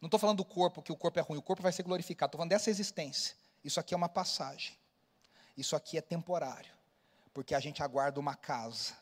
Não 0.01 0.07
estou 0.07 0.19
falando 0.19 0.37
do 0.37 0.45
corpo, 0.45 0.81
que 0.81 0.91
o 0.91 0.95
corpo 0.95 1.19
é 1.19 1.21
ruim, 1.21 1.37
o 1.37 1.41
corpo 1.41 1.61
vai 1.61 1.71
ser 1.71 1.83
glorificado. 1.83 2.29
Estou 2.29 2.39
falando 2.39 2.51
dessa 2.51 2.69
existência. 2.69 3.35
Isso 3.63 3.79
aqui 3.79 3.93
é 3.93 3.97
uma 3.97 4.07
passagem. 4.07 4.77
Isso 5.57 5.75
aqui 5.75 5.97
é 5.97 6.01
temporário. 6.01 6.73
Porque 7.33 7.53
a 7.53 7.59
gente 7.59 7.83
aguarda 7.83 8.19
uma 8.19 8.35
casa. 8.35 8.93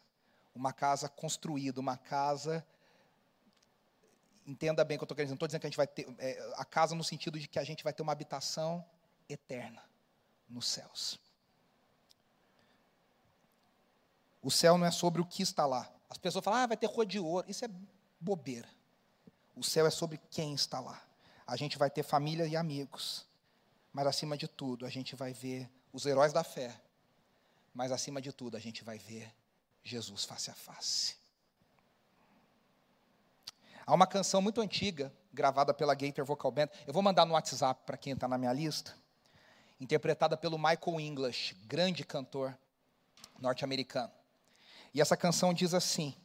Uma 0.56 0.74
casa 0.74 1.08
construída, 1.08 1.80
uma 1.80 1.98
casa. 1.98 2.66
Entenda 4.46 4.84
bem 4.84 4.96
o 4.96 5.00
que 5.00 5.04
eu 5.04 5.06
estou 5.06 5.16
querendo 5.16 5.28
dizer. 5.28 5.34
Não 5.34 5.36
estou 5.36 5.48
dizendo 5.48 5.62
que 5.62 5.68
a 5.68 5.70
gente 5.70 5.78
vai 5.78 5.88
ter. 5.88 6.08
É, 6.18 6.54
a 6.56 6.66
casa 6.66 6.96
no 6.96 7.04
sentido 7.04 7.40
de 7.40 7.48
que 7.48 7.60
a 7.60 7.64
gente 7.64 7.84
vai 7.84 7.94
ter 7.94 8.02
uma 8.02 8.12
habitação 8.12 8.84
eterna 9.30 9.84
nos 10.50 10.68
céus. 10.68 11.20
O 14.42 14.50
céu 14.50 14.78
não 14.78 14.88
é 14.88 14.92
sobre 14.92 15.22
o 15.22 15.26
que 15.26 15.44
está 15.44 15.66
lá. 15.66 15.92
As 16.10 16.18
pessoas 16.18 16.44
falam, 16.44 16.62
ah, 16.62 16.68
vai 16.68 16.78
ter 16.78 16.88
rua 16.88 17.06
de 17.06 17.20
ouro. 17.20 17.46
Isso 17.50 17.66
é 17.66 17.70
bobeira. 18.20 18.68
O 19.58 19.64
céu 19.64 19.88
é 19.88 19.90
sobre 19.90 20.20
quem 20.30 20.54
está 20.54 20.80
lá. 20.80 21.02
A 21.48 21.56
gente 21.56 21.80
vai 21.80 21.90
ter 21.90 22.04
família 22.04 22.46
e 22.46 22.56
amigos, 22.56 23.26
mas 23.92 24.06
acima 24.06 24.38
de 24.38 24.48
tudo, 24.48 24.86
a 24.86 24.90
gente 24.90 25.16
vai 25.16 25.34
ver 25.34 25.68
os 25.92 26.06
heróis 26.06 26.32
da 26.32 26.44
fé, 26.44 26.80
mas 27.74 27.92
acima 27.92 28.22
de 28.22 28.32
tudo, 28.32 28.56
a 28.56 28.60
gente 28.60 28.84
vai 28.84 29.00
ver 29.00 29.34
Jesus 29.84 30.26
face 30.26 30.52
a 30.52 30.54
face. 30.54 31.16
Há 33.84 33.96
uma 33.96 34.06
canção 34.06 34.44
muito 34.44 34.62
antiga, 34.62 35.12
gravada 35.34 35.74
pela 35.74 35.96
Gator 35.96 36.24
Vocal 36.24 36.52
Band, 36.52 36.70
eu 36.86 36.94
vou 36.94 37.02
mandar 37.02 37.26
no 37.26 37.34
WhatsApp 37.34 37.82
para 37.84 37.98
quem 37.98 38.14
está 38.14 38.28
na 38.28 38.38
minha 38.38 38.54
lista, 38.54 38.96
interpretada 39.80 40.38
pelo 40.38 40.60
Michael 40.60 41.00
English, 41.00 41.56
grande 41.66 42.04
cantor 42.04 42.56
norte-americano. 43.40 44.14
E 44.94 45.02
essa 45.02 45.18
canção 45.18 45.52
diz 45.52 45.74
assim: 45.74 46.16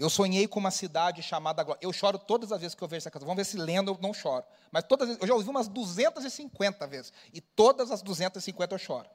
eu 0.00 0.08
sonhei 0.08 0.48
com 0.48 0.58
uma 0.58 0.70
cidade 0.70 1.22
chamada 1.22 1.62
Glória. 1.62 1.78
Eu 1.82 1.92
choro 1.92 2.18
todas 2.18 2.50
as 2.52 2.58
vezes 2.62 2.74
que 2.74 2.82
eu 2.82 2.88
vejo 2.88 3.02
essa 3.02 3.10
canção. 3.10 3.26
Vamos 3.26 3.36
ver 3.36 3.44
se 3.44 3.58
lendo 3.58 3.90
eu 3.90 3.98
não 4.00 4.14
choro. 4.14 4.46
Mas 4.72 4.82
todas 4.84 5.20
eu 5.20 5.26
já 5.26 5.34
ouvi 5.34 5.50
umas 5.50 5.68
250 5.68 6.86
vezes. 6.86 7.12
E 7.34 7.40
todas 7.42 7.90
as 7.90 8.00
250 8.00 8.74
eu 8.74 8.78
choro. 8.78 9.06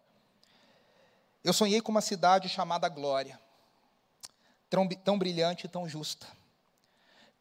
Eu 1.44 1.54
sonhei 1.54 1.82
com 1.82 1.92
uma 1.92 2.02
cidade 2.02 2.48
chamada 2.48 2.88
Glória. 2.88 3.42
Tão, 4.70 4.88
tão 4.88 5.18
brilhante 5.18 5.66
e 5.66 5.70
tão 5.70 5.90
justa. 5.90 6.28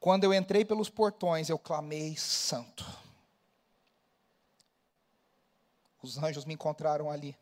Quando 0.01 0.25
eu 0.25 0.33
entrei 0.33 0.65
pelos 0.65 0.89
portões, 0.89 1.51
eu 1.51 1.59
clamei 1.59 2.17
santo. 2.17 2.83
Os 6.01 6.17
anjos 6.17 6.47
me 6.47 6.55
encontraram 6.55 7.11
ali. 7.11 7.37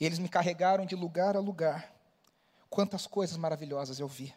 Eles 0.00 0.18
me 0.18 0.28
carregaram 0.28 0.86
de 0.86 0.94
lugar 0.94 1.36
a 1.36 1.40
lugar. 1.40 1.94
Quantas 2.70 3.06
coisas 3.06 3.36
maravilhosas 3.36 4.00
eu 4.00 4.08
vi. 4.08 4.34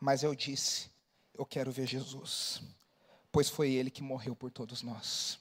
Mas 0.00 0.22
eu 0.22 0.34
disse: 0.34 0.90
Eu 1.34 1.44
quero 1.44 1.70
ver 1.70 1.86
Jesus, 1.86 2.62
pois 3.32 3.48
foi 3.48 3.72
Ele 3.72 3.90
que 3.90 4.02
morreu 4.02 4.34
por 4.36 4.50
todos 4.50 4.82
nós. 4.82 5.38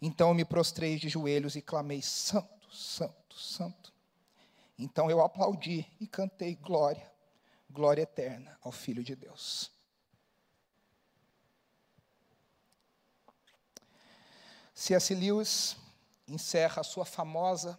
Então 0.00 0.28
eu 0.28 0.34
me 0.34 0.44
prostrei 0.44 0.98
de 0.98 1.08
joelhos 1.08 1.56
e 1.56 1.62
clamei: 1.62 2.00
Santo, 2.02 2.74
Santo, 2.74 3.36
Santo. 3.38 3.92
Então 4.78 5.10
eu 5.10 5.20
aplaudi 5.20 5.86
e 6.00 6.06
cantei 6.06 6.54
glória, 6.54 7.12
glória 7.68 8.02
eterna 8.02 8.58
ao 8.62 8.72
Filho 8.72 9.04
de 9.04 9.14
Deus. 9.14 9.70
C.S. 14.74 15.14
Lewis 15.14 15.76
encerra 16.26 16.80
a 16.80 16.84
sua 16.84 17.04
famosa 17.04 17.78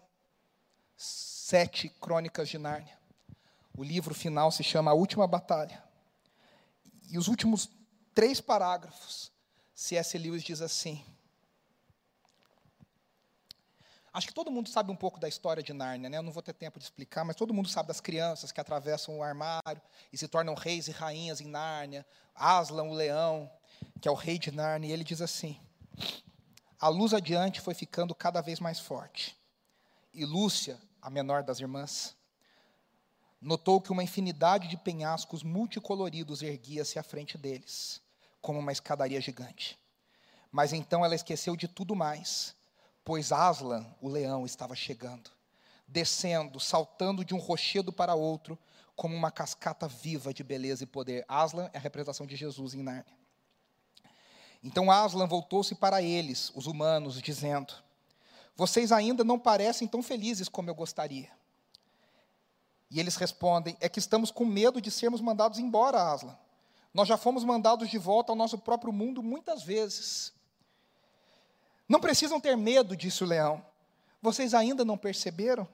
Sete 0.96 1.90
Crônicas 1.90 2.48
de 2.48 2.60
Nárnia. 2.60 3.01
O 3.76 3.84
livro 3.84 4.14
final 4.14 4.52
se 4.52 4.64
chama 4.64 4.92
A 4.92 4.94
Última 4.94 5.28
Batalha. 5.28 5.84
E 7.10 7.18
os 7.18 7.28
últimos 7.28 7.70
três 8.14 8.40
parágrafos, 8.40 9.32
C.S. 9.74 10.18
Lewis 10.18 10.44
diz 10.44 10.62
assim. 10.62 11.04
Acho 14.14 14.28
que 14.28 14.34
todo 14.34 14.52
mundo 14.52 14.68
sabe 14.68 14.92
um 14.92 14.96
pouco 14.96 15.20
da 15.20 15.30
história 15.30 15.64
de 15.64 15.72
Nárnia, 15.72 16.10
né? 16.10 16.18
Eu 16.18 16.24
não 16.24 16.34
vou 16.34 16.44
ter 16.44 16.54
tempo 16.54 16.78
de 16.78 16.84
explicar, 16.84 17.24
mas 17.24 17.36
todo 17.36 17.54
mundo 17.54 17.70
sabe 17.70 17.88
das 17.88 18.02
crianças 18.02 18.52
que 18.52 18.60
atravessam 18.60 19.18
o 19.18 19.24
armário 19.24 19.82
e 20.12 20.18
se 20.18 20.28
tornam 20.28 20.54
reis 20.54 20.90
e 20.90 20.92
rainhas 20.92 21.40
em 21.40 21.48
Nárnia. 21.48 22.06
Aslan, 22.36 22.84
o 22.84 22.94
leão, 22.94 23.50
que 24.02 24.10
é 24.10 24.12
o 24.12 24.16
rei 24.16 24.38
de 24.38 24.52
Nárnia, 24.52 24.90
e 24.90 24.92
ele 24.92 25.06
diz 25.06 25.22
assim: 25.22 25.58
A 26.78 26.90
luz 26.90 27.14
adiante 27.14 27.62
foi 27.62 27.74
ficando 27.74 28.14
cada 28.14 28.42
vez 28.42 28.60
mais 28.60 28.80
forte. 28.80 29.40
E 30.14 30.26
Lúcia, 30.26 30.78
a 31.02 31.10
menor 31.10 31.42
das 31.42 31.62
irmãs, 31.62 32.14
notou 33.42 33.82
que 33.82 33.92
uma 33.92 34.04
infinidade 34.04 34.68
de 34.68 34.78
penhascos 34.78 35.42
multicoloridos 35.42 36.44
erguia-se 36.44 37.00
à 37.00 37.04
frente 37.04 37.38
deles, 37.38 38.00
como 38.40 38.60
uma 38.60 38.72
escadaria 38.72 39.20
gigante. 39.20 39.80
Mas 40.52 40.72
então 40.74 41.04
ela 41.04 41.16
esqueceu 41.16 41.56
de 41.56 41.68
tudo 41.68 41.96
mais, 41.96 42.56
pois 43.04 43.32
Aslan, 43.32 43.86
o 44.00 44.08
leão, 44.08 44.46
estava 44.46 44.76
chegando, 44.76 45.32
descendo, 45.88 46.60
saltando 46.60 47.26
de 47.26 47.34
um 47.34 47.40
rochedo 47.40 47.92
para 47.92 48.14
outro, 48.14 48.58
como 48.96 49.16
uma 49.16 49.32
cascata 49.32 49.88
viva 49.88 50.34
de 50.34 50.44
beleza 50.44 50.84
e 50.84 50.88
poder. 50.88 51.26
Aslan 51.28 51.70
é 51.74 51.78
a 51.78 51.82
representação 51.82 52.28
de 52.28 52.36
Jesus 52.36 52.76
em 52.76 52.84
Nárnia. 52.84 53.20
Então 54.64 54.92
Aslan 54.92 55.26
voltou-se 55.26 55.74
para 55.74 56.04
eles, 56.04 56.52
os 56.54 56.68
humanos, 56.68 57.20
dizendo: 57.20 57.74
Vocês 58.56 58.92
ainda 58.92 59.24
não 59.24 59.40
parecem 59.40 59.88
tão 59.88 60.04
felizes 60.04 60.48
como 60.48 60.70
eu 60.70 60.76
gostaria. 60.76 61.41
E 62.92 63.00
eles 63.00 63.16
respondem: 63.16 63.78
É 63.80 63.88
que 63.88 64.00
estamos 64.00 64.30
com 64.30 64.44
medo 64.44 64.82
de 64.82 64.92
sermos 64.92 65.22
mandados 65.22 65.58
embora, 65.58 66.12
Aslan. 66.12 66.38
Nós 66.94 67.08
já 67.08 67.18
fomos 67.18 67.46
mandados 67.46 67.90
de 67.90 67.98
volta 67.98 68.34
ao 68.34 68.36
nosso 68.36 68.58
próprio 68.58 68.92
mundo 68.92 69.24
muitas 69.24 69.64
vezes. 69.64 70.34
Não 71.88 72.02
precisam 72.02 72.40
ter 72.40 72.58
medo, 72.58 72.96
disse 72.96 73.24
o 73.24 73.28
leão. 73.28 73.66
Vocês 74.22 74.54
ainda 74.54 74.84
não 74.84 74.98
perceberam? 74.98 75.68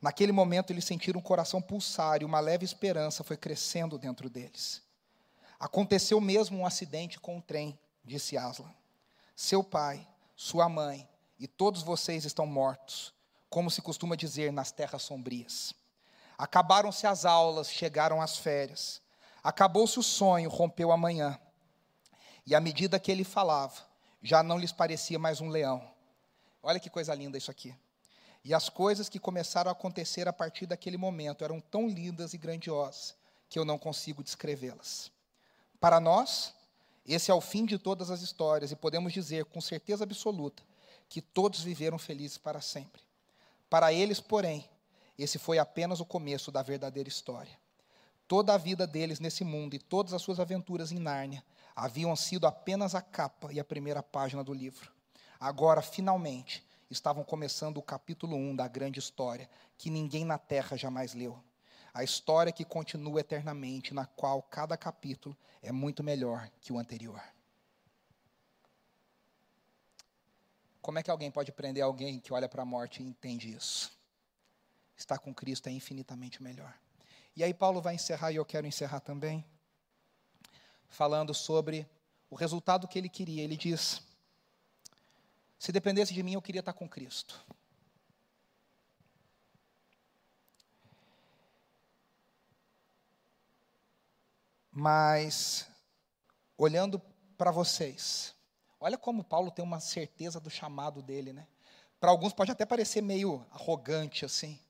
Naquele 0.00 0.32
momento 0.32 0.72
eles 0.72 0.84
sentiram 0.84 1.20
o 1.20 1.22
coração 1.22 1.60
pulsar 1.60 2.22
e 2.22 2.24
uma 2.24 2.40
leve 2.40 2.64
esperança 2.64 3.24
foi 3.24 3.36
crescendo 3.36 3.98
dentro 3.98 4.30
deles. 4.30 4.80
Aconteceu 5.58 6.20
mesmo 6.20 6.58
um 6.58 6.66
acidente 6.66 7.20
com 7.20 7.36
o 7.36 7.42
trem, 7.42 7.78
disse 8.04 8.38
Aslan. 8.38 8.72
Seu 9.36 9.62
pai, 9.62 10.06
sua 10.36 10.68
mãe 10.68 11.06
e 11.38 11.46
todos 11.46 11.82
vocês 11.82 12.24
estão 12.24 12.46
mortos, 12.46 13.12
como 13.50 13.70
se 13.70 13.82
costuma 13.82 14.16
dizer 14.16 14.52
nas 14.52 14.70
terras 14.70 15.02
sombrias. 15.02 15.74
Acabaram-se 16.40 17.06
as 17.06 17.26
aulas, 17.26 17.70
chegaram 17.70 18.22
as 18.22 18.38
férias. 18.38 19.02
Acabou-se 19.44 19.98
o 19.98 20.02
sonho, 20.02 20.48
rompeu 20.48 20.90
a 20.90 20.96
manhã. 20.96 21.38
E 22.46 22.54
à 22.54 22.60
medida 22.60 22.98
que 22.98 23.12
ele 23.12 23.24
falava, 23.24 23.74
já 24.22 24.42
não 24.42 24.56
lhes 24.56 24.72
parecia 24.72 25.18
mais 25.18 25.42
um 25.42 25.50
leão. 25.50 25.86
Olha 26.62 26.80
que 26.80 26.88
coisa 26.88 27.14
linda 27.14 27.36
isso 27.36 27.50
aqui. 27.50 27.76
E 28.42 28.54
as 28.54 28.70
coisas 28.70 29.06
que 29.06 29.18
começaram 29.18 29.68
a 29.68 29.72
acontecer 29.72 30.26
a 30.28 30.32
partir 30.32 30.64
daquele 30.64 30.96
momento 30.96 31.44
eram 31.44 31.60
tão 31.60 31.86
lindas 31.86 32.32
e 32.32 32.38
grandiosas 32.38 33.14
que 33.46 33.58
eu 33.58 33.64
não 33.66 33.76
consigo 33.76 34.24
descrevê-las. 34.24 35.12
Para 35.78 36.00
nós, 36.00 36.54
esse 37.06 37.30
é 37.30 37.34
o 37.34 37.40
fim 37.42 37.66
de 37.66 37.78
todas 37.78 38.10
as 38.10 38.22
histórias 38.22 38.72
e 38.72 38.76
podemos 38.76 39.12
dizer 39.12 39.44
com 39.44 39.60
certeza 39.60 40.04
absoluta 40.04 40.62
que 41.06 41.20
todos 41.20 41.60
viveram 41.60 41.98
felizes 41.98 42.38
para 42.38 42.62
sempre. 42.62 43.02
Para 43.68 43.92
eles, 43.92 44.20
porém, 44.20 44.66
esse 45.22 45.38
foi 45.38 45.58
apenas 45.58 46.00
o 46.00 46.04
começo 46.04 46.50
da 46.50 46.62
verdadeira 46.62 47.08
história. 47.08 47.58
Toda 48.26 48.54
a 48.54 48.58
vida 48.58 48.86
deles 48.86 49.20
nesse 49.20 49.44
mundo 49.44 49.74
e 49.74 49.78
todas 49.78 50.12
as 50.12 50.22
suas 50.22 50.38
aventuras 50.38 50.92
em 50.92 50.98
Nárnia 50.98 51.44
haviam 51.74 52.14
sido 52.14 52.46
apenas 52.46 52.94
a 52.94 53.02
capa 53.02 53.52
e 53.52 53.58
a 53.58 53.64
primeira 53.64 54.02
página 54.02 54.44
do 54.44 54.54
livro. 54.54 54.92
Agora, 55.38 55.82
finalmente, 55.82 56.64
estavam 56.90 57.24
começando 57.24 57.78
o 57.78 57.82
capítulo 57.82 58.36
1 58.36 58.56
da 58.56 58.68
grande 58.68 58.98
história 58.98 59.48
que 59.76 59.90
ninguém 59.90 60.24
na 60.24 60.38
terra 60.38 60.76
jamais 60.76 61.14
leu 61.14 61.42
a 61.92 62.04
história 62.04 62.52
que 62.52 62.64
continua 62.64 63.20
eternamente, 63.20 63.92
na 63.92 64.06
qual 64.06 64.42
cada 64.42 64.76
capítulo 64.76 65.36
é 65.62 65.72
muito 65.72 66.02
melhor 66.02 66.48
que 66.60 66.72
o 66.72 66.78
anterior. 66.78 67.20
Como 70.80 70.98
é 70.98 71.02
que 71.02 71.10
alguém 71.10 71.30
pode 71.30 71.52
prender 71.52 71.82
alguém 71.82 72.18
que 72.18 72.32
olha 72.32 72.48
para 72.48 72.62
a 72.62 72.66
morte 72.66 73.02
e 73.02 73.06
entende 73.06 73.54
isso? 73.54 73.92
Estar 75.00 75.18
com 75.18 75.34
Cristo 75.34 75.66
é 75.66 75.72
infinitamente 75.72 76.42
melhor. 76.42 76.78
E 77.34 77.42
aí 77.42 77.54
Paulo 77.54 77.80
vai 77.80 77.94
encerrar, 77.94 78.32
e 78.32 78.36
eu 78.36 78.44
quero 78.44 78.66
encerrar 78.66 79.00
também, 79.00 79.42
falando 80.88 81.32
sobre 81.32 81.88
o 82.28 82.34
resultado 82.34 82.86
que 82.86 82.98
ele 82.98 83.08
queria. 83.08 83.42
Ele 83.42 83.56
diz: 83.56 84.02
se 85.58 85.72
dependesse 85.72 86.12
de 86.12 86.22
mim, 86.22 86.34
eu 86.34 86.42
queria 86.42 86.60
estar 86.60 86.74
com 86.74 86.86
Cristo. 86.86 87.42
Mas, 94.70 95.66
olhando 96.58 97.00
para 97.38 97.50
vocês, 97.50 98.34
olha 98.78 98.98
como 98.98 99.24
Paulo 99.24 99.50
tem 99.50 99.64
uma 99.64 99.80
certeza 99.80 100.38
do 100.38 100.50
chamado 100.50 101.00
dele, 101.00 101.32
né? 101.32 101.46
Para 101.98 102.10
alguns 102.10 102.34
pode 102.34 102.52
até 102.52 102.66
parecer 102.66 103.00
meio 103.00 103.46
arrogante 103.50 104.26
assim. 104.26 104.60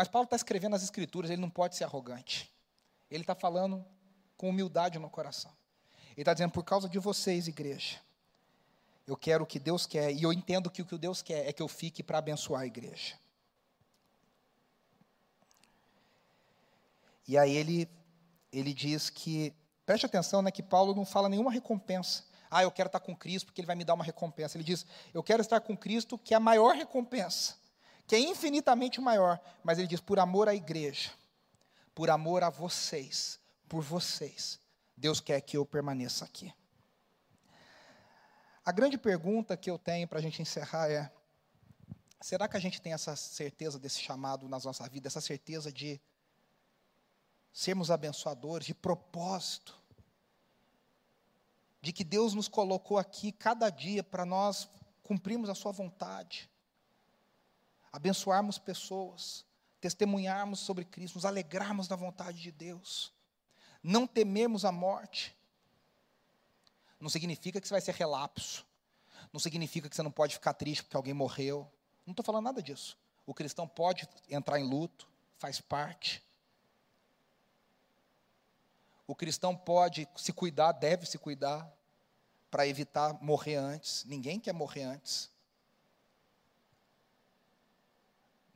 Mas 0.00 0.08
Paulo 0.08 0.24
está 0.24 0.34
escrevendo 0.34 0.74
as 0.74 0.82
Escrituras, 0.82 1.30
ele 1.30 1.42
não 1.42 1.50
pode 1.50 1.76
ser 1.76 1.84
arrogante. 1.84 2.50
Ele 3.10 3.22
está 3.22 3.34
falando 3.34 3.84
com 4.34 4.48
humildade 4.48 4.98
no 4.98 5.10
coração. 5.10 5.52
Ele 6.12 6.22
está 6.22 6.32
dizendo: 6.32 6.52
por 6.52 6.64
causa 6.64 6.88
de 6.88 6.98
vocês, 6.98 7.46
igreja, 7.46 8.00
eu 9.06 9.14
quero 9.14 9.44
o 9.44 9.46
que 9.46 9.58
Deus 9.58 9.84
quer, 9.84 10.10
e 10.10 10.22
eu 10.22 10.32
entendo 10.32 10.70
que 10.70 10.80
o 10.80 10.86
que 10.86 10.96
Deus 10.96 11.20
quer 11.20 11.46
é 11.46 11.52
que 11.52 11.60
eu 11.60 11.68
fique 11.68 12.02
para 12.02 12.16
abençoar 12.16 12.62
a 12.62 12.66
igreja. 12.66 13.14
E 17.28 17.36
aí 17.36 17.54
ele 17.54 17.86
ele 18.50 18.72
diz 18.72 19.10
que, 19.10 19.52
preste 19.84 20.06
atenção, 20.06 20.40
né, 20.40 20.50
que 20.50 20.62
Paulo 20.62 20.94
não 20.94 21.04
fala 21.04 21.28
nenhuma 21.28 21.52
recompensa. 21.52 22.24
Ah, 22.50 22.62
eu 22.62 22.70
quero 22.70 22.86
estar 22.86 23.00
com 23.00 23.14
Cristo 23.14 23.44
porque 23.44 23.60
ele 23.60 23.66
vai 23.66 23.76
me 23.76 23.84
dar 23.84 23.92
uma 23.92 24.04
recompensa. 24.04 24.56
Ele 24.56 24.64
diz, 24.64 24.86
eu 25.12 25.22
quero 25.22 25.42
estar 25.42 25.60
com 25.60 25.76
Cristo, 25.76 26.16
que 26.16 26.32
é 26.32 26.38
a 26.38 26.40
maior 26.40 26.74
recompensa, 26.74 27.59
que 28.10 28.16
é 28.16 28.18
infinitamente 28.18 29.00
maior. 29.00 29.40
Mas 29.62 29.78
ele 29.78 29.86
diz, 29.86 30.00
por 30.00 30.18
amor 30.18 30.48
à 30.48 30.52
igreja, 30.52 31.12
por 31.94 32.10
amor 32.10 32.42
a 32.42 32.50
vocês, 32.50 33.38
por 33.68 33.84
vocês, 33.84 34.58
Deus 34.96 35.20
quer 35.20 35.40
que 35.40 35.56
eu 35.56 35.64
permaneça 35.64 36.24
aqui. 36.24 36.52
A 38.64 38.72
grande 38.72 38.98
pergunta 38.98 39.56
que 39.56 39.70
eu 39.70 39.78
tenho 39.78 40.08
para 40.08 40.18
a 40.18 40.20
gente 40.20 40.42
encerrar 40.42 40.90
é: 40.90 41.08
será 42.20 42.48
que 42.48 42.56
a 42.56 42.60
gente 42.60 42.82
tem 42.82 42.92
essa 42.92 43.14
certeza 43.14 43.78
desse 43.78 44.00
chamado 44.00 44.48
na 44.48 44.58
nossa 44.58 44.88
vida, 44.88 45.06
essa 45.06 45.20
certeza 45.20 45.70
de 45.70 46.00
sermos 47.52 47.92
abençoadores, 47.92 48.66
de 48.66 48.74
propósito, 48.74 49.80
de 51.80 51.92
que 51.92 52.02
Deus 52.02 52.34
nos 52.34 52.48
colocou 52.48 52.98
aqui 52.98 53.30
cada 53.30 53.70
dia 53.70 54.02
para 54.02 54.26
nós 54.26 54.68
cumprirmos 55.00 55.48
a 55.48 55.54
Sua 55.54 55.70
vontade, 55.70 56.50
abençoarmos 57.92 58.58
pessoas, 58.58 59.44
testemunharmos 59.80 60.60
sobre 60.60 60.84
Cristo, 60.84 61.16
nos 61.16 61.24
alegrarmos 61.24 61.88
na 61.88 61.96
vontade 61.96 62.40
de 62.40 62.52
Deus, 62.52 63.12
não 63.82 64.06
temermos 64.06 64.64
a 64.64 64.72
morte. 64.72 65.36
Não 66.98 67.08
significa 67.08 67.60
que 67.60 67.66
você 67.66 67.74
vai 67.74 67.80
ser 67.80 67.94
relapso, 67.94 68.66
não 69.32 69.40
significa 69.40 69.88
que 69.88 69.96
você 69.96 70.02
não 70.02 70.10
pode 70.10 70.34
ficar 70.34 70.54
triste 70.54 70.82
porque 70.82 70.96
alguém 70.96 71.14
morreu. 71.14 71.70
Não 72.06 72.12
estou 72.12 72.24
falando 72.24 72.44
nada 72.44 72.62
disso. 72.62 72.98
O 73.26 73.32
cristão 73.32 73.66
pode 73.66 74.08
entrar 74.28 74.58
em 74.58 74.68
luto, 74.68 75.08
faz 75.38 75.60
parte. 75.60 76.22
O 79.06 79.14
cristão 79.14 79.56
pode 79.56 80.06
se 80.16 80.32
cuidar, 80.32 80.72
deve 80.72 81.06
se 81.06 81.18
cuidar, 81.18 81.72
para 82.50 82.66
evitar 82.66 83.14
morrer 83.22 83.56
antes. 83.56 84.04
Ninguém 84.04 84.40
quer 84.40 84.52
morrer 84.52 84.82
antes. 84.82 85.30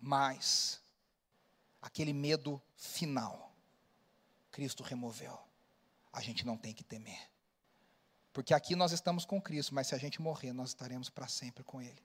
Mas, 0.06 0.82
aquele 1.80 2.12
medo 2.12 2.60
final, 2.76 3.56
Cristo 4.50 4.82
removeu. 4.82 5.38
A 6.12 6.20
gente 6.20 6.44
não 6.44 6.58
tem 6.58 6.74
que 6.74 6.84
temer. 6.84 7.30
Porque 8.30 8.52
aqui 8.52 8.76
nós 8.76 8.92
estamos 8.92 9.24
com 9.24 9.40
Cristo, 9.40 9.74
mas 9.74 9.86
se 9.86 9.94
a 9.94 9.98
gente 9.98 10.20
morrer, 10.20 10.52
nós 10.52 10.68
estaremos 10.68 11.08
para 11.08 11.26
sempre 11.26 11.64
com 11.64 11.80
Ele. 11.80 12.04